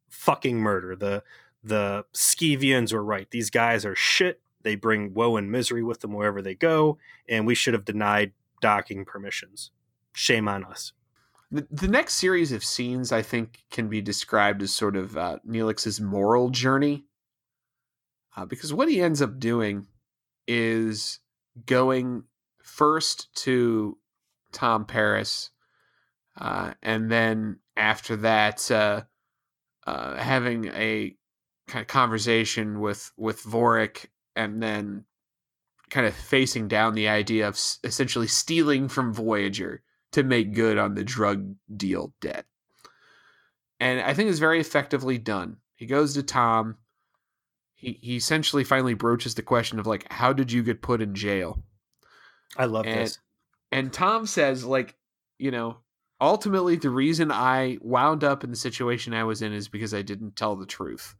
fucking 0.09 0.59
murder. 0.59 0.97
The 0.97 1.23
the 1.63 2.05
Skeevians 2.13 2.93
were 2.93 3.05
right. 3.05 3.31
These 3.31 3.51
guys 3.51 3.85
are 3.85 3.95
shit. 3.95 4.41
They 4.63 4.75
bring 4.75 5.15
woe 5.15 5.37
and 5.37 5.51
misery 5.51 5.83
with 5.83 6.01
them 6.01 6.13
wherever 6.13 6.41
they 6.41 6.55
go, 6.55 6.99
and 7.29 7.47
we 7.47 7.55
should 7.55 7.75
have 7.75 7.85
denied 7.85 8.33
docking 8.61 9.05
permissions. 9.05 9.71
Shame 10.13 10.49
on 10.49 10.65
us. 10.65 10.93
The, 11.51 11.67
the 11.71 11.89
next 11.89 12.15
series 12.15 12.53
of 12.53 12.65
scenes, 12.65 13.13
I 13.13 13.23
think, 13.23 13.65
can 13.71 13.89
be 13.89 14.01
described 14.01 14.63
as 14.63 14.73
sort 14.73 14.97
of 14.97 15.17
uh, 15.17 15.39
Neelix's 15.47 16.01
moral 16.01 16.49
journey. 16.49 17.05
Uh, 18.35 18.47
because 18.47 18.73
what 18.73 18.89
he 18.89 19.03
ends 19.03 19.21
up 19.21 19.39
doing 19.39 19.87
is 20.47 21.21
going 21.67 22.25
first 22.63 23.35
to 23.45 23.99
Tom 24.53 24.85
Paris, 24.85 25.51
uh, 26.39 26.75
and 26.83 27.11
then 27.11 27.59
after 27.77 28.17
that, 28.17 28.71
uh, 28.71 29.03
uh, 29.87 30.17
having 30.17 30.67
a 30.67 31.17
kind 31.69 31.83
of 31.83 31.89
conversation 31.89 32.81
with 32.81 33.13
with 33.17 33.43
Vorik, 33.43 34.07
and 34.37 34.63
then 34.63 35.05
kind 35.91 36.07
of 36.07 36.15
facing 36.15 36.69
down 36.69 36.95
the 36.95 37.09
idea 37.09 37.47
of 37.47 37.61
essentially 37.85 38.27
stealing 38.27 38.89
from 38.89 39.13
Voyager 39.13 39.83
to 40.13 40.23
make 40.23 40.55
good 40.55 40.79
on 40.79 40.95
the 40.95 41.05
drug 41.05 41.55
deal 41.77 42.15
debt. 42.21 42.47
And 43.79 44.01
I 44.01 44.15
think 44.15 44.31
it's 44.31 44.39
very 44.39 44.61
effectively 44.61 45.19
done. 45.19 45.57
He 45.75 45.87
goes 45.87 46.15
to 46.15 46.23
Tom. 46.23 46.77
He 47.83 47.99
he 48.01 48.17
essentially 48.17 48.63
finally 48.63 48.95
broaches 48.95 49.35
the 49.35 49.43
question 49.43 49.81
of 49.81 49.87
like, 49.89 50.11
how 50.11 50.33
did 50.33 50.53
you 50.53 50.63
get 50.63 50.83
put 50.83 51.03
in 51.03 51.15
jail? 51.15 51.63
I 52.57 52.67
love 52.67 52.87
and, 52.87 53.01
this. 53.01 53.19
And 53.73 53.93
Tom 53.93 54.25
says, 54.27 54.65
like, 54.65 54.95
you 55.39 55.51
know, 55.51 55.79
ultimately 56.21 56.77
the 56.77 56.91
reason 56.91 57.33
I 57.33 57.79
wound 57.81 58.23
up 58.23 58.45
in 58.45 58.51
the 58.51 58.57
situation 58.57 59.15
I 59.15 59.25
was 59.25 59.43
in 59.43 59.53
is 59.53 59.69
because 59.69 59.93
I 59.93 60.03
didn't 60.03 60.37
tell 60.37 60.55
the 60.55 60.65
truth. 60.65 61.17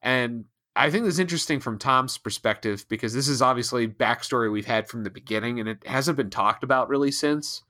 And 0.00 0.44
I 0.76 0.90
think 0.90 1.04
this 1.04 1.14
is 1.14 1.20
interesting 1.20 1.58
from 1.58 1.78
Tom's 1.78 2.16
perspective 2.16 2.86
because 2.88 3.12
this 3.12 3.26
is 3.26 3.42
obviously 3.42 3.88
backstory 3.88 4.52
we've 4.52 4.66
had 4.66 4.88
from 4.88 5.02
the 5.02 5.10
beginning 5.10 5.58
and 5.58 5.68
it 5.68 5.84
hasn't 5.84 6.16
been 6.16 6.30
talked 6.30 6.62
about 6.62 6.88
really 6.88 7.10
since. 7.10 7.64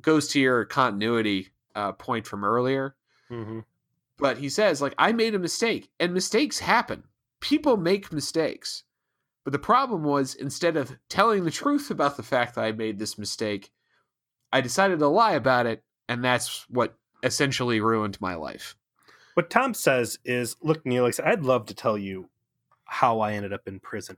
Goes 0.00 0.26
to 0.28 0.40
your 0.40 0.64
continuity 0.64 1.50
uh, 1.76 1.92
point 1.92 2.26
from 2.26 2.44
earlier. 2.44 2.96
Mm-hmm. 3.30 3.60
But 4.18 4.38
he 4.38 4.48
says, 4.48 4.82
like, 4.82 4.94
I 4.98 5.12
made 5.12 5.36
a 5.36 5.38
mistake 5.38 5.90
and 6.00 6.12
mistakes 6.12 6.58
happen. 6.58 7.04
People 7.40 7.76
make 7.76 8.12
mistakes. 8.12 8.84
But 9.44 9.52
the 9.52 9.58
problem 9.58 10.02
was 10.02 10.34
instead 10.34 10.76
of 10.76 10.96
telling 11.08 11.44
the 11.44 11.50
truth 11.50 11.90
about 11.90 12.16
the 12.16 12.22
fact 12.22 12.54
that 12.54 12.64
I 12.64 12.72
made 12.72 12.98
this 12.98 13.16
mistake, 13.16 13.70
I 14.52 14.60
decided 14.60 14.98
to 14.98 15.08
lie 15.08 15.34
about 15.34 15.66
it. 15.66 15.84
And 16.08 16.24
that's 16.24 16.66
what 16.68 16.96
essentially 17.22 17.80
ruined 17.80 18.20
my 18.20 18.34
life. 18.34 18.76
What 19.34 19.50
Tom 19.50 19.74
says 19.74 20.18
is, 20.24 20.56
look, 20.62 20.84
Neelix, 20.84 21.24
I'd 21.24 21.44
love 21.44 21.66
to 21.66 21.74
tell 21.74 21.98
you 21.98 22.28
how 22.86 23.20
I 23.20 23.34
ended 23.34 23.52
up 23.52 23.68
in 23.68 23.80
prison. 23.80 24.16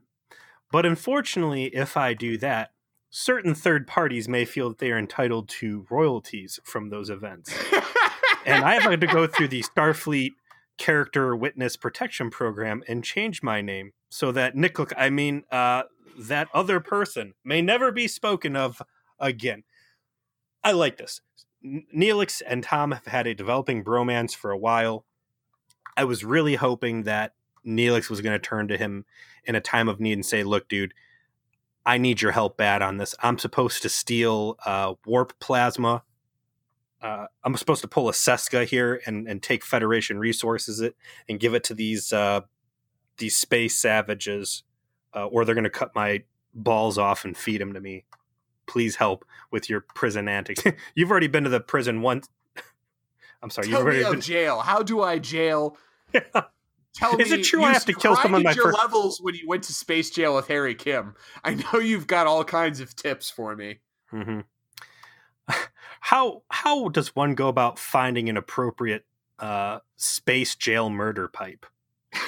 But 0.71 0.85
unfortunately, 0.85 1.65
if 1.65 1.97
I 1.97 2.13
do 2.13 2.37
that, 2.37 2.71
certain 3.09 3.55
third 3.55 3.87
parties 3.87 4.29
may 4.29 4.45
feel 4.45 4.69
that 4.69 4.77
they 4.77 4.91
are 4.91 4.97
entitled 4.97 5.49
to 5.49 5.85
royalties 5.89 6.59
from 6.63 6.89
those 6.89 7.09
events. 7.09 7.53
and 8.45 8.63
I 8.63 8.79
have 8.79 8.99
to 8.99 9.07
go 9.07 9.27
through 9.27 9.49
the 9.49 9.63
Starfleet 9.63 10.31
character 10.79 11.35
witness 11.35 11.77
protection 11.77 12.31
program 12.31 12.83
and 12.87 13.03
change 13.03 13.43
my 13.43 13.61
name 13.61 13.91
so 14.09 14.31
that 14.31 14.55
Nick, 14.55 14.77
I 14.97 15.11
mean, 15.11 15.43
uh, 15.51 15.83
that 16.17 16.47
other 16.53 16.79
person 16.79 17.33
may 17.43 17.61
never 17.61 17.91
be 17.91 18.07
spoken 18.07 18.55
of 18.55 18.81
again. 19.19 19.63
I 20.63 20.71
like 20.71 20.97
this. 20.97 21.21
Neelix 21.63 22.41
and 22.47 22.63
Tom 22.63 22.91
have 22.91 23.05
had 23.05 23.27
a 23.27 23.35
developing 23.35 23.83
bromance 23.83 24.35
for 24.35 24.51
a 24.51 24.57
while. 24.57 25.05
I 25.95 26.05
was 26.05 26.23
really 26.23 26.55
hoping 26.55 27.03
that 27.03 27.33
Neelix 27.65 28.09
was 28.09 28.21
going 28.21 28.33
to 28.33 28.39
turn 28.39 28.67
to 28.69 28.77
him 28.77 29.05
in 29.43 29.55
a 29.55 29.61
time 29.61 29.89
of 29.89 29.99
need 29.99 30.13
and 30.13 30.25
say, 30.25 30.43
"Look, 30.43 30.69
dude, 30.69 30.93
I 31.85 31.97
need 31.97 32.21
your 32.21 32.31
help 32.31 32.57
bad 32.57 32.81
on 32.81 32.97
this. 32.97 33.15
I'm 33.21 33.37
supposed 33.37 33.81
to 33.81 33.89
steal 33.89 34.57
uh, 34.65 34.93
warp 35.05 35.37
plasma. 35.39 36.03
Uh, 37.01 37.27
I'm 37.43 37.55
supposed 37.55 37.81
to 37.81 37.87
pull 37.87 38.09
a 38.09 38.11
Seska 38.11 38.65
here 38.65 39.01
and, 39.05 39.27
and 39.27 39.41
take 39.41 39.63
Federation 39.63 40.19
resources 40.19 40.81
it 40.81 40.95
and 41.29 41.39
give 41.39 41.53
it 41.53 41.63
to 41.65 41.73
these 41.73 42.11
uh, 42.11 42.41
these 43.17 43.35
space 43.35 43.77
savages, 43.77 44.63
uh, 45.15 45.25
or 45.25 45.45
they're 45.45 45.55
going 45.55 45.63
to 45.63 45.69
cut 45.69 45.95
my 45.95 46.23
balls 46.53 46.97
off 46.97 47.23
and 47.25 47.37
feed 47.37 47.61
them 47.61 47.73
to 47.73 47.79
me. 47.79 48.05
Please 48.67 48.97
help 48.97 49.25
with 49.49 49.69
your 49.69 49.81
prison 49.81 50.27
antics. 50.27 50.63
you've 50.95 51.09
already 51.09 51.27
been 51.27 51.45
to 51.45 51.49
the 51.49 51.61
prison 51.61 52.01
once. 52.01 52.27
I'm 53.41 53.49
sorry. 53.49 53.67
Tell 53.67 53.79
you've 53.79 53.87
already 53.87 54.03
me 54.03 54.11
been... 54.11 54.21
jail. 54.21 54.59
How 54.59 54.83
do 54.83 55.01
I 55.01 55.19
jail? 55.19 55.77
Tell 56.93 57.15
Is 57.17 57.31
me, 57.31 57.39
it 57.39 57.43
true 57.43 57.63
I 57.63 57.71
have 57.71 57.85
to 57.85 57.93
kill 57.93 58.15
someone 58.17 58.43
my 58.43 58.51
your 58.51 58.65
first- 58.65 58.77
levels 58.79 59.19
when 59.21 59.35
you 59.35 59.47
went 59.47 59.63
to 59.65 59.73
space 59.73 60.09
jail 60.09 60.35
with 60.35 60.47
Harry 60.47 60.75
Kim. 60.75 61.15
I 61.43 61.53
know 61.53 61.79
you've 61.79 62.07
got 62.07 62.27
all 62.27 62.43
kinds 62.43 62.81
of 62.81 62.95
tips 62.95 63.29
for 63.29 63.55
me. 63.55 63.79
hmm 64.09 64.41
How 65.99 66.43
how 66.49 66.89
does 66.89 67.15
one 67.15 67.35
go 67.35 67.47
about 67.47 67.77
finding 67.77 68.29
an 68.29 68.37
appropriate 68.37 69.05
uh, 69.39 69.79
space 69.95 70.55
jail 70.55 70.89
murder 70.89 71.27
pipe? 71.27 71.65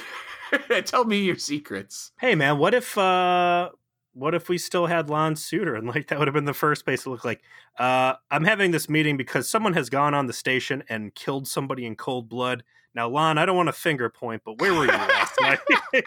Tell 0.85 1.05
me 1.05 1.23
your 1.23 1.37
secrets. 1.37 2.11
Hey 2.19 2.35
man, 2.35 2.57
what 2.57 2.73
if 2.73 2.97
uh, 2.97 3.69
what 4.13 4.35
if 4.35 4.49
we 4.49 4.57
still 4.57 4.87
had 4.87 5.09
Lon 5.09 5.35
Suder 5.35 5.77
and 5.77 5.87
like 5.87 6.07
that 6.07 6.19
would 6.19 6.27
have 6.27 6.35
been 6.35 6.45
the 6.45 6.53
first 6.53 6.85
place 6.85 7.03
to 7.03 7.09
look 7.09 7.23
like? 7.23 7.41
Uh, 7.77 8.15
I'm 8.29 8.43
having 8.43 8.71
this 8.71 8.89
meeting 8.89 9.17
because 9.17 9.49
someone 9.49 9.73
has 9.73 9.89
gone 9.89 10.13
on 10.13 10.27
the 10.27 10.33
station 10.33 10.83
and 10.89 11.15
killed 11.15 11.47
somebody 11.47 11.85
in 11.85 11.95
cold 11.95 12.27
blood. 12.27 12.63
Now, 12.93 13.07
Lon, 13.07 13.37
I 13.37 13.45
don't 13.45 13.55
want 13.55 13.67
to 13.67 13.73
finger 13.73 14.09
point, 14.09 14.41
but 14.43 14.59
where 14.59 14.73
were 14.73 14.83
you 14.83 14.91
last 14.91 15.33
night? 15.41 15.59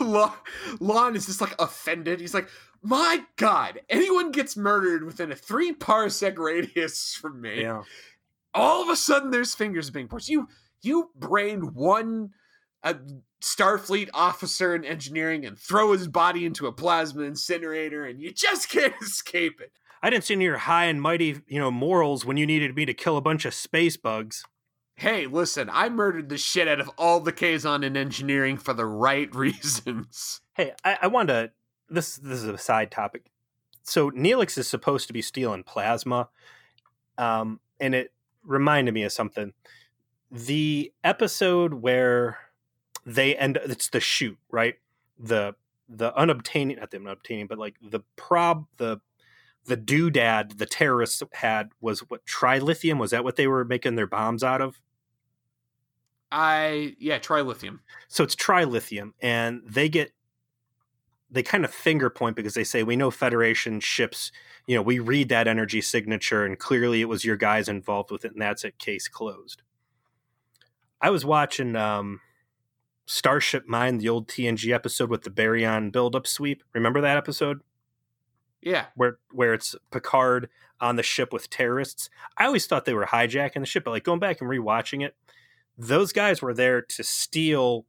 Lon, 0.00 0.32
Lon 0.80 1.16
is 1.16 1.24
just 1.26 1.40
like 1.40 1.54
offended. 1.58 2.20
He's 2.20 2.34
like, 2.34 2.48
"My 2.84 3.24
God, 3.36 3.80
anyone 3.88 4.30
gets 4.30 4.56
murdered 4.56 5.04
within 5.04 5.32
a 5.32 5.36
three 5.36 5.72
parsec 5.72 6.38
radius 6.38 7.14
from 7.14 7.40
me, 7.40 7.62
yeah. 7.62 7.82
all 8.52 8.82
of 8.82 8.88
a 8.90 8.96
sudden 8.96 9.30
there's 9.30 9.54
fingers 9.54 9.90
being 9.90 10.06
pointed. 10.06 10.28
You 10.28 10.48
you 10.82 11.10
brain 11.16 11.74
one 11.74 12.30
a 12.84 12.96
Starfleet 13.42 14.10
officer 14.14 14.74
in 14.74 14.84
engineering 14.84 15.44
and 15.44 15.58
throw 15.58 15.92
his 15.92 16.06
body 16.06 16.46
into 16.46 16.66
a 16.66 16.72
plasma 16.72 17.22
incinerator, 17.22 18.04
and 18.04 18.20
you 18.20 18.32
just 18.32 18.68
can't 18.70 18.94
escape 19.02 19.60
it. 19.60 19.72
I 20.02 20.10
didn't 20.10 20.24
see 20.24 20.34
any 20.34 20.44
of 20.44 20.48
your 20.48 20.58
high 20.58 20.84
and 20.84 21.00
mighty, 21.00 21.40
you 21.48 21.58
know, 21.58 21.70
morals 21.70 22.26
when 22.26 22.36
you 22.36 22.46
needed 22.46 22.76
me 22.76 22.84
to 22.84 22.94
kill 22.94 23.16
a 23.16 23.22
bunch 23.22 23.46
of 23.46 23.54
space 23.54 23.96
bugs. 23.96 24.44
Hey, 24.96 25.26
listen, 25.26 25.70
I 25.72 25.88
murdered 25.88 26.28
the 26.28 26.36
shit 26.38 26.68
out 26.68 26.78
of 26.78 26.90
all 26.98 27.20
the 27.20 27.32
Kazon 27.32 27.82
in 27.82 27.96
engineering 27.96 28.58
for 28.58 28.74
the 28.74 28.86
right 28.86 29.34
reasons. 29.34 30.40
Hey, 30.54 30.72
I, 30.84 30.98
I 31.02 31.06
wanted 31.08 31.32
to. 31.32 31.52
This 31.88 32.16
this 32.16 32.42
is 32.42 32.48
a 32.48 32.58
side 32.58 32.90
topic. 32.90 33.26
So 33.82 34.10
Neelix 34.10 34.56
is 34.56 34.66
supposed 34.68 35.06
to 35.08 35.12
be 35.12 35.22
stealing 35.22 35.62
plasma, 35.62 36.28
um, 37.18 37.60
and 37.80 37.94
it 37.94 38.12
reminded 38.42 38.94
me 38.94 39.02
of 39.02 39.12
something. 39.12 39.52
The 40.30 40.92
episode 41.04 41.74
where 41.74 42.38
they 43.06 43.36
end 43.36 43.58
it's 43.64 43.88
the 43.88 44.00
shoot 44.00 44.38
right 44.50 44.76
the 45.18 45.54
the 45.88 46.16
unobtaining 46.16 46.78
not 46.78 46.90
the 46.90 46.96
unobtaining 46.96 47.46
but 47.46 47.58
like 47.58 47.76
the 47.82 48.00
prob 48.16 48.66
the 48.78 48.98
the 49.66 49.76
doodad 49.76 50.58
the 50.58 50.66
terrorists 50.66 51.22
had 51.32 51.70
was 51.80 52.00
what 52.10 52.24
trilithium 52.26 52.98
was 52.98 53.10
that 53.10 53.24
what 53.24 53.36
they 53.36 53.46
were 53.46 53.64
making 53.64 53.94
their 53.94 54.06
bombs 54.06 54.42
out 54.42 54.60
of 54.60 54.80
I 56.36 56.96
yeah, 56.98 57.20
trilithium. 57.20 57.78
so 58.08 58.24
it's 58.24 58.34
trilithium 58.34 59.12
and 59.20 59.62
they 59.64 59.88
get 59.88 60.12
they 61.30 61.42
kind 61.42 61.64
of 61.64 61.72
finger 61.72 62.10
point 62.10 62.36
because 62.36 62.54
they 62.54 62.64
say 62.64 62.82
we 62.82 62.96
know 62.96 63.10
federation 63.10 63.80
ships 63.80 64.30
you 64.66 64.74
know 64.74 64.82
we 64.82 64.98
read 64.98 65.28
that 65.28 65.48
energy 65.48 65.80
signature 65.80 66.44
and 66.44 66.58
clearly 66.58 67.00
it 67.00 67.08
was 67.08 67.24
your 67.24 67.36
guys 67.36 67.68
involved 67.68 68.10
with 68.10 68.24
it 68.24 68.32
and 68.32 68.42
that's 68.42 68.64
it 68.64 68.78
case 68.78 69.08
closed. 69.08 69.62
I 71.00 71.10
was 71.10 71.24
watching 71.24 71.76
um 71.76 72.20
starship 73.06 73.66
mine 73.66 73.98
the 73.98 74.08
old 74.08 74.28
tng 74.28 74.72
episode 74.72 75.10
with 75.10 75.22
the 75.22 75.30
baryon 75.30 75.92
buildup 75.92 76.26
sweep. 76.26 76.62
Remember 76.72 77.00
that 77.00 77.16
episode? 77.16 77.60
Yeah. 78.62 78.86
where 78.94 79.18
where 79.30 79.52
it's 79.52 79.76
picard 79.90 80.48
on 80.80 80.96
the 80.96 81.02
ship 81.02 81.32
with 81.32 81.50
terrorists. 81.50 82.08
I 82.38 82.46
always 82.46 82.66
thought 82.66 82.86
they 82.86 82.94
were 82.94 83.06
hijacking 83.06 83.60
the 83.60 83.66
ship 83.66 83.84
but 83.84 83.90
like 83.90 84.04
going 84.04 84.20
back 84.20 84.40
and 84.40 84.48
rewatching 84.48 85.04
it 85.04 85.14
those 85.76 86.12
guys 86.12 86.40
were 86.40 86.54
there 86.54 86.80
to 86.80 87.02
steal 87.02 87.86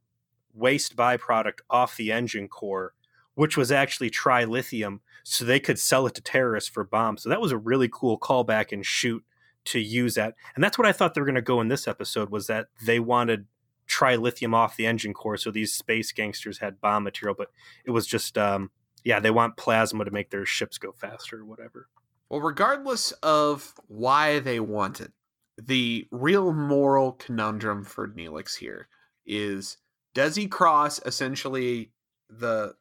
waste 0.52 0.96
byproduct 0.96 1.60
off 1.70 1.96
the 1.96 2.10
engine 2.10 2.48
core 2.48 2.94
which 3.36 3.56
was 3.56 3.70
actually 3.70 4.10
trilithium, 4.10 4.98
so 5.22 5.44
they 5.44 5.60
could 5.60 5.78
sell 5.78 6.06
it 6.06 6.14
to 6.14 6.22
terrorists 6.22 6.68
for 6.68 6.82
bombs. 6.82 7.22
So 7.22 7.28
that 7.28 7.40
was 7.40 7.52
a 7.52 7.58
really 7.58 7.88
cool 7.92 8.18
callback 8.18 8.72
and 8.72 8.84
shoot 8.84 9.22
to 9.66 9.78
use 9.78 10.14
that. 10.14 10.34
And 10.54 10.64
that's 10.64 10.78
what 10.78 10.86
I 10.86 10.92
thought 10.92 11.14
they 11.14 11.20
were 11.20 11.26
going 11.26 11.34
to 11.34 11.42
go 11.42 11.60
in 11.60 11.68
this 11.68 11.86
episode 11.86 12.30
was 12.30 12.46
that 12.46 12.68
they 12.84 12.98
wanted 12.98 13.46
trilithium 13.86 14.54
off 14.54 14.76
the 14.76 14.86
engine 14.86 15.14
core, 15.14 15.36
so 15.36 15.50
these 15.50 15.72
space 15.72 16.12
gangsters 16.12 16.58
had 16.58 16.80
bomb 16.80 17.04
material. 17.04 17.34
But 17.36 17.50
it 17.84 17.90
was 17.90 18.06
just, 18.06 18.38
um, 18.38 18.70
yeah, 19.04 19.20
they 19.20 19.30
want 19.30 19.56
plasma 19.56 20.04
to 20.04 20.10
make 20.10 20.30
their 20.30 20.46
ships 20.46 20.78
go 20.78 20.92
faster 20.92 21.40
or 21.40 21.44
whatever. 21.44 21.88
Well, 22.30 22.40
regardless 22.40 23.12
of 23.22 23.74
why 23.86 24.38
they 24.38 24.60
want 24.60 25.00
it, 25.00 25.12
the 25.58 26.08
real 26.10 26.52
moral 26.52 27.12
conundrum 27.12 27.84
for 27.84 28.08
Neelix 28.08 28.56
here 28.56 28.88
is 29.26 29.76
does 30.14 30.36
he 30.36 30.48
cross 30.48 31.00
essentially 31.04 31.92
the 32.28 32.74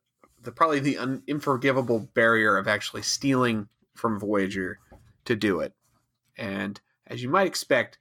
the 0.46 0.52
probably 0.52 0.80
the 0.80 0.98
un- 0.98 1.24
unforgivable 1.30 2.10
barrier 2.14 2.58
of 2.58 2.68
actually 2.68 3.02
stealing 3.02 3.68
from 3.96 4.20
Voyager 4.20 4.80
to 5.26 5.36
do 5.36 5.60
it? 5.60 5.74
And 6.38 6.80
as 7.08 7.22
you 7.22 7.30
might 7.30 7.48
expect, 7.48 7.98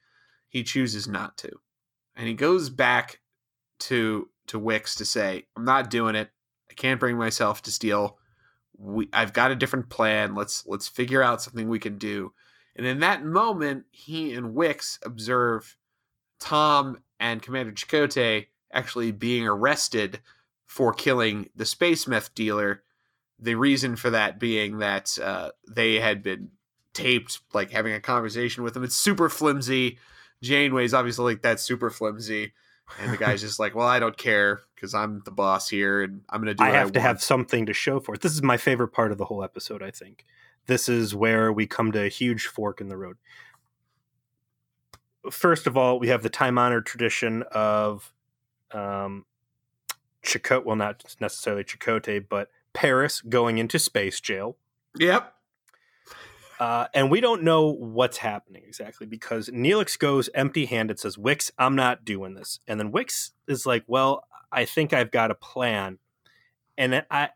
he 0.48 0.62
chooses 0.62 1.08
not 1.08 1.36
to. 1.38 1.50
And 2.14 2.28
he 2.28 2.34
goes 2.34 2.70
back 2.70 3.20
to 3.80 4.28
to 4.46 4.58
Wix 4.58 4.94
to 4.96 5.04
say, 5.04 5.46
"I'm 5.56 5.64
not 5.64 5.90
doing 5.90 6.14
it. 6.14 6.30
I 6.70 6.74
can't 6.74 7.00
bring 7.00 7.16
myself 7.16 7.62
to 7.62 7.72
steal. 7.72 8.18
We, 8.76 9.08
I've 9.12 9.32
got 9.32 9.50
a 9.50 9.56
different 9.56 9.88
plan. 9.88 10.34
Let's 10.34 10.66
let's 10.66 10.88
figure 10.88 11.22
out 11.22 11.42
something 11.42 11.68
we 11.68 11.78
can 11.78 11.98
do." 11.98 12.32
And 12.76 12.86
in 12.86 13.00
that 13.00 13.24
moment, 13.24 13.86
he 13.90 14.34
and 14.34 14.54
Wix 14.54 14.98
observe 15.04 15.76
Tom 16.40 16.98
and 17.20 17.40
Commander 17.40 17.72
Chakotay 17.72 18.46
actually 18.72 19.12
being 19.12 19.46
arrested 19.46 20.20
for 20.66 20.92
killing 20.92 21.48
the 21.54 21.66
space 21.66 22.06
meth 22.06 22.34
dealer. 22.34 22.82
The 23.38 23.54
reason 23.56 23.96
for 23.96 24.10
that 24.10 24.38
being 24.38 24.78
that 24.78 25.18
uh, 25.22 25.50
they 25.68 25.96
had 25.96 26.22
been 26.22 26.50
taped, 26.94 27.40
like 27.52 27.70
having 27.70 27.92
a 27.92 28.00
conversation 28.00 28.62
with 28.62 28.76
him. 28.76 28.84
It's 28.84 28.96
super 28.96 29.28
flimsy. 29.28 29.98
Janeway's 30.42 30.94
obviously 30.94 31.34
like 31.34 31.42
that's 31.42 31.62
super 31.62 31.90
flimsy, 31.90 32.52
and 33.00 33.12
the 33.12 33.16
guy's 33.16 33.40
just 33.42 33.58
like, 33.58 33.74
"Well, 33.74 33.86
I 33.86 33.98
don't 33.98 34.16
care 34.16 34.60
because 34.74 34.94
I'm 34.94 35.20
the 35.24 35.30
boss 35.30 35.68
here, 35.68 36.02
and 36.02 36.22
I'm 36.30 36.40
going 36.40 36.48
to 36.48 36.54
do." 36.54 36.64
I 36.64 36.70
have 36.70 36.92
to 36.92 36.98
want." 36.98 37.08
have 37.08 37.22
something 37.22 37.66
to 37.66 37.72
show 37.72 38.00
for 38.00 38.14
it. 38.14 38.20
This 38.20 38.32
is 38.32 38.42
my 38.42 38.56
favorite 38.56 38.88
part 38.88 39.12
of 39.12 39.18
the 39.18 39.24
whole 39.26 39.42
episode, 39.42 39.82
I 39.82 39.90
think. 39.90 40.24
This 40.66 40.88
is 40.88 41.14
where 41.14 41.52
we 41.52 41.66
come 41.66 41.92
to 41.92 42.04
a 42.04 42.08
huge 42.08 42.46
fork 42.46 42.80
in 42.80 42.88
the 42.88 42.96
road. 42.96 43.16
First 45.30 45.66
of 45.66 45.76
all, 45.76 45.98
we 45.98 46.08
have 46.08 46.22
the 46.22 46.30
time 46.30 46.58
honored 46.58 46.86
tradition 46.86 47.42
of 47.50 48.12
um, 48.72 49.24
Chakotay, 50.24 50.64
well, 50.64 50.76
not 50.76 51.16
necessarily 51.20 51.64
Chakotay, 51.64 52.24
but 52.28 52.48
Paris 52.72 53.20
going 53.20 53.58
into 53.58 53.78
space 53.78 54.20
jail. 54.20 54.56
Yep. 54.98 55.32
Uh, 56.60 56.86
and 56.94 57.10
we 57.10 57.20
don't 57.20 57.42
know 57.42 57.68
what's 57.68 58.18
happening 58.18 58.62
exactly 58.66 59.06
because 59.06 59.48
Neelix 59.48 59.98
goes 59.98 60.30
empty 60.34 60.66
handed, 60.66 61.00
says, 61.00 61.18
Wix, 61.18 61.50
I'm 61.58 61.74
not 61.74 62.04
doing 62.04 62.34
this. 62.34 62.60
And 62.68 62.78
then 62.78 62.92
Wix 62.92 63.32
is 63.48 63.66
like, 63.66 63.84
Well, 63.86 64.24
I 64.52 64.64
think 64.64 64.92
I've 64.92 65.10
got 65.10 65.30
a 65.30 65.34
plan. 65.34 65.98
And 66.78 67.04
I 67.10 67.30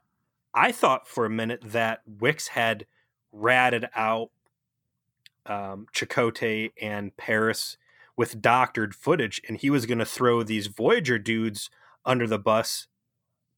I 0.55 0.73
thought 0.73 1.09
for 1.09 1.25
a 1.25 1.31
minute 1.31 1.63
that 1.65 2.03
Wix 2.07 2.49
had 2.49 2.87
ratted 3.33 3.89
out 3.95 4.31
um, 5.47 5.87
Chakotay 5.95 6.71
and 6.81 7.17
Paris 7.17 7.77
with 8.17 8.43
doctored 8.43 8.95
footage, 8.95 9.41
and 9.49 9.57
he 9.59 9.71
was 9.71 9.87
going 9.87 9.99
to 9.99 10.05
throw 10.05 10.43
these 10.43 10.67
Voyager 10.67 11.19
dudes 11.19 11.71
under 12.09 12.27
the 12.27 12.39
bus 12.39 12.89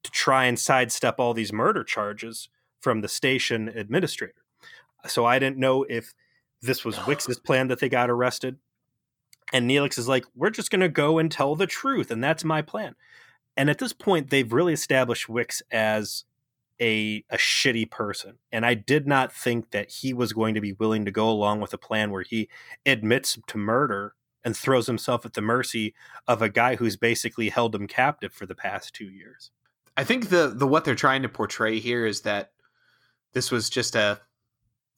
to 0.03 0.11
try 0.11 0.45
and 0.45 0.59
sidestep 0.59 1.19
all 1.19 1.33
these 1.33 1.53
murder 1.53 1.85
charges 1.85 2.49
from 2.81 3.01
the 3.01 3.09
station 3.09 3.69
administrator. 3.69 4.43
So 5.07 5.25
I 5.25 5.39
didn't 5.39 5.59
know 5.59 5.85
if 5.89 6.15
this 6.61 6.85
was 6.85 6.99
Wix's 7.07 7.39
plan 7.39 7.69
that 7.69 7.81
they 7.81 7.89
got 7.89 8.11
arrested. 8.11 8.57
And 9.53 9.69
Neelix 9.69 9.99
is 9.99 10.09
like, 10.09 10.25
we're 10.35 10.51
just 10.51 10.71
going 10.71 10.81
to 10.81 10.89
go 10.89 11.19
and 11.19 11.31
tell 11.31 11.57
the 11.57 11.67
truth. 11.67 12.11
And 12.11 12.23
that's 12.23 12.45
my 12.45 12.63
plan. 12.63 12.95
And 13.57 13.69
at 13.69 13.79
this 13.79 13.93
point, 13.93 14.31
they've 14.31 14.53
really 14.53 14.73
established 14.73 15.29
Wix 15.29 15.63
as 15.73 16.25
a, 16.81 17.25
a 17.31 17.37
shitty 17.37 17.91
person. 17.91 18.39
And 18.53 18.65
I 18.65 18.75
did 18.75 19.07
not 19.07 19.33
think 19.33 19.71
that 19.73 19.91
he 19.91 20.15
was 20.15 20.33
going 20.33 20.55
to 20.55 20.61
be 20.61 20.73
willing 20.73 21.05
to 21.05 21.11
go 21.11 21.29
along 21.29 21.61
with 21.61 21.75
a 21.75 21.79
plan 21.79 22.11
where 22.11 22.23
he 22.23 22.49
admits 22.87 23.39
to 23.49 23.59
murder 23.59 24.15
and 24.45 24.57
throws 24.57 24.87
himself 24.87 25.27
at 25.27 25.35
the 25.35 25.43
mercy 25.43 25.95
of 26.27 26.43
a 26.43 26.49
guy 26.49 26.77
who's 26.77 26.97
basically 26.97 27.49
held 27.49 27.75
him 27.75 27.87
captive 27.87 28.33
for 28.33 28.47
the 28.47 28.55
past 28.55 28.95
two 28.95 29.09
years. 29.09 29.51
I 29.97 30.05
think 30.05 30.29
the 30.29 30.53
the 30.55 30.67
what 30.67 30.85
they're 30.85 30.95
trying 30.95 31.23
to 31.23 31.29
portray 31.29 31.79
here 31.79 32.07
is 32.07 32.23
that 32.23 32.53
this 33.33 33.51
was 33.51 33.69
just 33.69 33.95
a 33.95 34.21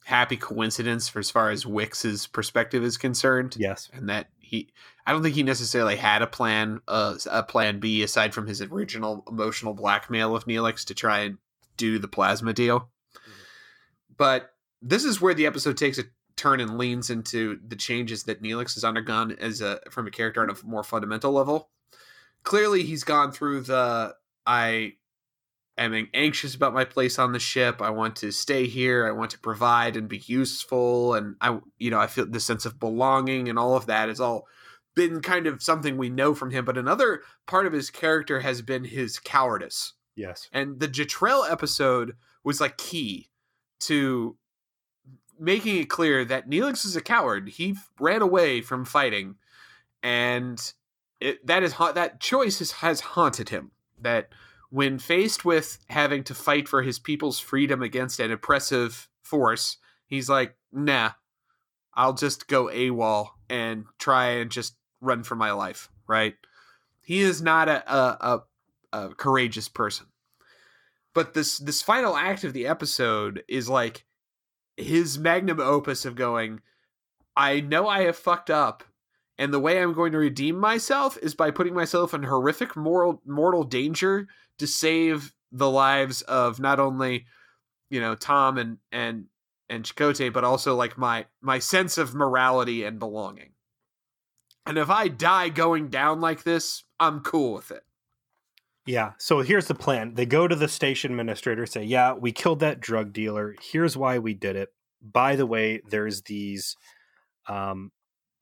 happy 0.05 0.37
coincidence 0.37 1.09
for 1.09 1.19
as 1.19 1.31
far 1.31 1.51
as 1.51 1.65
Wix's 1.65 2.27
perspective 2.27 2.85
is 2.85 2.97
concerned. 2.97 3.57
Yes, 3.59 3.91
and 3.93 4.09
that 4.09 4.29
he, 4.39 4.69
I 5.07 5.13
don't 5.13 5.23
think 5.23 5.35
he 5.35 5.43
necessarily 5.43 5.97
had 5.97 6.23
a 6.23 6.27
plan, 6.27 6.81
uh, 6.89 7.17
a 7.31 7.43
plan 7.43 7.81
B 7.81 8.03
aside 8.03 8.35
from 8.35 8.47
his 8.47 8.61
original 8.61 9.25
emotional 9.29 9.75
blackmail 9.75 10.37
of 10.37 10.45
Neelix 10.45 10.85
to 10.87 10.95
try 10.95 11.21
and 11.21 11.39
do 11.77 11.99
the 11.99 12.09
plasma 12.09 12.53
deal. 12.53 12.81
Mm-hmm. 12.81 13.31
But 14.17 14.51
this 14.81 15.05
is 15.05 15.21
where 15.21 15.35
the 15.35 15.47
episode 15.47 15.77
takes 15.77 15.99
a 15.99 16.05
turn 16.43 16.61
and 16.61 16.77
leans 16.77 17.09
into 17.09 17.61
the 17.67 17.77
changes 17.77 18.25
that 18.25 18.43
Neelix 18.43 18.75
has 18.75 18.85
undergone 18.85 19.37
as 19.39 19.61
a 19.61 19.81
from 19.91 20.07
a 20.07 20.11
character 20.11 20.43
on 20.43 20.51
a 20.51 20.67
more 20.67 20.83
fundamental 20.83 21.33
level. 21.33 21.71
Clearly, 22.43 22.83
he's 22.83 23.05
gone 23.05 23.31
through 23.31 23.63
the 23.63 24.15
I 24.45 24.95
am 25.79 26.09
anxious 26.13 26.55
about 26.55 26.75
my 26.75 26.85
place 26.85 27.19
on 27.19 27.33
the 27.33 27.39
ship. 27.39 27.81
I 27.81 27.91
want 27.91 28.17
to 28.17 28.33
stay 28.33 28.67
here. 28.67 29.07
I 29.07 29.13
want 29.13 29.31
to 29.31 29.39
provide 29.39 29.97
and 29.97 30.09
be 30.09 30.23
useful. 30.27 31.15
And 31.15 31.37
I, 31.41 31.59
you 31.79 31.91
know, 31.91 32.01
I 32.01 32.09
feel 32.09 32.27
the 32.27 32.41
sense 32.41 32.67
of 32.67 32.81
belonging 32.81 33.49
and 33.49 33.59
all 33.59 33.77
of 33.77 33.87
that 33.87 34.09
is 34.09 34.21
all 34.21 34.47
been 34.95 35.23
kind 35.23 35.47
of 35.47 35.63
something 35.63 35.97
we 35.97 36.11
know 36.11 36.35
from 36.35 36.51
him. 36.51 36.65
But 36.65 36.77
another 36.77 37.23
part 37.47 37.67
of 37.67 37.73
his 37.73 37.89
character 37.89 38.41
has 38.41 38.63
been 38.63 38.85
his 38.85 39.19
cowardice. 39.19 39.95
Yes. 40.17 40.49
And 40.53 40.81
the 40.81 40.89
Jetrel 40.89 41.51
episode 41.51 42.17
was 42.45 42.61
like 42.61 42.77
key 42.77 43.31
to 43.81 44.37
making 45.39 45.77
it 45.77 45.89
clear 45.89 46.25
that 46.25 46.49
Neelix 46.49 46.85
is 46.85 46.97
a 46.97 47.01
coward. 47.01 47.49
He 47.51 47.77
ran 47.99 48.23
away 48.23 48.61
from 48.61 48.85
fighting, 48.85 49.37
and 50.03 50.73
it, 51.21 51.47
that 51.47 51.63
is 51.63 51.75
that 51.95 52.21
choice 52.21 52.59
has, 52.59 52.73
has 52.73 53.01
haunted 53.01 53.49
him. 53.49 53.71
That 54.01 54.31
when 54.71 54.99
faced 54.99 55.45
with 55.45 55.79
having 55.89 56.25
to 56.25 56.35
fight 56.35 56.69
for 56.69 56.83
his 56.83 56.99
people's 56.99 57.39
freedom 57.39 57.83
against 57.83 58.21
an 58.21 58.33
oppressive 58.33 59.09
force, 59.23 59.77
he's 60.07 60.29
like, 60.29 60.57
nah, 60.73 61.13
I'll 61.95 62.15
just 62.15 62.49
go 62.49 62.67
AWOL 62.67 63.29
and 63.49 63.85
try 63.99 64.31
and 64.31 64.51
just 64.51 64.77
run 65.01 65.25
for 65.25 65.37
my 65.37 65.53
life, 65.53 65.91
right? 66.07 66.35
He 67.05 67.21
is 67.21 67.43
not 67.43 67.69
a, 67.69 67.95
a, 67.95 68.43
a, 68.93 68.99
a 68.99 69.15
courageous 69.15 69.69
person. 69.69 70.07
But 71.15 71.35
this 71.35 71.59
this 71.59 71.83
final 71.83 72.17
act 72.17 72.43
of 72.45 72.55
the 72.55 72.67
episode 72.67 73.45
is 73.49 73.69
like 73.69 74.07
his 74.83 75.19
magnum 75.19 75.61
opus 75.61 76.05
of 76.05 76.15
going, 76.15 76.61
I 77.37 77.61
know 77.61 77.89
I 77.89 78.03
have 78.03 78.17
fucked 78.17 78.51
up, 78.51 78.85
and 79.39 79.53
the 79.53 79.61
way 79.61 79.81
I'm 79.81 79.95
going 79.95 80.13
to 80.13 80.19
redeem 80.19 80.59
myself 80.59 81.17
is 81.23 81.35
by 81.35 81.51
putting 81.51 81.75
myself 81.75 82.13
in 82.15 82.23
horrific 82.23 82.77
moral 82.77 83.23
mortal 83.27 83.65
danger 83.65 84.29
to 84.59 84.67
save 84.67 85.33
the 85.51 85.71
lives 85.71 86.23
of 86.23 86.61
not 86.61 86.79
only 86.79 87.27
you 87.91 88.01
know 88.01 88.15
Tom 88.15 88.59
and 88.59 88.79
and 88.91 89.27
and 89.69 89.85
Chakotay, 89.85 90.33
but 90.33 90.45
also 90.45 90.75
like 90.75 90.99
my 90.99 91.27
my 91.41 91.59
sense 91.59 91.97
of 91.99 92.15
morality 92.15 92.85
and 92.85 92.99
belonging. 92.99 93.53
And 94.67 94.79
if 94.79 94.91
I 94.91 95.09
die 95.09 95.49
going 95.49 95.89
down 95.89 96.21
like 96.21 96.45
this, 96.45 96.85
I'm 97.01 97.21
cool 97.21 97.55
with 97.55 97.71
it. 97.71 97.83
Yeah. 98.87 99.13
So 99.19 99.41
here's 99.41 99.67
the 99.67 99.75
plan. 99.75 100.15
They 100.15 100.27
go 100.27 100.49
to 100.49 100.57
the 100.57 100.69
station 100.69 101.13
administrator, 101.13 101.67
say, 101.67 101.85
"Yeah, 101.85 102.15
we 102.15 102.33
killed 102.33 102.61
that 102.61 102.81
drug 102.81 103.13
dealer. 103.13 103.55
Here's 103.63 103.97
why 103.97 104.19
we 104.19 104.35
did 104.35 104.57
it. 104.57 104.71
By 105.01 105.37
the 105.37 105.47
way, 105.47 105.81
there's 105.89 106.23
these 106.23 106.77
um 107.49 107.93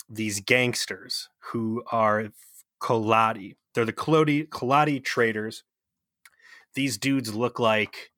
these 0.08 0.40
gangsters 0.40 1.28
who 1.52 1.82
are 1.92 2.28
Kolaati. 2.82 3.56
They're 3.74 3.84
the 3.84 3.92
Kolaati 3.92 4.48
Kolaati 4.48 5.04
traders 5.04 5.62
these 6.74 6.98
dudes 6.98 7.34
look 7.34 7.58
like 7.58 8.10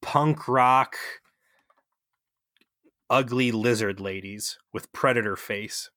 punk 0.00 0.46
rock 0.48 0.96
ugly 3.10 3.50
lizard 3.50 4.00
ladies 4.00 4.58
with 4.72 4.92
predator 4.92 5.36
face. 5.36 5.90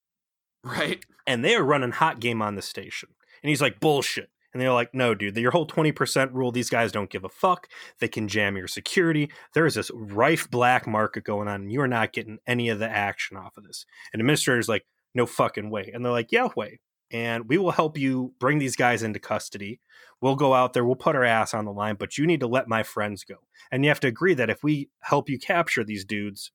Right. 0.63 1.05
And 1.27 1.43
they 1.43 1.55
are 1.55 1.63
running 1.63 1.91
hot 1.91 2.19
game 2.19 2.41
on 2.41 2.55
the 2.55 2.61
station. 2.61 3.09
And 3.43 3.49
he's 3.49 3.61
like, 3.61 3.79
bullshit. 3.79 4.29
And 4.53 4.61
they're 4.61 4.73
like, 4.73 4.93
no, 4.93 5.15
dude, 5.15 5.37
your 5.37 5.51
whole 5.51 5.67
20% 5.67 6.33
rule, 6.33 6.51
these 6.51 6.69
guys 6.69 6.91
don't 6.91 7.09
give 7.09 7.23
a 7.23 7.29
fuck. 7.29 7.67
They 7.99 8.07
can 8.07 8.27
jam 8.27 8.57
your 8.57 8.67
security. 8.67 9.31
There 9.53 9.65
is 9.65 9.75
this 9.75 9.91
rife 9.93 10.49
black 10.51 10.85
market 10.85 11.23
going 11.23 11.47
on, 11.47 11.61
and 11.61 11.71
you 11.71 11.81
are 11.81 11.87
not 11.87 12.13
getting 12.13 12.39
any 12.45 12.69
of 12.69 12.79
the 12.79 12.89
action 12.89 13.37
off 13.37 13.57
of 13.57 13.63
this. 13.63 13.85
And 14.11 14.19
the 14.19 14.23
administrator's 14.23 14.69
like, 14.69 14.85
no 15.13 15.25
fucking 15.25 15.69
way. 15.69 15.91
And 15.93 16.03
they're 16.03 16.11
like, 16.11 16.31
yeah, 16.31 16.49
way 16.55 16.79
and 17.11 17.49
we 17.49 17.57
will 17.57 17.71
help 17.71 17.97
you 17.97 18.33
bring 18.39 18.59
these 18.59 18.75
guys 18.75 19.03
into 19.03 19.19
custody. 19.19 19.79
We'll 20.21 20.35
go 20.35 20.53
out 20.53 20.73
there, 20.73 20.85
we'll 20.85 20.95
put 20.95 21.15
our 21.15 21.23
ass 21.23 21.53
on 21.53 21.65
the 21.65 21.73
line, 21.73 21.95
but 21.95 22.17
you 22.17 22.25
need 22.25 22.39
to 22.39 22.47
let 22.47 22.67
my 22.67 22.83
friends 22.83 23.23
go. 23.23 23.35
And 23.71 23.83
you 23.83 23.89
have 23.89 23.99
to 24.01 24.07
agree 24.07 24.33
that 24.35 24.49
if 24.49 24.63
we 24.63 24.89
help 25.01 25.29
you 25.29 25.37
capture 25.37 25.83
these 25.83 26.05
dudes, 26.05 26.51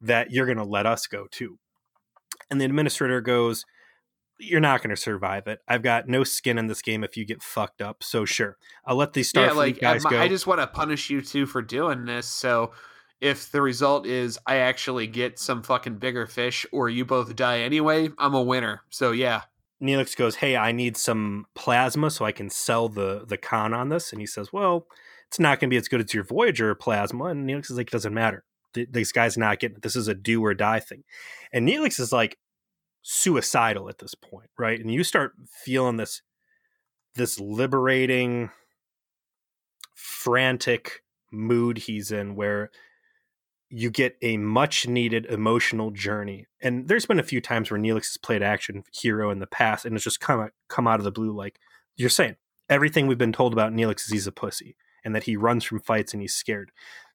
that 0.00 0.30
you're 0.30 0.46
going 0.46 0.58
to 0.58 0.64
let 0.64 0.86
us 0.86 1.06
go 1.06 1.26
too. 1.30 1.58
And 2.50 2.60
the 2.60 2.64
administrator 2.64 3.20
goes, 3.20 3.64
You're 4.40 4.60
not 4.60 4.82
going 4.82 4.94
to 4.94 5.00
survive 5.00 5.46
it. 5.46 5.60
I've 5.68 5.82
got 5.82 6.08
no 6.08 6.24
skin 6.24 6.58
in 6.58 6.66
this 6.66 6.82
game 6.82 7.04
if 7.04 7.16
you 7.16 7.24
get 7.24 7.42
fucked 7.42 7.82
up. 7.82 8.02
So, 8.02 8.24
sure, 8.24 8.56
I'll 8.84 8.96
let 8.96 9.12
these 9.12 9.32
Starfleet 9.32 9.46
yeah, 9.46 9.52
like, 9.52 9.80
guys 9.80 10.04
go. 10.04 10.18
I 10.18 10.28
just 10.28 10.46
want 10.46 10.60
to 10.60 10.66
punish 10.66 11.10
you 11.10 11.20
two 11.20 11.46
for 11.46 11.62
doing 11.62 12.06
this. 12.06 12.26
So, 12.26 12.72
if 13.20 13.52
the 13.52 13.60
result 13.60 14.06
is 14.06 14.38
I 14.46 14.56
actually 14.56 15.06
get 15.06 15.38
some 15.38 15.62
fucking 15.62 15.96
bigger 15.96 16.26
fish 16.26 16.64
or 16.72 16.88
you 16.88 17.04
both 17.04 17.36
die 17.36 17.60
anyway, 17.60 18.08
I'm 18.18 18.34
a 18.34 18.42
winner. 18.42 18.82
So, 18.88 19.12
yeah. 19.12 19.42
Neelix 19.82 20.16
goes, 20.16 20.36
"Hey, 20.36 20.56
I 20.56 20.72
need 20.72 20.96
some 20.96 21.46
plasma 21.54 22.10
so 22.10 22.24
I 22.24 22.32
can 22.32 22.50
sell 22.50 22.88
the 22.88 23.24
the 23.26 23.38
con 23.38 23.72
on 23.72 23.88
this." 23.88 24.12
And 24.12 24.20
he 24.20 24.26
says, 24.26 24.52
"Well, 24.52 24.86
it's 25.26 25.40
not 25.40 25.58
going 25.58 25.70
to 25.70 25.74
be 25.74 25.78
as 25.78 25.88
good 25.88 26.00
as 26.00 26.12
your 26.12 26.24
Voyager 26.24 26.74
plasma." 26.74 27.26
And 27.26 27.48
Neelix 27.48 27.70
is 27.70 27.76
like, 27.78 27.88
"It 27.88 27.92
doesn't 27.92 28.14
matter. 28.14 28.44
This 28.74 29.12
guy's 29.12 29.38
not 29.38 29.58
getting. 29.58 29.78
This 29.80 29.96
is 29.96 30.06
a 30.06 30.14
do 30.14 30.44
or 30.44 30.54
die 30.54 30.80
thing." 30.80 31.04
And 31.52 31.66
Neelix 31.66 31.98
is 31.98 32.12
like 32.12 32.38
suicidal 33.02 33.88
at 33.88 33.98
this 33.98 34.14
point, 34.14 34.50
right? 34.58 34.80
And 34.80 34.92
you 34.92 35.04
start 35.04 35.32
feeling 35.64 35.96
this 35.96 36.22
this 37.16 37.40
liberating, 37.40 38.50
frantic 39.94 41.02
mood 41.32 41.78
he's 41.78 42.12
in, 42.12 42.36
where 42.36 42.70
you 43.68 43.88
get 43.90 44.16
a 44.20 44.36
much 44.36 44.86
needed 44.86 45.26
emotional 45.26 45.90
journey. 45.92 46.46
And 46.60 46.88
there's 46.88 47.06
been 47.06 47.20
a 47.20 47.24
few 47.24 47.40
times 47.40 47.70
where 47.70 47.78
Neelix 47.78 48.08
has 48.08 48.16
played 48.16 48.42
action 48.42 48.82
hero 48.92 49.30
in 49.30 49.38
the 49.38 49.46
past 49.46 49.84
and 49.84 49.94
it's 49.94 50.04
just 50.04 50.20
kind 50.20 50.40
of 50.40 50.50
come 50.68 50.88
out 50.88 50.98
of 50.98 51.04
the 51.04 51.12
blue 51.12 51.32
like 51.32 51.60
you're 51.96 52.08
saying. 52.08 52.36
Everything 52.68 53.06
we've 53.06 53.18
been 53.18 53.32
told 53.32 53.52
about 53.52 53.72
Neelix 53.72 54.02
is 54.02 54.10
he's 54.10 54.26
a 54.26 54.32
pussy 54.32 54.76
and 55.04 55.14
that 55.14 55.24
he 55.24 55.36
runs 55.36 55.64
from 55.64 55.80
fights 55.80 56.12
and 56.12 56.20
he's 56.20 56.34
scared. 56.34 56.72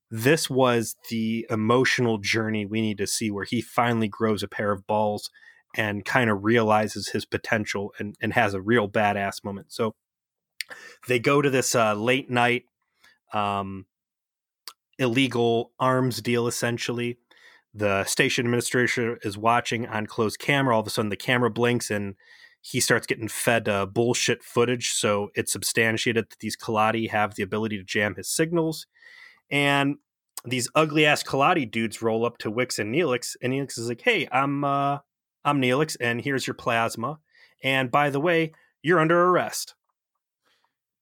This 0.09 0.49
was 0.49 0.95
the 1.09 1.45
emotional 1.49 2.19
journey 2.19 2.65
we 2.65 2.81
need 2.81 2.97
to 2.99 3.07
see 3.07 3.31
where 3.31 3.45
he 3.45 3.61
finally 3.61 4.07
grows 4.07 4.41
a 4.41 4.47
pair 4.47 4.71
of 4.71 4.87
balls 4.87 5.29
and 5.75 6.05
kind 6.05 6.29
of 6.29 6.43
realizes 6.43 7.09
his 7.09 7.25
potential 7.25 7.93
and, 7.99 8.15
and 8.21 8.33
has 8.33 8.53
a 8.53 8.61
real 8.61 8.89
badass 8.89 9.43
moment. 9.43 9.71
So 9.71 9.95
they 11.07 11.19
go 11.19 11.41
to 11.41 11.49
this 11.49 11.75
uh, 11.75 11.93
late 11.93 12.29
night 12.29 12.63
um, 13.33 13.85
illegal 14.97 15.71
arms 15.79 16.21
deal 16.21 16.47
essentially. 16.47 17.17
The 17.73 18.05
station 18.05 18.45
administrator 18.45 19.19
is 19.23 19.37
watching 19.37 19.85
on 19.87 20.07
closed 20.07 20.39
camera. 20.39 20.75
All 20.75 20.81
of 20.81 20.87
a 20.87 20.89
sudden, 20.89 21.09
the 21.09 21.17
camera 21.17 21.51
blinks 21.51 21.91
and 21.91 22.15
he 22.61 22.79
starts 22.79 23.05
getting 23.05 23.27
fed 23.27 23.69
uh, 23.69 23.85
bullshit 23.85 24.43
footage. 24.43 24.93
So 24.93 25.29
it's 25.35 25.51
substantiated 25.51 26.29
that 26.29 26.39
these 26.39 26.57
Kolaati 26.57 27.09
have 27.11 27.35
the 27.35 27.43
ability 27.43 27.77
to 27.77 27.83
jam 27.83 28.15
his 28.15 28.29
signals. 28.29 28.87
And 29.51 29.97
these 30.45 30.69
ugly 30.73 31.05
ass 31.05 31.21
Kolaati 31.21 31.69
dudes 31.69 32.01
roll 32.01 32.25
up 32.25 32.37
to 32.39 32.49
Wix 32.49 32.79
and 32.79 32.93
Neelix, 32.93 33.35
and 33.41 33.53
Neelix 33.53 33.77
is 33.77 33.89
like, 33.89 34.01
"Hey, 34.01 34.27
I'm 34.31 34.63
uh, 34.63 34.99
I'm 35.45 35.61
Neelix, 35.61 35.95
and 36.01 36.21
here's 36.21 36.45
your 36.45 36.55
plasma. 36.55 37.19
And 37.63 37.89
by 37.89 38.09
the 38.09 38.19
way, 38.19 38.51
you're 38.81 38.99
under 38.99 39.21
arrest." 39.21 39.75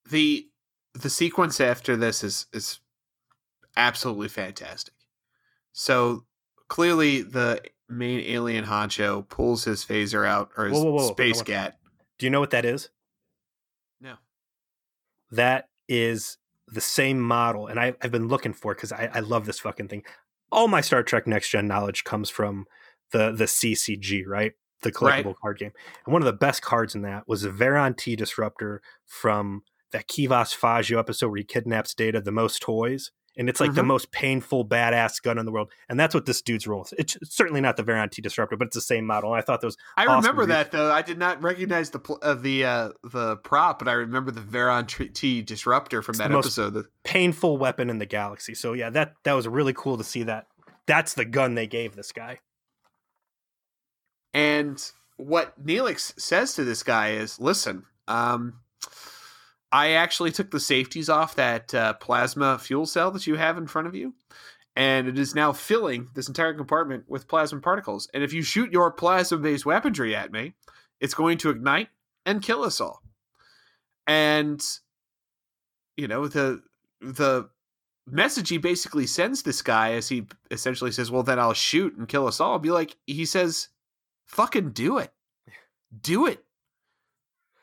the 0.09 0.47
The 0.93 1.09
sequence 1.09 1.59
after 1.59 1.95
this 1.95 2.23
is 2.23 2.45
is 2.53 2.79
absolutely 3.75 4.27
fantastic. 4.27 4.93
So 5.71 6.25
clearly, 6.67 7.21
the 7.21 7.61
main 7.89 8.19
alien 8.19 8.65
honcho 8.65 9.27
pulls 9.27 9.63
his 9.63 9.83
phaser 9.83 10.27
out 10.27 10.51
or 10.57 10.65
his 10.65 10.73
Whoa, 10.73 10.83
whoa, 10.83 10.91
whoa. 10.97 11.11
space 11.11 11.41
gat. 11.41 11.79
Do 12.17 12.25
you 12.25 12.29
know 12.29 12.39
what 12.39 12.51
that 12.51 12.65
is? 12.65 12.89
No. 13.99 14.15
That 15.31 15.69
is 15.87 16.37
the 16.67 16.81
same 16.81 17.19
model, 17.19 17.67
and 17.67 17.79
I, 17.79 17.93
I've 18.01 18.11
been 18.11 18.27
looking 18.27 18.53
for 18.53 18.73
because 18.75 18.91
I, 18.91 19.09
I 19.13 19.19
love 19.19 19.45
this 19.45 19.59
fucking 19.59 19.87
thing. 19.87 20.03
All 20.51 20.67
my 20.67 20.81
Star 20.81 21.01
Trek 21.03 21.25
Next 21.27 21.49
Gen 21.49 21.67
knowledge 21.67 22.03
comes 22.03 22.29
from 22.29 22.67
the 23.13 23.31
the 23.31 23.45
CCG, 23.45 24.25
right? 24.27 24.51
The 24.81 24.91
collectible 24.91 25.25
Right. 25.27 25.35
card 25.41 25.57
game. 25.59 25.71
And 26.05 26.11
one 26.11 26.21
of 26.21 26.25
the 26.25 26.33
best 26.33 26.61
cards 26.61 26.93
in 26.93 27.03
that 27.03 27.25
was 27.25 27.43
the 27.43 27.49
Varon-T 27.49 28.17
Disruptor 28.17 28.81
from 29.05 29.63
that 29.91 30.07
Kivas 30.09 30.53
Fajo 30.57 30.99
episode 30.99 31.29
where 31.29 31.37
he 31.37 31.43
kidnaps 31.45 31.93
Data, 31.93 32.19
the 32.19 32.31
most 32.33 32.61
toys. 32.61 33.11
And 33.37 33.49
it's 33.49 33.59
like 33.59 33.73
the 33.73 33.81
Mhm. 33.81 33.87
most 33.87 34.11
painful, 34.11 34.63
badass 34.67 35.19
gun 35.23 35.39
in 35.39 35.45
the 35.45 35.51
world. 35.51 35.71
And 35.89 35.99
that's 35.99 36.13
what 36.13 36.25
this 36.27 36.41
dude's 36.41 36.67
role 36.67 36.83
is. 36.83 36.93
It's 36.99 37.17
certainly 37.23 37.61
not 37.61 37.77
the 37.77 37.83
Varon-T 37.83 38.21
Disruptor, 38.21 38.57
but 38.57 38.67
it's 38.67 38.75
the 38.75 38.81
same 38.81 39.05
model. 39.07 39.31
And 39.33 39.39
I 39.39 39.41
thought 39.43 39.61
those. 39.61 39.75
I 39.97 40.05
Awesome 40.05 40.17
remember 40.17 40.45
that 40.53 40.71
though. 40.71 40.91
I 40.91 41.01
did 41.01 41.17
not 41.17 41.41
recognize 41.41 41.89
the 41.91 41.99
pl- 41.99 42.19
uh, 42.21 42.33
the 42.35 42.65
uh, 42.65 42.89
the 43.03 43.37
prop, 43.37 43.79
but 43.79 43.87
I 43.87 43.93
remember 43.93 44.29
the 44.31 44.41
Veron 44.41 44.85
T 45.13 45.41
disruptor 45.41 46.01
from 46.03 46.13
It's 46.13 46.19
that 46.19 46.29
the 46.31 46.37
episode. 46.39 46.73
The- 46.75 46.85
painful 47.05 47.57
weapon 47.57 47.89
in 47.89 47.97
the 47.99 48.05
galaxy. 48.05 48.53
So 48.53 48.73
yeah, 48.73 48.89
that 48.91 49.13
that 49.23 49.33
was 49.33 49.47
really 49.47 49.73
cool 49.73 49.97
to 49.97 50.03
see 50.03 50.23
that. 50.23 50.45
That's 50.85 51.13
the 51.15 51.25
gun 51.25 51.55
they 51.55 51.67
gave 51.67 51.95
this 51.95 52.11
guy. 52.11 52.39
And 54.33 54.81
what 55.17 55.63
Neelix 55.63 56.19
says 56.19 56.55
to 56.55 56.63
this 56.63 56.83
guy 56.83 57.11
is, 57.11 57.39
"Listen, 57.39 57.85
um, 58.07 58.59
I 59.71 59.91
actually 59.91 60.31
took 60.31 60.51
the 60.51 60.59
safeties 60.59 61.09
off 61.09 61.35
that 61.35 61.73
uh, 61.73 61.93
plasma 61.93 62.59
fuel 62.59 62.85
cell 62.85 63.11
that 63.11 63.27
you 63.27 63.35
have 63.35 63.57
in 63.57 63.67
front 63.67 63.87
of 63.87 63.95
you, 63.95 64.13
and 64.75 65.07
it 65.07 65.19
is 65.19 65.35
now 65.35 65.53
filling 65.53 66.09
this 66.15 66.27
entire 66.27 66.53
compartment 66.53 67.05
with 67.07 67.27
plasma 67.27 67.59
particles. 67.59 68.09
And 68.13 68.23
if 68.23 68.33
you 68.33 68.41
shoot 68.41 68.71
your 68.71 68.91
plasma-based 68.91 69.65
weaponry 69.65 70.15
at 70.15 70.31
me, 70.31 70.53
it's 70.99 71.13
going 71.13 71.37
to 71.39 71.49
ignite 71.49 71.89
and 72.25 72.41
kill 72.41 72.63
us 72.63 72.81
all." 72.81 73.01
And 74.07 74.61
you 75.95 76.07
know 76.07 76.27
the 76.27 76.63
the 77.01 77.49
message 78.05 78.49
he 78.49 78.57
basically 78.57 79.07
sends 79.07 79.43
this 79.43 79.61
guy 79.61 79.93
as 79.93 80.09
he 80.09 80.27
essentially 80.51 80.91
says, 80.91 81.11
"Well, 81.11 81.23
then 81.23 81.39
I'll 81.39 81.53
shoot 81.53 81.95
and 81.95 82.07
kill 82.07 82.27
us 82.27 82.39
all." 82.39 82.59
Be 82.59 82.71
like, 82.71 82.97
he 83.05 83.25
says, 83.25 83.69
"Fucking 84.25 84.71
do 84.71 84.97
it, 84.97 85.13
do 85.99 86.25
it. 86.25 86.43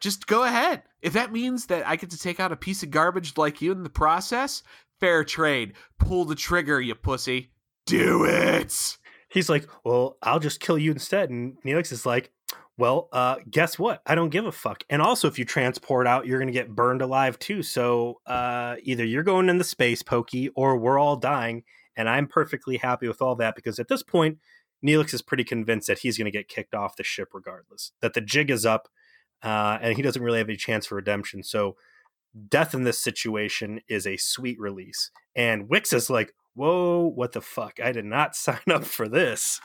Just 0.01 0.27
go 0.27 0.45
ahead. 0.45 0.83
If 1.03 1.13
that 1.13 1.33
means 1.33 1.67
that 1.67 1.87
I 1.87 1.97
get 1.97 2.11
to 2.11 2.19
take 2.19 2.41
out 2.41 2.53
a 2.53 2.57
piece 2.57 2.83
of 2.83 2.91
garbage 2.91 3.37
like 3.37 3.61
you 3.61 3.73
in 3.73 3.83
the 3.83 3.91
process, 3.91 4.63
fair 4.99 5.25
trade. 5.25 5.75
Pull 5.99 6.25
the 6.25 6.35
trigger, 6.35 6.81
you 6.81 6.95
pussy. 6.95 7.51
Do 7.87 8.25
it." 8.25 8.99
He's 9.29 9.49
like, 9.49 9.69
"Well, 9.85 10.17
I'll 10.23 10.41
just 10.41 10.61
kill 10.61 10.79
you 10.79 10.91
instead." 10.91 11.31
And 11.31 11.57
Neelix 11.65 11.93
is 11.93 12.05
like, 12.07 12.33
"Well, 12.77 13.09
uh, 13.13 13.37
guess 13.49 13.79
what? 13.79 14.03
I 14.07 14.15
don't 14.15 14.31
give 14.31 14.47
a 14.47 14.53
fuck. 14.53 14.85
And 14.91 15.01
also, 15.03 15.29
if 15.29 15.39
you 15.39 15.45
transport 15.45 16.07
out, 16.07 16.27
you're 16.27 16.39
gonna 16.39 16.51
get 16.51 16.75
burned 16.75 17.03
alive 17.03 17.39
too. 17.39 17.63
So 17.63 18.21
uh, 18.27 18.77
either 18.83 19.05
you're 19.05 19.23
going 19.23 19.49
in 19.49 19.59
the 19.59 19.65
space 19.65 20.03
pokey, 20.03 20.49
or 20.51 20.77
we're 20.77 20.99
all 20.99 21.17
dying. 21.17 21.65
And 21.97 22.09
I'm 22.09 22.27
perfectly 22.29 22.79
happy 22.79 23.09
with 23.09 23.21
all 23.21 23.35
that 23.37 23.55
because 23.55 23.79
at 23.79 23.89
this 23.89 24.03
point, 24.03 24.39
Neelix 24.85 25.13
is 25.15 25.23
pretty 25.23 25.45
convinced 25.45 25.89
that 25.89 26.01
he's 26.01 26.19
gonna 26.19 26.31
get 26.31 26.49
kicked 26.49 26.75
off 26.75 26.97
the 26.97 27.05
ship 27.05 27.29
regardless. 27.35 27.93
That 28.01 28.15
the 28.15 28.21
jig 28.21 28.51
is 28.51 28.65
up, 28.67 28.89
uh, 29.43 29.79
and 29.81 29.97
he 29.97 30.03
doesn't 30.03 30.23
really 30.23 30.39
have 30.39 30.49
any 30.49 30.57
chance 30.57 30.87
for 30.87 30.97
redemption. 30.97 31.43
So." 31.43 31.77
Death 32.49 32.75
in 32.75 32.85
this 32.85 33.01
situation 33.01 33.81
is 33.89 34.07
a 34.07 34.17
sweet 34.17 34.57
release. 34.61 35.11
And 35.35 35.69
Wix 35.69 35.93
is 35.93 36.09
like, 36.09 36.33
whoa, 36.55 37.11
what 37.15 37.33
the 37.33 37.41
fuck? 37.41 37.81
I 37.83 37.93
did 37.93 38.05
not 38.05 38.37
sign 38.37 38.61
up 38.71 38.85
for 38.85 39.09
this. 39.09 39.61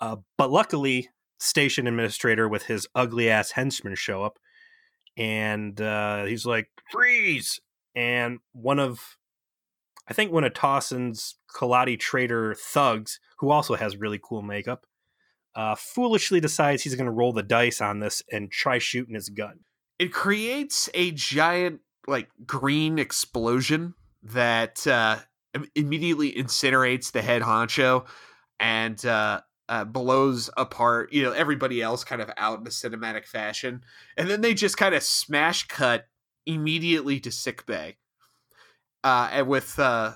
Uh, 0.00 0.16
but 0.38 0.50
luckily, 0.50 1.10
station 1.38 1.86
administrator 1.86 2.48
with 2.48 2.64
his 2.64 2.86
ugly 2.94 3.28
ass 3.28 3.52
henchman 3.52 3.94
show 3.94 4.22
up, 4.22 4.38
and 5.16 5.80
uh, 5.80 6.24
he's 6.24 6.46
like, 6.46 6.68
freeze! 6.90 7.60
And 7.94 8.38
one 8.52 8.78
of, 8.78 9.18
I 10.10 10.12
think 10.12 10.32
one 10.32 10.42
of 10.42 10.52
Tosin's 10.52 11.36
Kolaati 11.54 11.98
trader 11.98 12.54
thugs, 12.54 13.20
who 13.38 13.50
also 13.50 13.76
has 13.76 13.96
really 13.96 14.20
cool 14.20 14.42
makeup, 14.42 14.84
uh, 15.54 15.76
foolishly 15.76 16.40
decides 16.40 16.82
he's 16.82 16.96
going 16.96 17.06
to 17.06 17.12
roll 17.12 17.32
the 17.32 17.44
dice 17.44 17.80
on 17.80 18.00
this 18.00 18.22
and 18.30 18.50
try 18.50 18.78
shooting 18.78 19.14
his 19.14 19.28
gun. 19.28 19.60
It 20.00 20.12
creates 20.12 20.90
a 20.94 21.12
giant 21.12 21.80
like 22.08 22.28
green 22.44 22.98
explosion 22.98 23.94
that 24.22 24.84
uh, 24.86 25.18
immediately 25.76 26.32
incinerates 26.32 27.12
the 27.12 27.22
head 27.22 27.42
honcho 27.42 28.06
and 28.58 29.04
uh, 29.06 29.40
uh, 29.68 29.84
blows 29.84 30.50
apart, 30.56 31.12
you 31.12 31.22
know, 31.22 31.32
everybody 31.32 31.80
else 31.80 32.02
kind 32.02 32.20
of 32.20 32.30
out 32.36 32.60
in 32.60 32.66
a 32.66 32.70
cinematic 32.70 33.26
fashion. 33.26 33.84
And 34.16 34.28
then 34.28 34.40
they 34.40 34.54
just 34.54 34.76
kind 34.76 34.94
of 34.94 35.02
smash 35.04 35.68
cut 35.68 36.06
immediately 36.46 37.20
to 37.20 37.30
sick 37.30 37.64
bay. 37.66 37.96
Uh, 39.02 39.28
and 39.32 39.46
with 39.48 39.78
uh, 39.78 40.12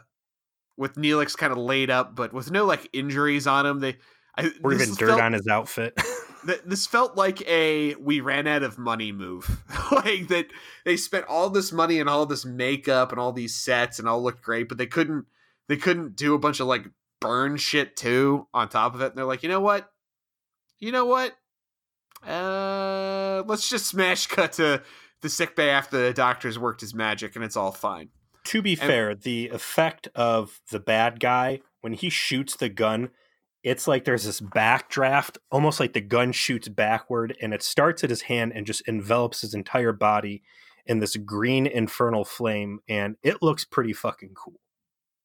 with 0.76 0.95
Neelix 0.97 1.37
kind 1.37 1.53
of 1.53 1.59
laid 1.59 1.91
up, 1.91 2.14
but 2.14 2.32
with 2.32 2.51
no 2.51 2.64
like 2.64 2.89
injuries 2.93 3.47
on 3.47 3.64
him. 3.66 3.80
They 3.80 3.97
I, 4.37 4.51
Or 4.62 4.72
even 4.72 4.95
dirt 4.95 5.09
felt- 5.09 5.20
on 5.20 5.32
his 5.32 5.47
outfit. 5.47 5.97
th- 6.47 6.61
this 6.66 6.87
felt 6.87 7.16
like 7.16 7.41
a 7.49 7.95
we 7.95 8.20
ran 8.20 8.47
out 8.47 8.62
of 8.62 8.76
money 8.78 9.12
move 9.12 9.49
like 9.93 10.28
that 10.28 10.47
they 10.85 10.97
spent 10.97 11.24
all 11.26 11.49
this 11.49 11.72
money 11.72 12.01
and 12.01 12.09
all 12.09 12.26
this 12.26 12.45
makeup 12.45 13.12
and 13.12 13.18
all 13.20 13.32
these 13.32 13.55
sets 13.55 13.99
and 13.99 14.07
all 14.09 14.22
looked 14.22 14.43
great 14.43 14.68
but 14.68 14.76
they 14.76 14.87
couldn't 14.87 15.24
they 15.68 15.76
couldn't 15.76 16.16
do 16.16 16.35
a 16.35 16.39
bunch 16.39 16.61
of 16.61 16.66
like 16.66 16.85
burn 17.20 17.57
shit 17.57 17.97
too 17.97 18.47
on 18.53 18.68
top 18.68 18.95
of 18.95 19.01
it 19.01 19.07
and 19.07 19.16
they're 19.16 19.24
like 19.24 19.43
you 19.43 19.49
know 19.49 19.61
what 19.61 19.91
you 20.80 20.93
know 20.93 21.07
what 21.07 21.32
uh 22.26 23.43
let's 23.47 23.68
just 23.68 23.87
smash 23.87 24.26
cut 24.26 24.53
to 24.53 24.82
the 25.22 25.28
sick 25.28 25.57
bay 25.57 25.70
after 25.70 25.97
the 26.09 26.12
doctor's 26.12 26.59
worked 26.59 26.80
his 26.82 26.95
magic 26.95 27.37
and 27.37 27.45
it's 27.45 27.57
all 27.57 27.72
fine 27.72 28.09
to 28.45 28.62
be 28.62 28.72
And- 28.72 28.80
fair, 28.80 29.14
the 29.14 29.49
effect 29.49 30.09
of 30.14 30.61
the 30.70 30.80
bad 30.80 31.20
guy 31.20 31.61
when 31.80 31.95
he 31.95 32.09
shoots 32.09 32.57
the 32.57 32.68
gun, 32.68 33.11
it's 33.62 33.86
like 33.88 34.05
there's 34.05 34.24
this 34.24 34.40
backdraft, 34.40 35.38
almost 35.51 35.80
like 35.80 35.92
the 35.95 36.01
gun 36.01 36.32
shoots 36.32 36.68
backward, 36.68 37.36
and 37.40 37.55
it 37.55 37.62
starts 37.62 38.05
at 38.05 38.11
his 38.11 38.22
hand 38.22 38.53
and 38.55 38.66
just 38.66 38.86
envelops 38.86 39.40
his 39.40 39.55
entire 39.55 39.92
body 39.92 40.42
in 40.86 40.99
this 40.99 41.16
green 41.16 41.66
infernal 41.66 42.24
flame, 42.24 42.80
and 42.88 43.16
it 43.22 43.42
looks 43.42 43.64
pretty 43.64 43.92
fucking 43.95 44.34
cool. 44.34 44.61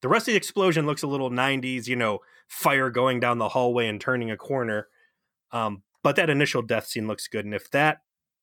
The 0.01 0.07
rest 0.07 0.27
of 0.29 0.31
the 0.31 0.37
explosion 0.37 0.85
looks 0.85 1.03
a 1.03 1.07
little 1.07 1.29
90s, 1.29 1.87
you 1.87 1.97
know, 1.97 2.19
fire 2.47 2.89
going 2.89 3.19
down 3.19 3.37
the 3.37 3.49
hallway 3.49 3.87
and 3.87 3.99
turning 3.99 4.31
a 4.31 4.37
corner. 4.37 4.87
Um, 5.51 5.83
but 6.01 6.15
that 6.15 6.29
initial 6.29 6.61
death 6.61 6.87
scene 6.87 7.07
looks 7.07 7.27
good, 7.27 7.43
and 7.43 7.53
if 7.53 7.69
that 7.71 7.99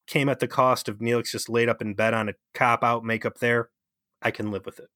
came 0.07 0.29
at 0.29 0.41
the 0.41 0.49
cost 0.49 0.89
of 0.89 0.99
Neelix 0.99 1.31
just 1.31 1.49
laid 1.49 1.71
up 1.71 1.81
in 1.81 1.95
bed 1.95 2.13
on 2.13 2.29
a 2.29 2.35
cop 2.53 2.85
out 2.85 3.03
makeup 3.05 3.39
there, 3.39 3.71
I 4.23 4.31
can 4.31 4.51
live 4.51 4.67
with 4.67 4.79
it. 4.79 4.89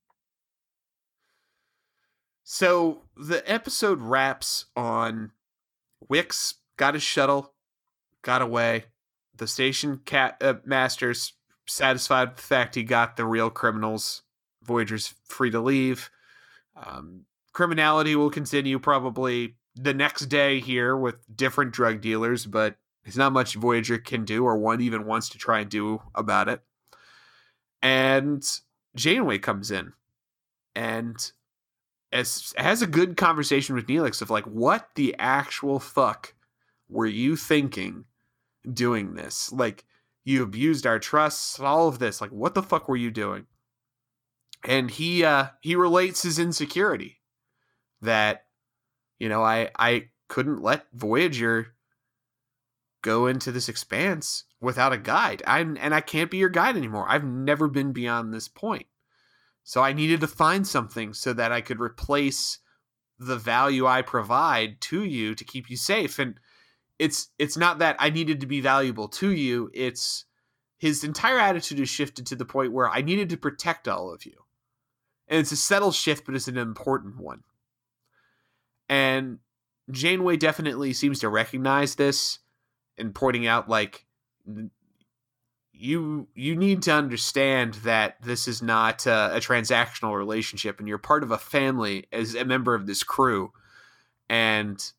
So 2.43 3.03
the 3.17 3.49
episode 3.51 4.01
wraps 4.01 4.67
on 4.75 5.31
Wix 6.09 6.55
got 6.77 6.95
his 6.95 7.03
shuttle, 7.03 7.55
got 8.23 8.43
away. 8.43 8.87
The 9.37 9.47
station 9.47 10.01
cat 10.05 10.37
uh, 10.41 10.55
masters 10.65 11.35
satisfied 11.67 12.31
with 12.31 12.37
the 12.37 12.43
fact 12.43 12.75
he 12.75 12.83
got 12.83 13.17
the 13.17 13.25
real 13.25 13.51
criminals. 13.51 14.23
Voyager's 14.63 15.15
free 15.25 15.51
to 15.51 15.61
leave. 15.61 16.11
Um, 16.77 17.27
criminality 17.53 18.17
will 18.17 18.31
continue 18.31 18.79
probably 18.79 19.57
the 19.77 19.95
next 19.95 20.27
day 20.27 20.61
here 20.61 20.97
with 20.97 21.17
different 21.35 21.73
drug 21.73 22.01
dealers, 22.01 22.47
but 22.47 22.77
there's 23.05 23.17
not 23.17 23.33
much 23.33 23.55
Voyager 23.55 23.99
can 23.99 24.25
do 24.25 24.45
or 24.45 24.59
one 24.59 24.81
even 24.81 25.07
wants 25.07 25.29
to 25.31 25.39
try 25.39 25.61
and 25.61 25.71
do 25.71 26.03
about 26.15 26.49
it. 26.49 26.63
And 27.81 28.45
Janeway 28.97 29.39
comes 29.39 29.71
in 29.71 29.93
and 30.75 31.33
as 32.13 32.53
has 32.57 32.83
a 32.83 32.87
good 32.87 33.17
conversation 33.17 33.75
with 33.75 33.87
Neelix 33.87 34.21
of 34.21 34.31
like, 34.31 34.45
what 34.45 34.91
the 34.95 35.15
actual 35.19 35.79
fuck 35.79 36.35
were 36.89 37.07
you 37.07 37.37
thinking 37.37 38.05
doing 38.71 39.15
this? 39.15 39.53
Like, 39.53 39.85
you 40.25 40.43
abused 40.43 40.87
our 40.87 40.99
trust, 40.99 41.61
all 41.61 41.89
of 41.89 41.99
this. 41.99 42.21
Like, 42.21 42.31
what 42.31 42.55
the 42.55 42.63
fuck 42.63 42.89
were 42.89 42.97
you 42.97 43.11
doing? 43.11 43.47
And 44.65 44.91
he 44.91 45.25
uh 45.25 45.47
he 45.61 45.77
relates 45.77 46.23
his 46.23 46.39
insecurity 46.39 47.21
that, 48.03 48.45
you 49.19 49.29
know, 49.29 49.43
I 49.43 49.71
I 49.79 50.09
couldn't 50.29 50.63
let 50.63 50.87
Voyager 50.93 51.75
go 53.03 53.27
into 53.27 53.53
this 53.53 53.69
expanse 53.69 54.45
without 54.61 54.93
a 54.93 54.99
guide. 54.99 55.43
I'm 55.47 55.77
and 55.79 55.95
I 55.95 56.01
can't 56.01 56.31
be 56.31 56.39
your 56.39 56.49
guide 56.49 56.77
anymore. 56.77 57.07
I've 57.09 57.25
never 57.25 57.69
been 57.69 57.93
beyond 57.93 58.33
this 58.33 58.49
point. 58.49 58.87
So 59.65 59.83
I 59.83 59.93
needed 59.93 60.21
to 60.21 60.27
find 60.27 60.67
something 60.67 61.13
so 61.15 61.33
that 61.33 61.53
I 61.53 61.61
could 61.61 61.81
replace 61.81 62.59
the 63.19 63.37
value 63.37 63.87
I 63.87 64.03
provide 64.03 64.81
to 64.83 65.05
you 65.05 65.35
to 65.35 65.45
keep 65.45 65.71
you 65.71 65.77
safe. 65.77 66.19
And 66.19 66.41
it's 66.99 67.29
it's 67.39 67.57
not 67.57 67.79
that 67.79 67.97
I 67.99 68.11
needed 68.11 68.41
to 68.41 68.47
be 68.47 68.61
valuable 68.61 69.09
to 69.09 69.31
you. 69.31 69.71
It's 69.73 70.25
his 70.79 71.05
entire 71.05 71.39
attitude 71.39 71.79
has 71.79 71.89
shifted 71.89 72.27
to 72.27 72.37
the 72.37 72.45
point 72.45 72.73
where 72.73 72.89
I 72.89 73.03
needed 73.03 73.29
to 73.31 73.37
protect 73.37 73.87
all 73.87 74.13
of 74.13 74.25
you. 74.25 74.45
And 75.29 75.39
it's 75.39 75.53
a 75.53 75.57
subtle 75.57 75.93
shift, 75.93 76.25
but 76.27 76.35
it's 76.35 76.49
an 76.49 76.57
important 76.57 77.19
one. 77.19 77.43
And 78.89 79.39
Janeway 79.91 80.37
definitely 80.37 80.93
seems 80.93 81.21
to 81.21 81.29
recognize 81.29 81.95
this 81.95 82.41
and 83.01 83.15
pointing 83.15 83.47
out 83.47 83.69
like 83.69 84.07
you 85.73 86.29
you 86.35 86.55
need 86.55 86.83
to 86.83 86.93
understand 86.93 87.75
that 87.75 88.21
this 88.23 88.47
is 88.47 88.61
not 88.63 89.07
a, 89.07 89.37
a, 89.37 89.41
transactional 89.41 90.17
relationship 90.17 90.79
and 90.79 90.87
you're 90.87 90.99
part 90.99 91.23
of 91.23 91.31
a 91.31 91.39
family 91.39 92.07
as 92.13 92.35
a 92.35 92.45
member 92.45 92.75
of 92.75 92.87
this 92.87 93.03
crew 93.03 93.51
and 94.29 94.93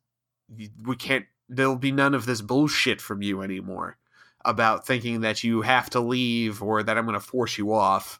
we 0.83 0.95
can't 0.95 1.25
there'll 1.47 1.75
be 1.75 1.91
none 1.91 2.13
of 2.13 2.25
this 2.25 2.41
bullshit 2.41 2.99
from 2.99 3.21
you 3.21 3.41
anymore 3.41 3.97
about 4.43 4.87
thinking 4.87 5.21
that 5.21 5.43
you 5.43 5.61
have 5.61 5.89
to 5.89 5.99
leave 5.99 6.63
or 6.63 6.81
that 6.81 6.97
I'm 6.97 7.05
going 7.05 7.13
to 7.13 7.19
force 7.19 7.57
you 7.57 7.73
off 7.73 8.19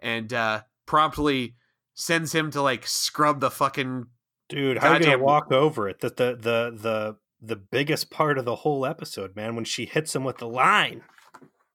and 0.00 0.32
uh 0.32 0.62
promptly 0.86 1.54
sends 1.94 2.34
him 2.34 2.50
to 2.50 2.62
like 2.62 2.86
scrub 2.86 3.40
the 3.40 3.50
fucking 3.50 4.06
dude 4.48 4.78
how 4.78 4.92
are 4.92 4.98
you 4.98 5.04
gonna 5.04 5.18
walk 5.18 5.52
over 5.52 5.88
it? 5.88 6.00
That 6.00 6.16
the 6.16 6.36
the 6.36 6.76
the 6.76 7.16
the 7.40 7.56
biggest 7.56 8.10
part 8.10 8.38
of 8.38 8.44
the 8.44 8.56
whole 8.56 8.84
episode 8.84 9.34
man 9.34 9.54
when 9.54 9.64
she 9.64 9.86
hits 9.86 10.14
him 10.14 10.24
with 10.24 10.38
the 10.38 10.48
line 10.48 11.02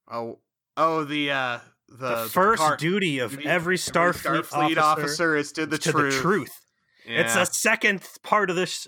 Oh, 0.07 0.39
oh, 0.77 1.03
the 1.03 1.31
uh, 1.31 1.59
the, 1.89 2.23
the 2.23 2.29
first 2.29 2.61
the 2.61 2.75
duty 2.77 3.19
of 3.19 3.31
duty, 3.31 3.47
every 3.47 3.77
Starfleet, 3.77 4.25
every 4.25 4.41
Starfleet 4.41 4.77
officer, 4.77 4.81
officer, 4.81 5.35
is 5.35 5.51
to 5.53 5.65
the 5.65 5.77
to 5.77 5.91
truth. 5.91 6.15
The 6.15 6.21
truth. 6.21 6.61
Yeah. 7.07 7.21
It's 7.21 7.35
a 7.35 7.45
second 7.45 8.07
part 8.23 8.49
of 8.49 8.55
this 8.55 8.87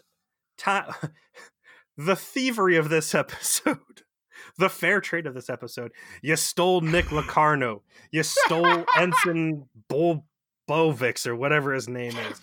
time. 0.57 0.93
the 1.97 2.15
thievery 2.15 2.77
of 2.77 2.89
this 2.89 3.15
episode, 3.15 4.03
the 4.57 4.69
fair 4.69 5.01
trade 5.01 5.25
of 5.25 5.33
this 5.33 5.49
episode. 5.49 5.91
You 6.21 6.35
stole 6.35 6.81
Nick 6.81 7.11
Locarno. 7.11 7.81
You 8.11 8.23
stole 8.23 8.85
Ensign 8.97 9.65
Bull 9.89 10.25
Bovix 10.67 11.25
or 11.25 11.35
whatever 11.35 11.73
his 11.73 11.87
name 11.87 12.13
is. 12.31 12.41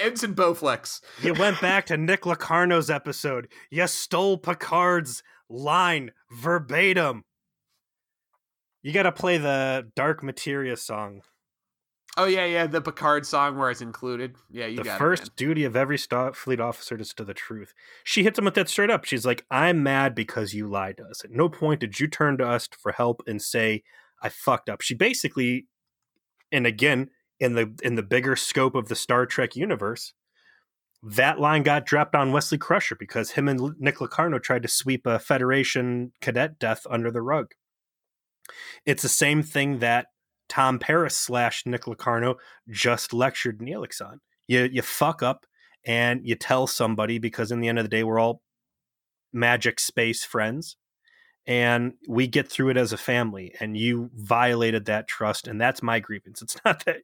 Ensign 0.00 0.34
Bowflex. 0.34 1.00
you 1.22 1.34
went 1.34 1.60
back 1.60 1.86
to 1.86 1.96
Nick 1.96 2.24
Locarno's 2.24 2.90
episode. 2.90 3.48
You 3.70 3.86
stole 3.86 4.38
Picard's 4.38 5.22
line 5.48 6.12
verbatim. 6.30 7.24
You 8.82 8.92
got 8.92 9.02
to 9.04 9.12
play 9.12 9.38
the 9.38 9.90
Dark 9.94 10.22
Materia 10.22 10.76
song. 10.76 11.22
Oh 12.16 12.24
yeah, 12.24 12.46
yeah, 12.46 12.66
the 12.66 12.80
Picard 12.80 13.26
song 13.26 13.56
where 13.56 13.70
it's 13.70 13.80
included. 13.80 14.34
Yeah, 14.50 14.66
you 14.66 14.78
the 14.78 14.82
got 14.82 14.98
first 14.98 15.28
it, 15.28 15.36
duty 15.36 15.62
of 15.64 15.76
every 15.76 15.98
fleet 15.98 16.58
officer 16.58 16.96
is 16.96 17.14
to 17.14 17.24
the 17.24 17.34
truth. 17.34 17.74
She 18.02 18.24
hits 18.24 18.38
him 18.38 18.44
with 18.44 18.54
that 18.54 18.68
straight 18.68 18.90
up. 18.90 19.04
She's 19.04 19.24
like, 19.24 19.44
"I'm 19.52 19.84
mad 19.84 20.16
because 20.16 20.52
you 20.52 20.68
lied 20.68 20.96
to 20.96 21.04
us. 21.04 21.24
At 21.24 21.30
no 21.30 21.48
point 21.48 21.78
did 21.80 22.00
you 22.00 22.08
turn 22.08 22.36
to 22.38 22.48
us 22.48 22.68
for 22.76 22.90
help 22.90 23.22
and 23.28 23.40
say 23.40 23.84
I 24.20 24.30
fucked 24.30 24.68
up." 24.68 24.80
She 24.80 24.94
basically, 24.94 25.66
and 26.50 26.66
again, 26.66 27.10
in 27.40 27.54
the 27.54 27.72
in 27.82 27.94
the 27.94 28.02
bigger 28.02 28.36
scope 28.36 28.74
of 28.74 28.88
the 28.88 28.96
Star 28.96 29.26
Trek 29.26 29.56
universe, 29.56 30.12
that 31.02 31.38
line 31.38 31.62
got 31.62 31.86
dropped 31.86 32.14
on 32.14 32.32
Wesley 32.32 32.58
Crusher 32.58 32.96
because 32.98 33.32
him 33.32 33.48
and 33.48 33.74
Nick 33.78 34.00
Locarno 34.00 34.38
tried 34.38 34.62
to 34.62 34.68
sweep 34.68 35.06
a 35.06 35.18
Federation 35.18 36.12
cadet 36.20 36.58
death 36.58 36.86
under 36.90 37.10
the 37.10 37.22
rug. 37.22 37.52
It's 38.84 39.02
the 39.02 39.08
same 39.08 39.42
thing 39.42 39.78
that 39.78 40.06
Tom 40.48 40.78
Paris 40.78 41.16
slash 41.16 41.64
Nick 41.66 41.86
Locarno 41.86 42.36
just 42.68 43.12
lectured 43.12 43.58
Neelix 43.60 44.00
on. 44.00 44.20
You 44.46 44.68
you 44.70 44.82
fuck 44.82 45.22
up 45.22 45.46
and 45.84 46.20
you 46.24 46.34
tell 46.34 46.66
somebody 46.66 47.18
because 47.18 47.52
in 47.52 47.60
the 47.60 47.68
end 47.68 47.78
of 47.78 47.84
the 47.84 47.90
day 47.90 48.02
we're 48.02 48.18
all 48.18 48.42
magic 49.32 49.78
space 49.78 50.24
friends 50.24 50.76
and 51.48 51.94
we 52.06 52.28
get 52.28 52.48
through 52.48 52.68
it 52.68 52.76
as 52.76 52.92
a 52.92 52.98
family 52.98 53.52
and 53.58 53.76
you 53.76 54.10
violated 54.14 54.84
that 54.84 55.08
trust 55.08 55.48
and 55.48 55.60
that's 55.60 55.82
my 55.82 55.98
grievance 55.98 56.40
it's 56.40 56.56
not 56.64 56.84
that 56.84 56.98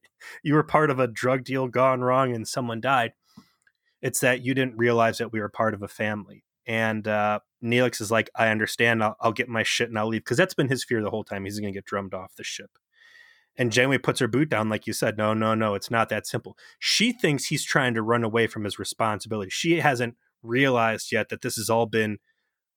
you 0.45 0.55
were 0.55 0.63
part 0.63 0.91
of 0.91 1.01
a 1.01 1.09
drug 1.09 1.43
deal 1.43 1.67
gone 1.67 2.03
wrong 2.03 2.33
and 2.33 2.47
someone 2.47 2.81
died 2.81 3.13
it's 4.03 4.21
that 4.21 4.45
you 4.45 4.55
didn't 4.55 4.77
realize 4.77 5.19
that 5.19 5.33
we 5.33 5.41
were 5.41 5.49
part 5.49 5.75
of 5.75 5.83
a 5.83 5.89
family 5.89 6.45
and 6.67 7.07
uh, 7.07 7.41
Neelix 7.63 8.01
is 8.01 8.11
like, 8.11 8.31
I 8.35 8.49
understand. 8.49 9.03
I'll, 9.03 9.17
I'll 9.21 9.33
get 9.33 9.49
my 9.49 9.63
shit 9.63 9.89
and 9.89 9.99
I'll 9.99 10.09
leave 10.09 10.25
because 10.25 10.37
that's 10.37 10.55
been 10.55 10.69
his 10.69 10.85
fear 10.85 11.03
the 11.03 11.11
whole 11.11 11.25
time. 11.25 11.45
He's 11.45 11.59
going 11.59 11.73
to 11.73 11.77
get 11.77 11.85
drummed 11.85 12.15
off 12.15 12.37
the 12.37 12.45
ship. 12.45 12.71
And 13.57 13.71
Janeway 13.71 13.99
puts 13.99 14.19
her 14.21 14.27
boot 14.29 14.49
down, 14.49 14.69
like 14.69 14.87
you 14.87 14.93
said. 14.93 15.17
No, 15.17 15.33
no, 15.33 15.55
no, 15.55 15.75
it's 15.75 15.91
not 15.91 16.09
that 16.09 16.27
simple. 16.27 16.57
She 16.79 17.13
thinks 17.13 17.47
he's 17.47 17.65
trying 17.65 17.95
to 17.95 18.03
run 18.03 18.25
away 18.25 18.47
from 18.47 18.65
his 18.65 18.79
responsibility. 18.79 19.51
She 19.51 19.79
hasn't 19.81 20.17
realized 20.43 21.13
yet 21.13 21.29
that 21.29 21.43
this 21.43 21.57
has 21.57 21.71
all 21.71 21.87
been 21.87 22.19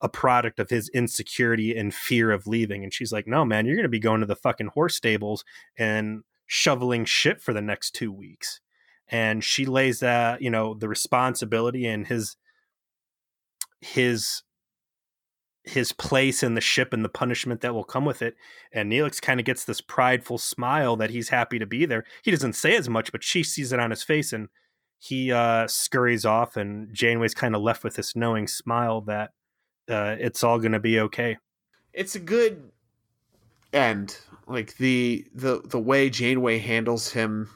a 0.02 0.10
product 0.10 0.60
of 0.60 0.70
his 0.70 0.90
insecurity 0.90 1.76
and 1.76 1.94
fear 1.94 2.32
of 2.32 2.48
leaving. 2.48 2.84
And 2.84 2.94
she's 2.94 3.12
like, 3.12 3.28
No, 3.28 3.46
man, 3.46 3.66
you're 3.66 3.76
going 3.76 3.84
to 3.84 3.90
be 3.90 4.00
going 4.00 4.22
to 4.22 4.28
the 4.28 4.36
fucking 4.36 4.68
horse 4.68 4.96
stables 4.96 5.44
and 5.78 6.24
shoveling 6.46 7.06
shit 7.06 7.42
for 7.42 7.54
the 7.54 7.62
next 7.62 7.92
two 7.92 8.12
weeks. 8.12 8.60
And 9.10 9.44
she 9.44 9.66
lays 9.66 10.00
that, 10.00 10.42
you 10.42 10.50
know, 10.50 10.74
the 10.74 10.90
responsibility 10.90 11.86
and 11.86 12.08
his 12.08 12.36
his 13.82 14.44
his 15.64 15.92
place 15.92 16.44
in 16.44 16.56
the 16.56 16.62
ship 16.62 16.94
and 16.94 17.04
the 17.04 17.10
punishment 17.10 17.62
that 17.62 17.74
will 17.74 17.84
come 17.84 18.06
with 18.06 18.22
it. 18.22 18.36
And 18.72 18.92
Neelix 18.92 19.22
kind 19.22 19.40
of 19.40 19.46
gets 19.46 19.66
this 19.66 19.82
prideful 19.82 20.38
smile 20.38 20.96
that 20.96 21.10
he's 21.10 21.30
happy 21.30 21.60
to 21.60 21.66
be 21.66 21.86
there. 21.86 22.06
He 22.24 22.32
doesn't 22.32 22.54
say 22.54 22.76
as 22.76 22.88
much, 22.90 23.12
but 23.12 23.24
she 23.24 23.44
sees 23.44 23.74
it 23.74 23.80
on 23.80 23.90
his 23.90 24.04
face 24.04 24.32
and 24.32 24.48
he 24.98 25.32
uh, 25.32 25.68
scurries 25.68 26.26
off. 26.26 26.56
And 26.56 26.94
Janeway's 26.94 27.34
kind 27.34 27.56
of 27.56 27.62
left 27.62 27.84
with 27.84 27.96
this 27.96 28.16
knowing 28.16 28.48
smile 28.48 29.02
that 29.02 29.32
uh, 29.90 30.16
it's 30.20 30.44
all 30.44 30.60
going 30.60 30.72
to 30.74 30.80
be 30.80 31.00
okay. 31.00 31.38
It's 31.94 32.16
a 32.16 32.20
good 32.20 32.72
end. 33.74 34.18
Like 34.48 34.78
the 34.78 35.28
the 35.34 35.62
the 35.66 35.80
way 35.80 36.10
Janeway 36.10 36.60
handles 36.60 37.12
him, 37.12 37.50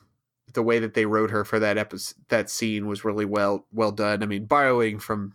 the 0.54 0.64
way 0.64 0.80
that 0.80 0.94
they 0.94 1.06
wrote 1.06 1.32
her 1.32 1.46
for 1.46 1.60
that 1.60 1.78
episode, 1.78 2.16
that 2.30 2.50
scene 2.50 2.88
was 2.88 3.06
really 3.06 3.26
well 3.26 3.66
well 3.72 3.92
done. 3.92 4.24
I 4.24 4.26
mean, 4.26 4.46
borrowing 4.46 5.00
from 5.00 5.34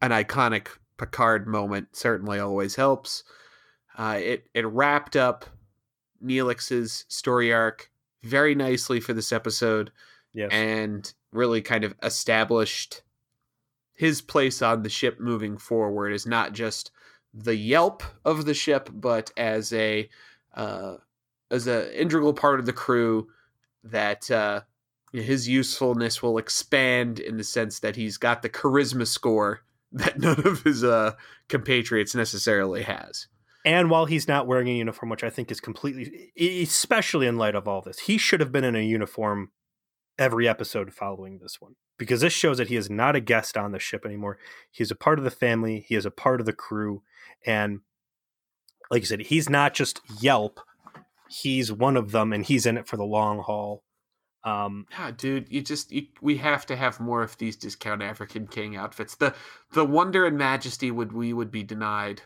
an 0.00 0.10
iconic 0.10 0.68
Picard 0.98 1.46
moment 1.46 1.96
certainly 1.96 2.38
always 2.38 2.76
helps. 2.76 3.24
Uh, 3.96 4.18
it 4.22 4.48
it 4.54 4.66
wrapped 4.66 5.16
up 5.16 5.46
Neelix's 6.22 7.04
story 7.08 7.52
arc 7.52 7.90
very 8.22 8.54
nicely 8.54 9.00
for 9.00 9.12
this 9.12 9.32
episode, 9.32 9.90
yes. 10.32 10.50
and 10.52 11.12
really 11.32 11.62
kind 11.62 11.84
of 11.84 11.94
established 12.02 13.02
his 14.02 14.20
place 14.20 14.62
on 14.62 14.82
the 14.82 14.88
ship 14.88 15.20
moving 15.20 15.56
forward 15.56 16.10
is 16.10 16.26
not 16.26 16.54
just 16.54 16.90
the 17.32 17.54
yelp 17.54 18.02
of 18.24 18.46
the 18.46 18.52
ship, 18.52 18.90
but 18.92 19.30
as 19.36 19.72
a 19.72 20.10
uh, 20.54 20.96
as 21.52 21.68
a 21.68 22.00
integral 22.00 22.34
part 22.34 22.58
of 22.58 22.66
the 22.66 22.72
crew 22.72 23.28
that 23.84 24.28
uh, 24.28 24.62
his 25.12 25.48
usefulness 25.48 26.20
will 26.20 26.36
expand 26.36 27.20
in 27.20 27.36
the 27.36 27.44
sense 27.44 27.78
that 27.78 27.94
he's 27.94 28.16
got 28.16 28.42
the 28.42 28.48
charisma 28.48 29.06
score 29.06 29.60
that 29.92 30.18
none 30.18 30.44
of 30.48 30.64
his 30.64 30.82
uh, 30.82 31.12
compatriots 31.48 32.12
necessarily 32.12 32.82
has. 32.82 33.28
And 33.64 33.88
while 33.88 34.06
he's 34.06 34.26
not 34.26 34.48
wearing 34.48 34.68
a 34.68 34.74
uniform, 34.74 35.10
which 35.10 35.22
I 35.22 35.30
think 35.30 35.52
is 35.52 35.60
completely, 35.60 36.32
especially 36.36 37.28
in 37.28 37.38
light 37.38 37.54
of 37.54 37.68
all 37.68 37.80
this, 37.80 38.00
he 38.00 38.18
should 38.18 38.40
have 38.40 38.50
been 38.50 38.64
in 38.64 38.74
a 38.74 38.82
uniform 38.82 39.52
every 40.18 40.48
episode 40.48 40.92
following 40.92 41.38
this 41.38 41.60
one 41.60 41.76
because 42.02 42.20
this 42.20 42.32
shows 42.32 42.58
that 42.58 42.66
he 42.66 42.74
is 42.74 42.90
not 42.90 43.14
a 43.14 43.20
guest 43.20 43.56
on 43.56 43.70
the 43.70 43.78
ship 43.78 44.04
anymore. 44.04 44.36
He's 44.72 44.90
a 44.90 44.96
part 44.96 45.18
of 45.18 45.24
the 45.24 45.30
family, 45.30 45.84
he 45.86 45.94
is 45.94 46.04
a 46.04 46.10
part 46.10 46.40
of 46.40 46.46
the 46.46 46.52
crew. 46.52 47.02
And 47.46 47.80
like 48.90 49.02
I 49.02 49.04
said, 49.04 49.20
he's 49.20 49.48
not 49.48 49.72
just 49.72 50.00
Yelp, 50.20 50.58
he's 51.28 51.70
one 51.72 51.96
of 51.96 52.10
them 52.10 52.32
and 52.32 52.44
he's 52.44 52.66
in 52.66 52.76
it 52.76 52.88
for 52.88 52.96
the 52.96 53.04
long 53.04 53.38
haul. 53.38 53.84
Um, 54.44 54.86
yeah, 54.90 55.12
dude, 55.12 55.46
you 55.48 55.62
just 55.62 55.92
you, 55.92 56.08
we 56.20 56.36
have 56.38 56.66
to 56.66 56.74
have 56.74 56.98
more 56.98 57.22
of 57.22 57.38
these 57.38 57.54
discount 57.54 58.02
African 58.02 58.48
King 58.48 58.74
outfits. 58.74 59.14
The 59.14 59.32
the 59.72 59.84
wonder 59.84 60.26
and 60.26 60.36
majesty 60.36 60.90
would 60.90 61.12
we 61.12 61.32
would 61.32 61.52
be 61.52 61.62
denied. 61.62 62.22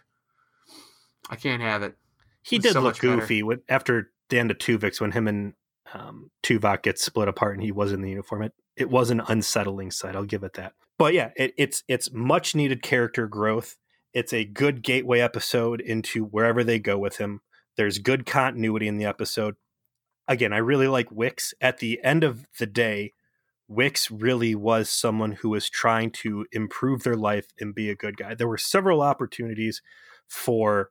I 1.29 1.37
can't 1.37 1.61
have 1.61 1.83
it. 1.83 1.97
He 2.41 2.59
did 2.59 2.73
so 2.73 2.81
look 2.81 2.99
goofy 2.99 3.43
with, 3.43 3.61
after 3.69 4.13
the 4.31 4.39
end 4.39 4.51
of 4.51 4.57
Tuvix 4.57 5.01
when 5.01 5.13
him 5.13 5.29
and 5.29 5.53
um, 5.93 6.31
Tuvok 6.43 6.83
gets 6.83 7.05
split 7.05 7.29
apart 7.29 7.55
and 7.55 7.63
he 7.63 7.73
was 7.73 7.93
in 7.93 8.01
the 8.01 8.09
uniform. 8.09 8.43
It 8.43 8.55
it 8.77 8.91
was 8.91 9.11
an 9.11 9.23
unsettling 9.27 9.91
sight. 9.91 10.17
I'll 10.17 10.25
give 10.25 10.45
it 10.45 10.55
that. 10.55 10.75
But 10.99 11.15
yeah, 11.15 11.31
it, 11.37 11.55
it's 11.57 11.83
it's 11.89 12.13
much 12.13 12.55
needed 12.55 12.83
character 12.83 13.27
growth. 13.27 13.77
It's 14.13 14.33
a 14.33 14.45
good 14.45 14.83
gateway 14.83 15.21
episode 15.21 15.81
into 15.81 16.25
wherever 16.25 16.65
they 16.65 16.79
go 16.79 16.97
with 16.99 17.19
him. 17.19 17.41
There's 17.77 17.99
good 17.99 18.25
continuity 18.25 18.89
in 18.89 18.97
the 18.97 19.05
episode 19.05 19.57
again, 20.29 20.53
I 20.53 20.59
really 20.59 20.89
like 20.89 21.11
Wix. 21.11 21.55
At 21.61 21.79
the 21.79 22.01
end 22.03 22.25
of 22.25 22.47
the 22.59 22.67
day, 22.67 23.13
Wix 23.69 24.11
really 24.11 24.55
was 24.55 24.89
someone 24.89 25.33
who 25.33 25.51
was 25.51 25.69
trying 25.69 26.11
to 26.11 26.47
improve 26.53 27.03
their 27.03 27.17
life 27.17 27.49
and 27.61 27.75
be 27.75 27.91
a 27.91 27.97
good 27.97 28.17
guy. 28.17 28.35
There 28.35 28.49
were 28.49 28.59
several 28.59 29.03
opportunities 29.03 29.83
for 30.27 30.91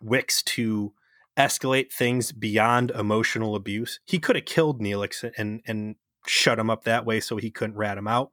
Wix 0.00 0.42
to 0.42 0.92
escalate 1.36 1.92
things 1.92 2.32
beyond 2.32 2.90
emotional 2.90 3.54
abuse. 3.54 4.00
He 4.06 4.18
could 4.18 4.36
have 4.36 4.44
killed 4.44 4.80
Neelix 4.80 5.28
and 5.36 5.62
and 5.66 5.96
shut 6.26 6.58
him 6.58 6.70
up 6.70 6.84
that 6.84 7.06
way 7.06 7.20
so 7.20 7.36
he 7.36 7.50
couldn't 7.50 7.76
rat 7.76 7.98
him 7.98 8.08
out. 8.08 8.30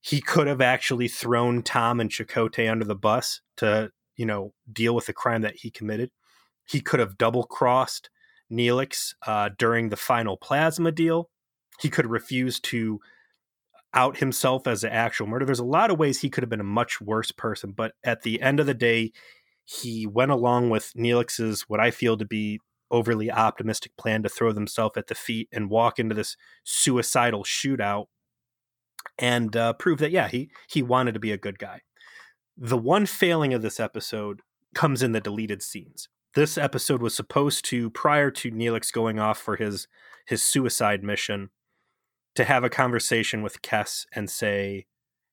He 0.00 0.20
could 0.20 0.46
have 0.46 0.60
actually 0.60 1.08
thrown 1.08 1.62
Tom 1.62 2.00
and 2.00 2.10
Chakotay 2.10 2.70
under 2.70 2.84
the 2.84 2.94
bus 2.94 3.40
to, 3.58 3.90
you 4.16 4.24
know, 4.24 4.54
deal 4.72 4.94
with 4.94 5.06
the 5.06 5.12
crime 5.12 5.42
that 5.42 5.56
he 5.56 5.70
committed. 5.70 6.10
He 6.64 6.80
could 6.80 7.00
have 7.00 7.18
double 7.18 7.44
crossed 7.44 8.08
Neelix 8.50 9.14
uh, 9.26 9.50
during 9.58 9.88
the 9.88 9.96
final 9.96 10.36
plasma 10.36 10.92
deal. 10.92 11.28
He 11.80 11.90
could 11.90 12.06
refuse 12.06 12.60
to 12.60 13.00
out 13.92 14.18
himself 14.18 14.66
as 14.66 14.84
an 14.84 14.92
actual 14.92 15.26
murder. 15.26 15.44
There's 15.44 15.58
a 15.58 15.64
lot 15.64 15.90
of 15.90 15.98
ways 15.98 16.20
he 16.20 16.30
could 16.30 16.42
have 16.42 16.50
been 16.50 16.60
a 16.60 16.64
much 16.64 17.00
worse 17.00 17.32
person, 17.32 17.72
but 17.72 17.92
at 18.04 18.22
the 18.22 18.40
end 18.40 18.60
of 18.60 18.66
the 18.66 18.74
day, 18.74 19.12
he 19.64 20.06
went 20.06 20.30
along 20.30 20.70
with 20.70 20.92
Neelix's 20.96 21.62
what 21.62 21.80
I 21.80 21.90
feel 21.90 22.16
to 22.16 22.24
be 22.24 22.60
overly 22.90 23.30
optimistic 23.30 23.96
plan 23.96 24.22
to 24.22 24.28
throw 24.28 24.52
themselves 24.52 24.96
at 24.96 25.06
the 25.06 25.14
feet 25.14 25.48
and 25.52 25.70
walk 25.70 25.98
into 25.98 26.14
this 26.14 26.36
suicidal 26.64 27.44
shootout 27.44 28.06
and 29.18 29.56
uh, 29.56 29.72
prove 29.74 29.98
that 29.98 30.10
yeah 30.10 30.28
he 30.28 30.50
he 30.68 30.82
wanted 30.82 31.12
to 31.12 31.20
be 31.20 31.32
a 31.32 31.38
good 31.38 31.58
guy. 31.58 31.80
The 32.56 32.78
one 32.78 33.06
failing 33.06 33.54
of 33.54 33.62
this 33.62 33.80
episode 33.80 34.40
comes 34.74 35.02
in 35.02 35.12
the 35.12 35.20
deleted 35.20 35.62
scenes. 35.62 36.08
This 36.34 36.56
episode 36.56 37.02
was 37.02 37.14
supposed 37.14 37.64
to 37.66 37.90
prior 37.90 38.30
to 38.32 38.50
Neelix 38.50 38.92
going 38.92 39.18
off 39.18 39.38
for 39.38 39.56
his 39.56 39.88
his 40.26 40.42
suicide 40.42 41.02
mission 41.02 41.50
to 42.36 42.44
have 42.44 42.62
a 42.62 42.70
conversation 42.70 43.42
with 43.42 43.62
Kes 43.62 44.06
and 44.14 44.30
say, 44.30 44.86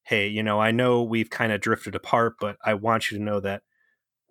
"Hey, 0.04 0.28
you 0.28 0.42
know, 0.44 0.60
I 0.60 0.72
know 0.72 1.04
we've 1.04 1.30
kind 1.30 1.52
of 1.52 1.62
drifted 1.62 1.96
apart, 1.96 2.36
but 2.40 2.58
I 2.66 2.74
want 2.74 3.12
you 3.12 3.18
to 3.18 3.24
know 3.24 3.40
that 3.42 3.64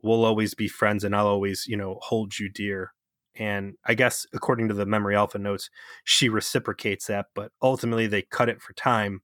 we'll 0.03 0.24
always 0.24 0.55
be 0.55 0.68
friends 0.68 1.05
and 1.05 1.14
I'll 1.14 1.27
always, 1.27 1.66
you 1.66 1.77
know, 1.77 1.99
hold 2.03 2.39
you 2.39 2.49
dear." 2.49 2.93
And 3.39 3.74
I 3.84 3.95
guess 3.95 4.26
according 4.32 4.68
to 4.68 4.74
the 4.74 4.87
Memory 4.87 5.16
Alpha 5.16 5.39
notes, 5.39 5.70
she 6.05 6.28
reciprocates 6.28 7.07
that, 7.07 7.26
but 7.34 7.53
ultimately 7.62 8.07
they 8.07 8.22
cut 8.22 8.49
it 8.49 8.62
for 8.62 8.72
time 8.72 9.22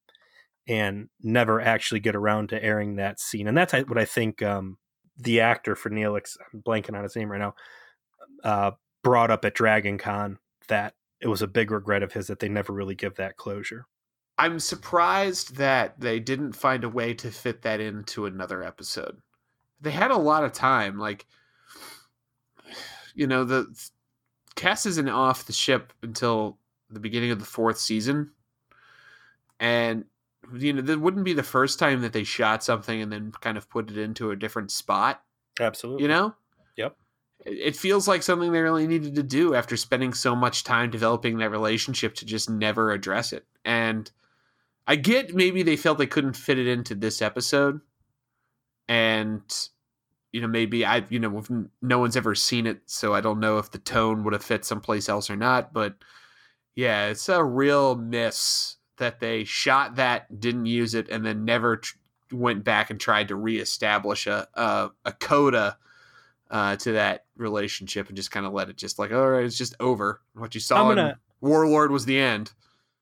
and 0.69 1.09
never 1.21 1.61
actually 1.61 2.01
get 2.01 2.15
around 2.15 2.49
to 2.51 2.63
airing 2.63 2.97
that 2.97 3.19
scene. 3.19 3.49
And 3.49 3.57
that's 3.57 3.73
what 3.73 3.99
I 3.99 4.05
think 4.05 4.43
um, 4.43 4.79
the 5.17 5.41
actor 5.41 5.75
for 5.75 5.91
Neelix, 5.91 6.37
I'm 6.53 6.63
blanking 6.63 6.97
on 6.97 7.03
his 7.03 7.17
name 7.17 7.31
right 7.31 7.41
now, 7.41 7.55
uh, 8.45 8.73
brought 9.03 9.31
up 9.31 9.45
at 9.45 9.55
Dragon 9.55 9.99
Con 9.99 10.39
that 10.69 10.95
it 11.21 11.29
was 11.29 11.43
a 11.43 11.47
big 11.47 11.71
regret 11.71 12.03
of 12.03 12.13
his 12.13 12.27
that 12.29 12.41
they 12.41 12.49
never 12.49 12.73
really 12.73 12.95
give 12.95 13.17
that 13.17 13.37
closure. 13.37 13.87
I'm 14.39 14.59
surprised 14.59 15.57
that 15.57 16.01
they 16.01 16.19
didn't 16.19 16.55
find 16.55 16.85
a 16.85 16.89
way 16.89 17.15
to 17.15 17.31
fit 17.31 17.63
that 17.63 17.81
into 17.81 18.27
another 18.27 18.63
episode. 18.63 19.19
They 19.81 19.91
had 19.91 20.11
a 20.11 20.17
lot 20.17 20.45
of 20.45 20.53
time. 20.53 20.99
Like, 20.99 21.27
you 23.15 23.27
know, 23.27 23.45
the 23.45 23.73
Kes 24.57 24.87
isn't 24.87 25.09
off 25.09 25.47
the 25.47 25.53
ship 25.53 25.93
until 26.03 26.59
the 26.91 27.01
beginning 27.01 27.31
of 27.31 27.39
the 27.39 27.45
fourth 27.45 27.79
season. 27.79 28.33
And 29.59 30.05
you 30.53 30.73
know, 30.73 30.83
that 30.83 31.01
wouldn't 31.01 31.25
be 31.25 31.33
the 31.35 31.43
first 31.43 31.79
time 31.79 32.03
that 32.03 32.13
they 32.13 32.25
shot 32.25 32.65
something 32.65 33.01
and 33.01 33.13
then 33.13 33.33
kind 33.41 33.57
of 33.57 33.71
put 33.71 33.91
it 33.91 33.99
into 33.99 34.31
a 34.31 34.37
different 34.37 34.71
spot. 34.71 35.23
Absolutely. 35.61 36.03
You 36.03 36.09
know? 36.09 36.35
Yep. 36.77 36.97
It 37.45 37.77
feels 37.77 38.09
like 38.09 38.23
something 38.23 38.53
they 38.53 38.61
really 38.61 38.87
needed 38.87 39.15
to 39.17 39.23
do 39.23 39.55
after 39.55 39.77
spending 39.77 40.15
so 40.15 40.35
much 40.35 40.65
time 40.65 40.91
developing 40.91 41.39
that 41.39 41.51
relationship 41.51 42.15
to 42.17 42.27
just 42.27 42.51
never 42.51 42.93
address 42.93 43.33
it. 43.33 43.47
And 43.65 44.11
I 44.87 44.97
get 44.97 45.35
maybe 45.35 45.63
they 45.63 45.77
felt 45.77 45.99
they 45.99 46.07
couldn't 46.07 46.37
fit 46.37 46.59
it 46.59 46.67
into 46.67 46.95
this 46.95 47.23
episode. 47.23 47.81
And 48.89 49.43
you 50.33 50.41
know, 50.41 50.49
maybe 50.49 50.85
I, 50.85 51.05
you 51.11 51.21
know, 51.21 51.43
no 51.83 51.99
one's 51.99 52.17
ever 52.17 52.35
seen 52.35 52.67
it, 52.67 52.81
so 52.87 53.15
I 53.15 53.21
don't 53.21 53.41
know 53.41 53.59
if 53.59 53.71
the 53.71 53.79
tone 53.79 54.25
would 54.25 54.33
have 54.33 54.43
fit 54.43 54.65
someplace 54.65 55.09
else 55.09 55.31
or 55.31 55.37
not. 55.37 55.73
But 55.73 55.95
yeah, 56.75 57.09
it's 57.09 57.29
a 57.29 57.45
real 57.45 57.95
miss 57.95 58.77
that 58.97 59.21
they 59.21 59.45
shot 59.45 59.97
that, 59.97 60.41
didn't 60.41 60.67
use 60.67 60.95
it, 60.95 61.09
and 61.11 61.25
then 61.25 61.45
never 61.45 61.77
tr- 61.77 61.97
went 62.33 62.65
back 62.65 62.91
and 62.91 62.99
tried 62.99 63.29
to 63.29 63.37
reestablish 63.37 64.27
a 64.27 64.49
a, 64.55 64.91
a 65.05 65.13
coda 65.13 65.77
uh, 66.51 66.77
to 66.77 66.93
that 66.93 67.25
relationship 67.37 68.09
and 68.09 68.17
just 68.17 68.31
kind 68.31 68.47
of 68.47 68.53
let 68.53 68.69
it 68.69 68.77
just 68.77 68.99
like, 68.99 69.13
all 69.13 69.31
right, 69.31 69.45
it's 69.45 69.59
just 69.59 69.75
over. 69.81 70.21
What 70.35 70.55
you 70.55 70.61
saw 70.61 70.89
gonna, 70.89 71.09
in 71.43 71.49
Warlord 71.49 71.91
was 71.91 72.07
the 72.07 72.19
end. 72.19 72.53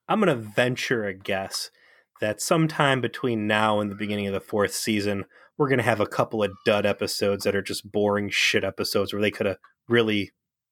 I'm 0.09 0.19
gonna 0.19 0.35
venture 0.35 1.05
a 1.05 1.13
guess 1.13 1.71
that 2.19 2.41
sometime 2.41 3.01
between 3.01 3.47
now 3.47 3.79
and 3.79 3.89
the 3.89 3.95
beginning 3.95 4.27
of 4.27 4.33
the 4.33 4.39
fourth 4.39 4.73
season, 4.73 5.25
we're 5.61 5.69
gonna 5.69 5.83
have 5.83 5.99
a 5.99 6.07
couple 6.07 6.43
of 6.43 6.51
dud 6.65 6.87
episodes 6.87 7.43
that 7.43 7.55
are 7.55 7.61
just 7.61 7.91
boring 7.91 8.31
shit 8.31 8.63
episodes 8.63 9.13
where 9.13 9.21
they 9.21 9.29
could 9.29 9.45
have 9.45 9.57
really 9.87 10.31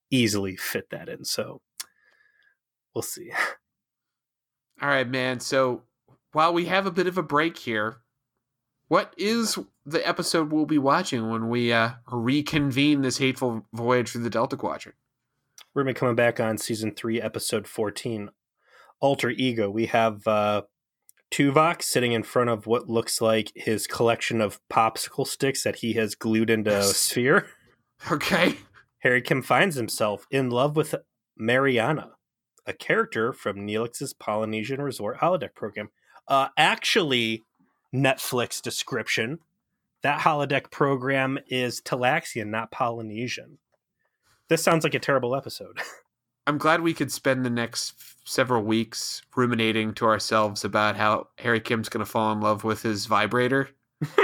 easily 0.10 0.56
fit 0.56 0.90
that 0.90 1.08
in. 1.08 1.24
So 1.24 1.62
we'll 2.96 3.04
see. 3.04 3.32
All 4.82 4.90
right, 4.90 5.08
man. 5.08 5.42
So 5.42 5.84
while 6.32 6.52
we 6.56 6.66
have 6.66 6.88
a 6.88 6.92
bit 6.92 7.06
of 7.06 7.20
a 7.20 7.22
break 7.22 7.56
here, 7.56 7.98
what 8.88 9.14
is 9.16 9.60
the 9.86 10.08
episode 10.08 10.52
we'll 10.52 10.66
be 10.66 10.80
watching 10.80 11.30
when 11.30 11.50
we 11.50 11.72
uh, 11.72 11.92
reconvene 12.12 13.04
this 13.04 13.20
hateful 13.20 13.68
voyage 13.72 14.10
through 14.10 14.24
the 14.24 14.32
Delta 14.32 14.58
Quadrant? 14.58 14.98
We're 15.76 15.84
going 15.84 15.94
to 15.94 15.98
be 15.98 16.00
coming 16.00 16.16
back 16.16 16.40
on 16.40 16.58
season 16.58 16.96
three, 16.96 17.22
episode 17.22 17.68
14, 17.68 18.32
Alter 19.02 19.30
Ego. 19.30 19.70
We 19.70 19.86
have 19.86 20.26
uh, 20.26 20.64
Tuvok 21.32 21.82
sitting 21.82 22.12
in 22.12 22.24
front 22.24 22.50
of 22.50 22.66
what 22.66 22.90
looks 22.90 23.22
like 23.22 23.52
his 23.56 23.88
collection 23.88 24.42
of 24.42 24.60
popsicle 24.70 25.28
sticks 25.28 25.64
that 25.64 25.78
he 25.78 25.94
has 25.94 26.16
glued 26.16 26.50
into 26.50 26.76
a 26.76 26.84
sphere. 26.84 27.48
Okay. 28.12 28.58
Harry 29.00 29.22
Kim 29.22 29.42
finds 29.42 29.76
himself 29.76 30.26
in 30.32 30.50
love 30.50 30.76
with 30.76 30.96
Marayna 31.38 32.12
a 32.66 32.74
character 32.74 33.34
from 33.34 33.58
Neelix's 33.58 34.14
Polynesian 34.14 34.82
Resort 34.82 35.18
holodeck 35.20 35.56
program. 35.56 35.90
Uh, 36.28 36.50
actually, 36.56 37.44
Netflix 37.94 38.62
description 38.62 39.40
that 40.02 40.22
holodeck 40.22 40.72
program 40.72 41.40
is 41.48 41.82
Talaxian, 41.82 42.48
not 42.48 42.72
Polynesian. 42.72 43.58
This 44.48 44.64
sounds 44.64 44.84
like 44.84 44.94
a 44.94 45.00
terrible 45.00 45.36
episode. 45.36 45.80
I'm 46.50 46.58
glad 46.58 46.82
we 46.82 46.96
could 46.96 47.12
spend 47.12 47.46
the 47.46 47.52
next 47.52 47.94
several 48.26 48.64
weeks 48.64 49.22
ruminating 49.36 49.94
to 49.94 50.06
ourselves 50.06 50.66
about 50.66 50.96
how 50.96 51.28
Harry 51.38 51.60
Kim's 51.60 51.90
going 51.90 52.04
to 52.04 52.10
fall 52.10 52.32
in 52.32 52.42
love 52.42 52.64
with 52.64 52.82
his 52.82 53.06
vibrator. 53.06 53.70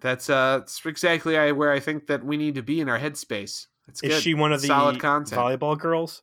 that's 0.00 0.30
uh, 0.30 0.60
that's 0.60 0.86
exactly 0.86 1.52
where 1.52 1.70
I 1.70 1.78
think 1.78 2.06
that 2.06 2.24
we 2.24 2.38
need 2.38 2.54
to 2.54 2.62
be 2.62 2.80
in 2.80 2.88
our 2.88 2.98
headspace. 2.98 3.66
That's 3.86 4.02
is 4.02 4.22
she 4.22 4.32
one 4.32 4.50
of 4.50 4.62
the 4.62 4.66
solid 4.66 4.98
content. 4.98 5.38
volleyball 5.38 5.78
girls? 5.78 6.22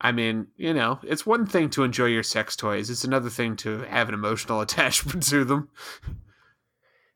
I 0.00 0.10
mean, 0.10 0.48
you 0.56 0.74
know, 0.74 0.98
it's 1.04 1.24
one 1.24 1.46
thing 1.46 1.70
to 1.70 1.84
enjoy 1.84 2.06
your 2.06 2.24
sex 2.24 2.56
toys. 2.56 2.90
It's 2.90 3.04
another 3.04 3.30
thing 3.30 3.54
to 3.58 3.82
have 3.82 4.08
an 4.08 4.14
emotional 4.14 4.60
attachment 4.62 5.22
to 5.28 5.44
them. 5.44 5.68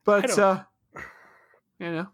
But 0.05 0.39
uh 0.39 0.63
you 1.81 1.91
know, 1.91 2.07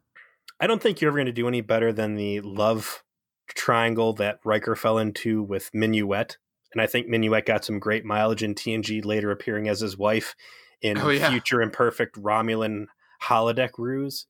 I 0.59 0.67
don't 0.67 0.81
think 0.81 1.03
you're 1.03 1.11
ever 1.11 1.19
going 1.19 1.27
to 1.27 1.33
do 1.33 1.47
any 1.47 1.61
better 1.61 1.93
than 1.93 2.15
the 2.15 2.41
love 2.41 3.05
triangle 3.55 4.13
that 4.15 4.41
Riker 4.45 4.77
fell 4.77 4.99
into 4.99 5.43
with 5.43 5.71
Minuet. 5.75 6.37
And 6.73 6.83
I 6.83 6.87
think 6.87 7.09
Minuet 7.09 7.47
got 7.47 7.65
some 7.65 7.79
great 7.79 8.05
mileage 8.05 8.43
in 8.43 8.55
TNG, 8.55 9.05
later 9.05 9.31
appearing 9.31 9.69
as 9.69 9.81
his 9.81 9.97
wife 9.97 10.35
in 10.83 10.99
oh, 10.99 11.09
yeah. 11.09 11.31
future 11.31 11.63
imperfect 11.63 12.17
Romulan 12.17 12.87
holodeck 13.23 13.71
ruse. 13.79 14.27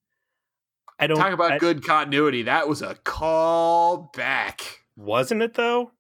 I 0.99 1.07
don't 1.07 1.19
talk 1.19 1.33
about 1.33 1.53
I, 1.53 1.59
good 1.59 1.85
continuity. 1.85 2.43
That 2.43 2.69
was 2.69 2.83
a 2.83 2.97
call 2.97 4.11
back, 4.17 4.63
wasn't 4.97 5.43
it? 5.43 5.55
Though 5.55 5.93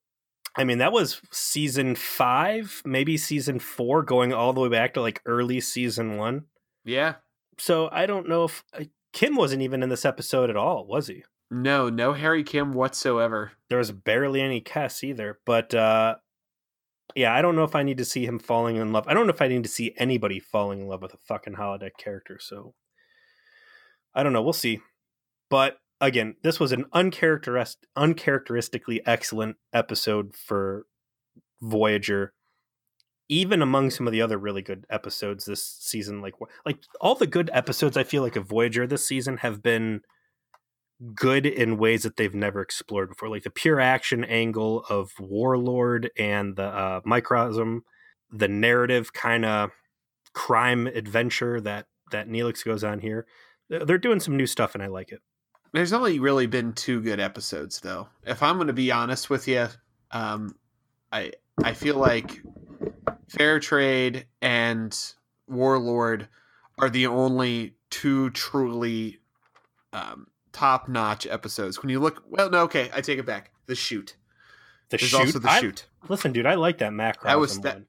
I 0.58 0.64
mean, 0.64 0.78
that 0.78 0.92
was 0.92 1.22
season 1.30 1.94
five, 1.94 2.82
maybe 2.84 3.16
season 3.16 3.60
four, 3.60 4.02
going 4.02 4.32
all 4.32 4.52
the 4.52 4.60
way 4.60 4.68
back 4.68 4.92
to 4.94 5.00
like 5.00 5.22
early 5.24 5.60
season 5.60 6.16
one. 6.16 6.46
Yeah. 6.84 7.14
So 7.58 7.88
I 7.92 8.06
don't 8.06 8.28
know 8.28 8.44
if 8.44 8.64
uh, 8.72 8.84
Kim 9.12 9.36
wasn't 9.36 9.62
even 9.62 9.84
in 9.84 9.88
this 9.88 10.04
episode 10.04 10.50
at 10.50 10.56
all, 10.56 10.84
was 10.84 11.06
he? 11.06 11.22
No, 11.50 11.88
no 11.88 12.12
Harry 12.12 12.44
Kim 12.44 12.74
whatsoever. 12.74 13.52
There 13.68 13.78
was 13.78 13.90
barely 13.90 14.40
any 14.40 14.60
Kes 14.60 15.02
either. 15.02 15.38
But 15.46 15.74
uh, 15.74 16.16
yeah, 17.14 17.34
I 17.34 17.42
don't 17.42 17.56
know 17.56 17.64
if 17.64 17.74
I 17.74 17.82
need 17.82 17.98
to 17.98 18.04
see 18.04 18.26
him 18.26 18.38
falling 18.38 18.76
in 18.76 18.92
love. 18.92 19.06
I 19.08 19.14
don't 19.14 19.26
know 19.26 19.32
if 19.32 19.42
I 19.42 19.48
need 19.48 19.62
to 19.62 19.68
see 19.68 19.94
anybody 19.96 20.40
falling 20.40 20.80
in 20.80 20.88
love 20.88 21.02
with 21.02 21.14
a 21.14 21.18
fucking 21.18 21.54
holodeck 21.54 21.96
character. 21.98 22.38
So 22.40 22.74
I 24.14 24.22
don't 24.22 24.32
know. 24.32 24.42
We'll 24.42 24.52
see. 24.52 24.80
But 25.48 25.78
again, 26.00 26.36
this 26.42 26.60
was 26.60 26.72
an 26.72 26.84
uncharacteristic, 26.92 27.88
uncharacteristically 27.96 29.00
excellent 29.06 29.56
episode 29.72 30.34
for 30.34 30.86
Voyager. 31.62 32.34
Even 33.30 33.60
among 33.60 33.90
some 33.90 34.06
of 34.06 34.12
the 34.12 34.22
other 34.22 34.38
really 34.38 34.62
good 34.62 34.86
episodes 34.88 35.44
this 35.44 35.62
season, 35.62 36.22
like 36.22 36.34
like 36.64 36.78
all 37.00 37.14
the 37.14 37.26
good 37.26 37.50
episodes, 37.52 37.96
I 37.96 38.04
feel 38.04 38.22
like 38.22 38.36
of 38.36 38.46
Voyager 38.46 38.86
this 38.86 39.06
season 39.06 39.38
have 39.38 39.62
been 39.62 40.00
good 41.14 41.46
in 41.46 41.78
ways 41.78 42.02
that 42.02 42.16
they've 42.16 42.34
never 42.34 42.60
explored 42.60 43.10
before. 43.10 43.28
Like 43.28 43.44
the 43.44 43.50
pure 43.50 43.80
action 43.80 44.24
angle 44.24 44.84
of 44.88 45.12
Warlord 45.18 46.10
and 46.18 46.56
the 46.56 46.64
uh, 46.64 47.00
Macrocosm, 47.04 47.82
the 48.30 48.48
narrative 48.48 49.12
kind 49.12 49.44
of 49.44 49.70
crime 50.32 50.86
adventure 50.86 51.60
that 51.60 51.86
that 52.10 52.28
Neelix 52.28 52.64
goes 52.64 52.84
on 52.84 53.00
here. 53.00 53.26
They're 53.68 53.98
doing 53.98 54.20
some 54.20 54.36
new 54.36 54.46
stuff, 54.46 54.74
and 54.74 54.82
I 54.82 54.86
like 54.86 55.12
it. 55.12 55.20
There's 55.72 55.92
only 55.92 56.18
really 56.18 56.46
been 56.46 56.72
two 56.72 57.02
good 57.02 57.20
episodes, 57.20 57.80
though. 57.80 58.08
If 58.24 58.42
I'm 58.42 58.56
going 58.56 58.68
to 58.68 58.72
be 58.72 58.90
honest 58.90 59.28
with 59.28 59.46
you, 59.46 59.68
um, 60.10 60.54
I 61.12 61.32
I 61.62 61.74
feel 61.74 61.96
like 61.96 62.40
Fair 63.28 63.60
Trade 63.60 64.26
and 64.40 64.96
Warlord 65.46 66.28
are 66.78 66.88
the 66.88 67.08
only 67.08 67.74
two 67.90 68.30
truly 68.30 69.18
um, 69.92 70.28
top 70.52 70.88
notch 70.88 71.26
episodes. 71.26 71.82
When 71.82 71.90
you 71.90 72.00
look, 72.00 72.22
well, 72.28 72.50
no, 72.50 72.60
okay, 72.62 72.90
I 72.94 73.00
take 73.00 73.18
it 73.18 73.26
back. 73.26 73.50
The 73.66 73.74
Chute. 73.74 74.16
The 74.88 74.96
There's 74.96 75.10
shoot. 75.10 75.18
Also 75.18 75.38
the 75.38 75.50
I, 75.50 75.60
shoot. 75.60 75.86
Listen, 76.08 76.32
dude, 76.32 76.46
I 76.46 76.54
like 76.54 76.78
that 76.78 76.92
Macrocosm 76.92 77.28
That 77.28 77.38
was 77.38 77.60
that- 77.60 77.82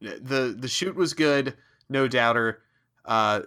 the 0.00 0.54
the 0.58 0.68
Chute 0.68 0.96
was 0.96 1.14
good, 1.14 1.56
no 1.88 2.06
doubter. 2.08 2.62
Uh, 3.04 3.42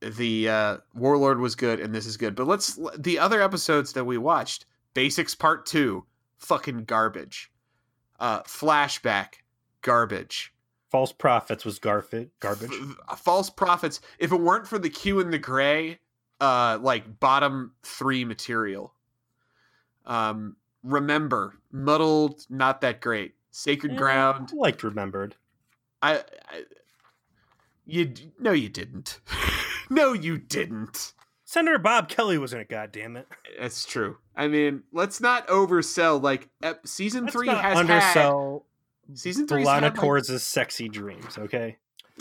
the 0.00 0.48
uh, 0.48 0.76
Warlord 0.94 1.40
was 1.40 1.54
good, 1.54 1.80
and 1.80 1.94
this 1.94 2.06
is 2.06 2.16
good. 2.16 2.34
But 2.34 2.46
let's 2.46 2.78
the 2.98 3.18
other 3.18 3.40
episodes 3.42 3.92
that 3.94 4.04
we 4.04 4.18
watched. 4.18 4.66
Basics 4.94 5.34
Part 5.34 5.64
Two, 5.66 6.04
fucking 6.38 6.84
garbage. 6.84 7.50
Uh, 8.20 8.42
flashback, 8.42 9.34
garbage. 9.82 10.52
False 10.90 11.12
Profits 11.12 11.64
was 11.64 11.78
garfit, 11.78 12.30
garbage. 12.40 12.70
F- 13.10 13.18
false 13.18 13.50
profits. 13.50 14.00
If 14.18 14.32
it 14.32 14.36
weren't 14.40 14.66
for 14.66 14.78
the 14.78 14.88
Q 14.88 15.20
and 15.20 15.32
the 15.32 15.38
gray, 15.38 15.98
uh, 16.40 16.78
like 16.80 17.20
bottom 17.20 17.72
three 17.82 18.24
material. 18.24 18.92
Um, 20.04 20.56
remember, 20.82 21.54
muddled, 21.72 22.46
not 22.48 22.80
that 22.82 23.00
great. 23.00 23.34
Sacred 23.50 23.92
Eh, 23.92 23.96
ground. 23.96 24.50
I 24.52 24.56
liked 24.56 24.82
Remembered. 24.82 25.34
I, 26.02 26.18
I 26.50 26.64
you 27.86 28.12
no, 28.38 28.52
you 28.52 28.68
didn't. 28.68 29.20
no, 29.90 30.12
you 30.12 30.38
didn't. 30.38 31.14
Senator 31.44 31.78
Bob 31.78 32.08
Kelly 32.08 32.38
was 32.38 32.52
in 32.52 32.60
it, 32.60 32.68
God 32.68 32.90
damn 32.92 33.16
it. 33.16 33.28
That's 33.58 33.86
true. 33.86 34.18
I 34.34 34.48
mean, 34.48 34.82
let's 34.92 35.20
not 35.20 35.46
oversell. 35.46 36.20
Like 36.20 36.48
ep- 36.62 36.86
season 36.86 37.24
Let's 37.24 37.36
three 37.36 37.48
has 37.48 37.78
undersell 37.78 38.66
had 39.08 39.18
season 39.18 39.46
three, 39.46 39.64
Delana 39.64 39.74
had, 39.74 39.82
like, 39.82 39.94
Torres' 39.94 40.42
sexy 40.42 40.88
dreams, 40.88 41.38
okay? 41.38 41.76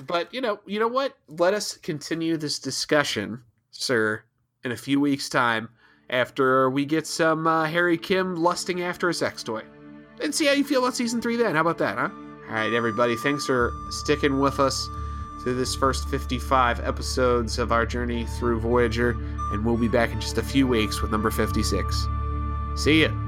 but 0.07 0.33
you 0.33 0.41
know, 0.41 0.59
you 0.65 0.79
know 0.79 0.87
what? 0.87 1.17
Let 1.27 1.53
us 1.53 1.77
continue 1.77 2.37
this 2.37 2.59
discussion, 2.59 3.43
sir, 3.77 4.23
in 4.63 4.71
a 4.71 4.77
few 4.77 4.99
weeks' 4.99 5.29
time 5.29 5.69
after 6.09 6.69
we 6.69 6.85
get 6.85 7.07
some 7.07 7.47
uh, 7.47 7.65
Harry 7.65 7.97
Kim 7.97 8.35
lusting 8.35 8.81
after 8.81 9.09
a 9.09 9.13
sex 9.13 9.43
toy, 9.43 9.63
and 10.21 10.33
see 10.33 10.45
how 10.45 10.53
you 10.53 10.63
feel 10.63 10.83
about 10.83 10.95
season 10.95 11.21
three. 11.21 11.35
Then, 11.35 11.55
how 11.55 11.61
about 11.61 11.77
that, 11.79 11.97
huh? 11.97 12.09
All 12.47 12.53
right, 12.53 12.73
everybody. 12.73 13.15
Thanks 13.15 13.45
for 13.45 13.73
sticking 13.89 14.39
with 14.39 14.59
us 14.59 14.87
through 15.43 15.55
this 15.55 15.75
first 15.75 16.07
55 16.09 16.79
episodes 16.79 17.59
of 17.59 17.71
our 17.71 17.85
journey 17.85 18.25
through 18.39 18.59
Voyager, 18.59 19.11
and 19.51 19.65
we'll 19.65 19.77
be 19.77 19.87
back 19.87 20.11
in 20.11 20.21
just 20.21 20.37
a 20.37 20.43
few 20.43 20.67
weeks 20.67 21.01
with 21.01 21.11
number 21.11 21.31
56. 21.31 22.07
See 22.75 23.03
ya. 23.03 23.24